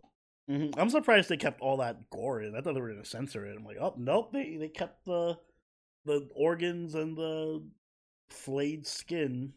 [0.50, 2.54] Hmm I'm surprised they kept all that gore in.
[2.56, 3.56] I thought they were gonna censor it.
[3.56, 5.38] I'm like, oh nope, they they kept the
[6.04, 7.62] the organs and the
[8.30, 9.54] flayed skin.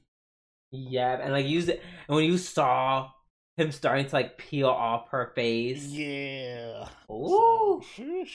[0.71, 3.11] Yeah, and like use it, and when you saw
[3.57, 6.89] him starting to like peel off her face, Yeah.
[7.11, 7.81] Ooh.
[7.95, 8.29] Sound,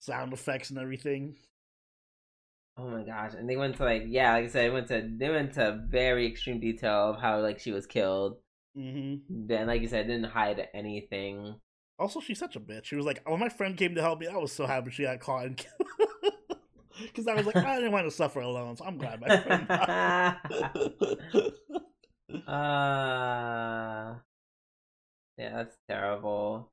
[0.00, 1.36] sound effects and everything.
[2.76, 3.34] oh my gosh!
[3.34, 5.84] And they went to like yeah, like I said, they went to they went to
[5.88, 8.38] very extreme detail of how like she was killed.
[8.76, 9.46] Mm-hmm.
[9.46, 11.60] Then, like you said, didn't hide anything.
[11.98, 12.86] Also, she's such a bitch.
[12.86, 15.04] She was like, when my friend came to help me, I was so happy she
[15.04, 15.72] got caught and killed.
[17.00, 19.66] Because I was like, I didn't want to suffer alone, so I'm glad my friend
[19.68, 20.36] died.
[22.48, 24.16] Uh,
[25.36, 26.72] yeah, that's terrible.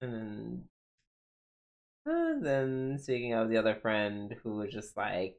[0.00, 0.68] And then,
[2.06, 5.38] uh, then speaking of the other friend who was just like,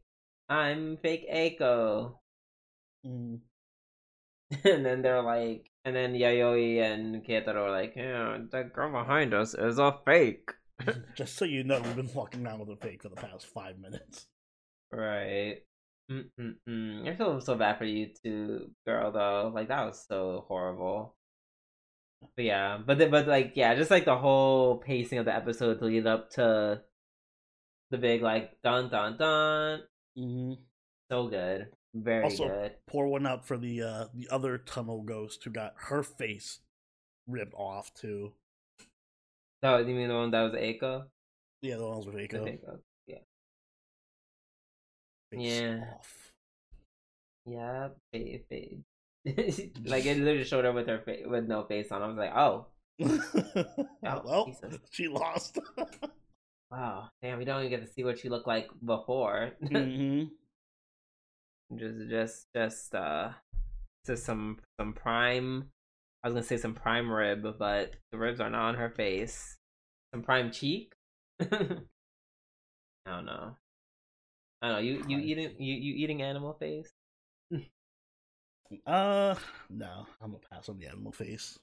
[0.49, 2.19] "I'm fake Eiko,"
[3.05, 3.41] Mm.
[4.63, 9.33] and then they're like, and then Yayoi and Keitaro are like, "Yeah, that girl behind
[9.33, 10.49] us is a fake."
[11.15, 13.77] Just so you know, we've been walking around with a fake for the past five
[13.77, 14.27] minutes.
[14.91, 15.59] Right.
[16.11, 17.07] Mm-mm-mm.
[17.07, 19.11] I feel so bad for you too, girl.
[19.11, 21.15] Though, like that was so horrible.
[22.35, 25.79] But yeah, but the, but like yeah, just like the whole pacing of the episode
[25.79, 26.81] to lead up to
[27.91, 29.81] the big like dun dun dun.
[30.17, 30.53] Mm-hmm.
[31.11, 32.73] So good, very Also- good.
[32.87, 36.59] Pour one up for the uh, the other tunnel ghost who got her face
[37.27, 38.33] ripped off too.
[39.63, 41.05] Oh, you mean the one that was Eiko?
[41.61, 42.15] Yeah, the ones with.
[42.15, 42.79] Eiko.
[43.07, 43.17] Yeah,
[45.31, 45.83] Face Yeah.
[45.97, 46.31] off.
[47.47, 47.87] yeah,
[49.85, 52.01] like it literally showed her with her face with no face on.
[52.03, 52.67] I was like, oh,
[53.03, 54.77] oh, well, Jesus.
[54.91, 55.57] she lost.
[56.71, 59.51] wow, damn, we don't even get to see what she looked like before.
[59.67, 60.23] hmm
[61.77, 63.29] just just just uh
[64.05, 65.69] just some some prime
[66.25, 69.57] I was gonna say some prime rib, but the ribs are not on her face.
[70.11, 70.93] Some prime cheek.
[71.39, 71.47] I
[73.05, 73.57] don't know.
[74.59, 74.81] I don't know.
[74.81, 76.91] You you eating you you eating animal face?
[78.87, 79.35] Uh,
[79.69, 81.59] no, I'm gonna pass on the animal face.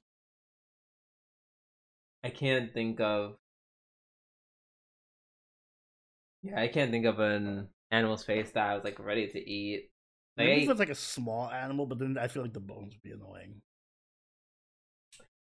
[2.23, 3.37] I can't think of.
[6.43, 9.92] Yeah, I can't think of an animal's face that I was like ready to eat.
[10.37, 12.95] Like, Maybe if it's like a small animal, but then I feel like the bones
[12.95, 13.61] would be annoying.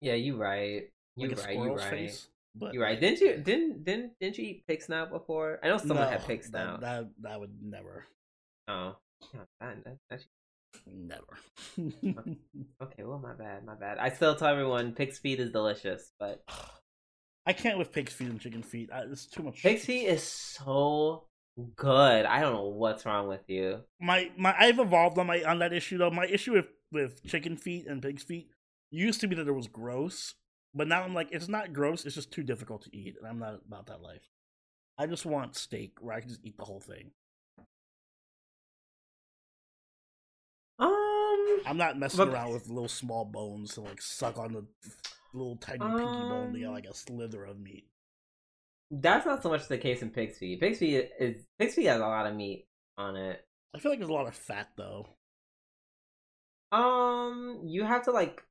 [0.00, 0.84] yeah, you right.
[1.16, 1.58] You Like right.
[1.58, 1.90] You right.
[1.90, 2.28] face.
[2.54, 2.98] But You're right.
[3.00, 5.58] Didn't you didn't didn't didn't you eat pig snout before?
[5.62, 6.80] I know someone had No, pig snout.
[6.80, 8.06] that that would never,
[8.68, 8.96] Oh,
[9.60, 10.24] that, that, that's
[10.86, 11.38] never.
[12.16, 12.24] Oh,
[12.82, 13.04] okay.
[13.04, 13.98] Well, my bad, my bad.
[13.98, 16.42] I still tell everyone pig's feet is delicious, but
[17.46, 18.90] I can't with pig's feet and chicken feet.
[18.92, 19.62] I, it's too much.
[19.62, 21.24] pig's feet is so
[21.76, 22.24] good.
[22.24, 23.80] I don't know what's wrong with you.
[24.00, 26.10] my my I've evolved on my on that issue though.
[26.10, 28.48] My issue with with chicken feet and pig's feet
[28.90, 30.34] used to be that it was gross,
[30.74, 32.04] but now I'm like it's not gross.
[32.06, 34.28] It's just too difficult to eat, and I'm not about that life.
[34.98, 37.12] I just want steak where I can just eat the whole thing.
[40.78, 44.66] Um, I'm not messing But- around with little small bones to like suck on the
[45.32, 47.86] little tiny pinky bone to get Um, like a slither of meat.
[48.90, 50.60] That's not so much the case in pig's feet.
[50.60, 52.66] Pig's feet is pig's feet has a lot of meat
[52.98, 53.40] on it.
[53.74, 55.06] I feel like there's a lot of fat though.
[56.72, 58.42] Um, you have to like,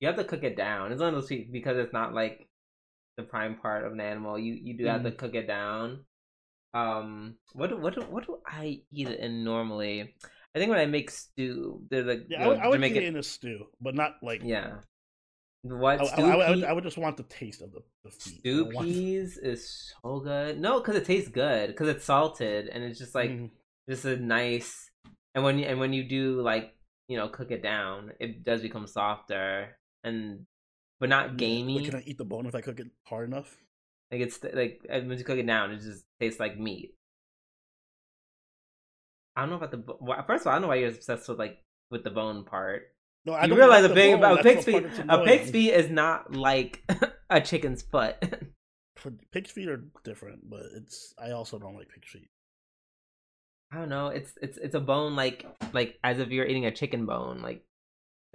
[0.00, 0.92] you have to cook it down.
[0.92, 2.48] It's one of those feet because it's not like
[3.16, 4.38] the prime part of an animal.
[4.38, 6.04] You you do have to cook it down.
[6.74, 10.14] Um, what do- what do, what do I eat it in normally?
[10.54, 13.02] I think when I make stew, they're like Yeah, I would, I would eat it
[13.04, 14.80] in a stew, but not like Yeah.
[15.62, 18.40] What I, I, I, would, I would just want the taste of the, the feet.
[18.40, 20.58] Stew peas is so good.
[20.60, 21.68] No, because it tastes good.
[21.68, 23.50] Because it's salted and it's just like Mhm.
[23.88, 24.90] just a nice.
[25.34, 26.74] And when you and when you do like
[27.08, 30.46] you know cook it down, it does become softer and
[31.00, 31.78] but not Yeah, gamey.
[31.80, 33.56] Like, can I eat the bone if I cook it hard enough?
[34.10, 36.94] Like it's like when you cook it down, it just tastes like meat.
[39.36, 40.52] I don't know about the well, first of all.
[40.52, 41.58] I don't know why you're obsessed with like
[41.90, 42.92] with the bone part.
[43.28, 46.82] No, I you don't realize a a pig's feet a pig's feet is not like
[47.30, 48.16] a chicken's foot.
[49.30, 52.28] Pig's feet are different, but it's I also don't like pig's feet.
[53.70, 54.08] I don't know.
[54.08, 57.40] It's it's it's a bone like like as if you're eating a chicken bone.
[57.40, 57.64] Like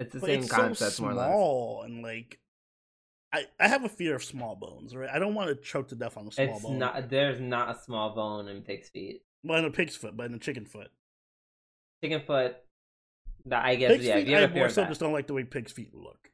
[0.00, 1.26] it's the But same it's concept so more or less.
[1.26, 2.38] small and like
[3.32, 5.10] I I have a fear of small bones, right?
[5.12, 6.78] I don't want to choke to death on a small It's bone.
[6.78, 7.10] not.
[7.10, 9.22] There's not a small bone in pig's feet.
[9.42, 10.88] well, in a pig's foot, but in a chicken foot.
[12.02, 12.56] Chicken foot.
[13.52, 14.14] I guess Pig's yeah.
[14.16, 14.88] feet, I more so that.
[14.88, 16.30] just don't like the way pig's feet look.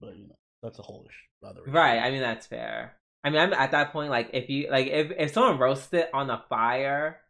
[0.00, 1.48] But you know, that's a whole issue.
[1.48, 1.70] Other issue.
[1.72, 1.98] Right.
[1.98, 2.96] I mean that's fair.
[3.22, 6.10] I mean I'm at that point like if you like if if someone roasts it
[6.12, 7.20] on the fire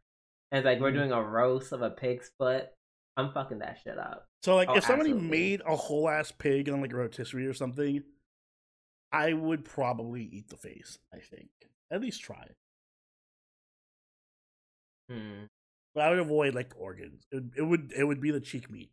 [0.52, 0.94] and like we're Mhm.
[0.94, 2.68] doing a roast of a pig's foot,
[3.16, 4.26] I'm fucking that shit up.
[4.42, 5.30] So like, Oh, if somebody absolutely.
[5.38, 8.02] made a whole ass pig on like a rotisserie or something,
[9.12, 10.98] I would probably eat the face.
[11.12, 11.48] I think
[11.90, 12.56] at least try it,
[15.08, 15.44] Hmm.
[15.94, 17.26] but I would avoid like organs.
[17.30, 18.90] It, it would it would be the cheek meat.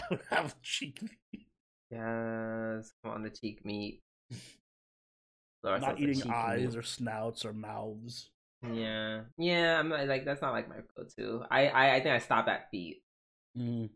[0.00, 1.46] I would have cheek meat.
[1.90, 2.92] Yes.
[3.02, 4.02] Come on the cheek meat.
[5.62, 6.76] Laura not eating eyes meat.
[6.78, 8.30] or snouts or mouths.
[8.70, 9.22] Yeah.
[9.38, 9.78] Yeah.
[9.78, 11.44] I'm not like that's not like my go-to.
[11.50, 13.02] I I, I think I stop at feet.
[13.56, 13.88] Mm.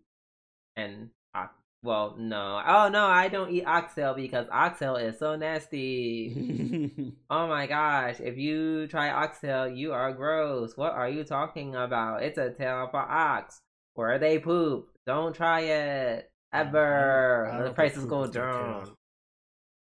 [0.77, 2.62] and ox- well, no.
[2.66, 7.15] Oh no, I don't eat oxtail because oxtail is so nasty.
[7.31, 10.77] Oh my gosh, if you try oxtail, you are gross.
[10.79, 12.23] What are you talking about?
[12.23, 13.61] It's a tail for ox.
[13.95, 14.89] Where they poop.
[15.09, 16.30] Don't try it.
[16.52, 17.48] Ever.
[17.48, 18.90] I don't the if they prices go down.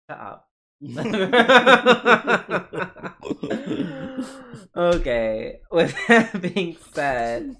[0.08, 0.48] Shut up.
[4.74, 5.60] okay.
[5.70, 7.56] With that being said,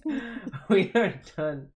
[0.70, 1.68] we are done.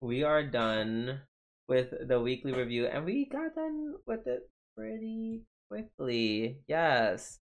[0.00, 1.20] We are done
[1.68, 6.60] with the weekly review, and we got done with it pretty quickly.
[6.66, 7.40] Yes,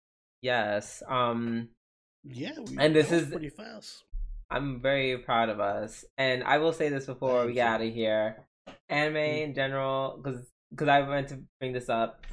[0.42, 1.02] yes.
[1.08, 1.70] Um,
[2.22, 4.04] yeah, we, And this is- pretty fast.
[4.50, 7.92] I'm very proud of us, and I will say this before we get out of
[7.92, 8.46] here.
[8.88, 12.24] Anime in general, because because I meant to bring this up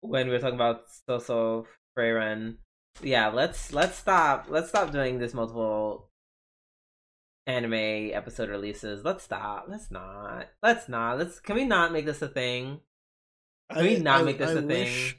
[0.00, 1.66] when we were talking about Soso
[1.96, 2.56] Frieren.
[3.02, 6.10] Yeah, let's let's stop let's stop doing this multiple
[7.46, 9.04] anime episode releases.
[9.04, 9.66] Let's stop.
[9.68, 10.48] Let's not.
[10.62, 11.18] Let's not.
[11.18, 12.80] Let's can we not make this a thing?
[13.72, 15.14] Can we not make this a thing?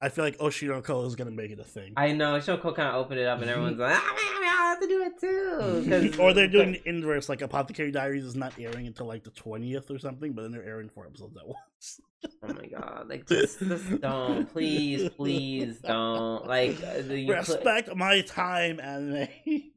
[0.00, 1.92] I feel like Oshi no Ko is gonna make it a thing.
[1.96, 4.80] I know Shoko kind of opened it up, and everyone's like, "Ah, man, I have
[4.80, 8.86] to do it too." or they're doing the inverse, like Apothecary Diaries is not airing
[8.86, 12.00] until like the twentieth or something, but then they're airing four episodes at once.
[12.44, 13.06] Oh my god!
[13.08, 16.46] Like just, just don't, please, please don't.
[16.46, 19.26] Like uh, the- cl- Respect my time, anime.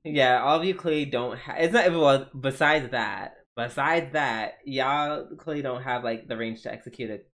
[0.04, 1.38] yeah, all of you clearly don't.
[1.40, 2.28] have It's not well.
[2.40, 7.28] Besides that, besides that, y'all clearly don't have like the range to execute it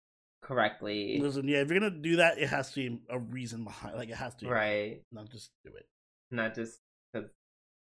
[0.47, 1.19] correctly.
[1.21, 3.97] Listen, yeah, if you're gonna do that, it has to be a reason behind.
[3.97, 5.01] Like it has to, be, Right?
[5.11, 5.85] Not just do it.
[6.31, 6.79] Not just
[7.13, 7.29] because.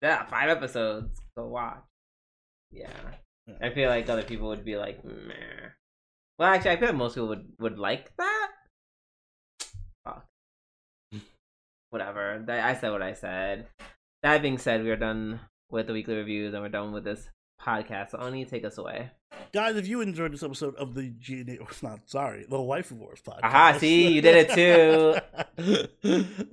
[0.03, 1.19] Yeah, five episodes.
[1.37, 1.83] Go watch.
[2.71, 2.91] Yeah.
[3.47, 3.55] Yeah.
[3.63, 5.71] I feel like other people would be like, meh.
[6.39, 8.51] Well, actually, I feel like most people would would like that.
[10.05, 10.27] Fuck.
[11.91, 12.43] Whatever.
[12.47, 13.67] That- I said what I said.
[14.23, 15.41] That being said, we are done
[15.71, 17.29] with the weekly reviews and we're done with this
[17.61, 18.11] podcast.
[18.11, 19.11] So, Oni, take us away.
[19.53, 23.21] Guys, if you enjoyed this episode of the GNA, or not sorry, the Waifu Wars
[23.21, 23.45] podcast.
[23.45, 25.19] Aha, see, you did it too.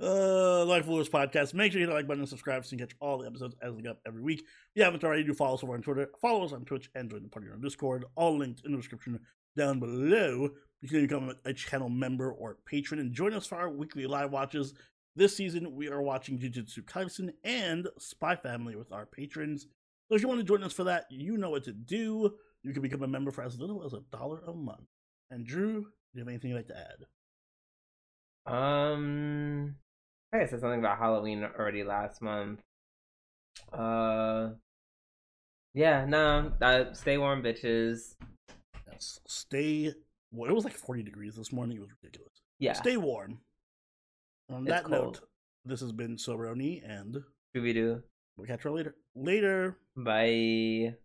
[0.00, 1.54] uh, Life of Wars podcast.
[1.54, 3.26] Make sure you hit the like button and subscribe so you can catch all the
[3.26, 4.40] episodes as they go up every week.
[4.40, 7.10] If you haven't already, do follow us over on Twitter, follow us on Twitch, and
[7.10, 8.04] join the party on Discord.
[8.14, 9.20] All linked in the description
[9.56, 10.50] down below.
[10.80, 14.30] You can become a channel member or patron and join us for our weekly live
[14.30, 14.74] watches.
[15.16, 19.66] This season, we are watching Jujutsu Kaisen and Spy Family with our patrons.
[20.08, 22.34] So if you want to join us for that, you know what to do.
[22.66, 24.88] You can become a member for as little as a dollar a month.
[25.30, 28.52] And Drew, do you have anything you'd like to add?
[28.52, 29.76] Um,
[30.32, 32.60] I think I said something about Halloween already last month.
[33.72, 34.50] Uh,
[35.74, 38.14] yeah, no, uh, stay warm, bitches.
[38.90, 39.20] Yes.
[39.28, 39.92] Stay.
[40.32, 41.76] Well, it was like 40 degrees this morning.
[41.76, 42.32] It was ridiculous.
[42.58, 43.38] Yeah, Stay warm.
[44.50, 44.92] On It's that cold.
[45.16, 45.20] note,
[45.64, 47.16] this has been Soberoni, and
[47.54, 48.02] Scooby Doo.
[48.36, 48.94] we'll catch you all later.
[49.14, 49.76] Later.
[49.96, 50.96] Bye.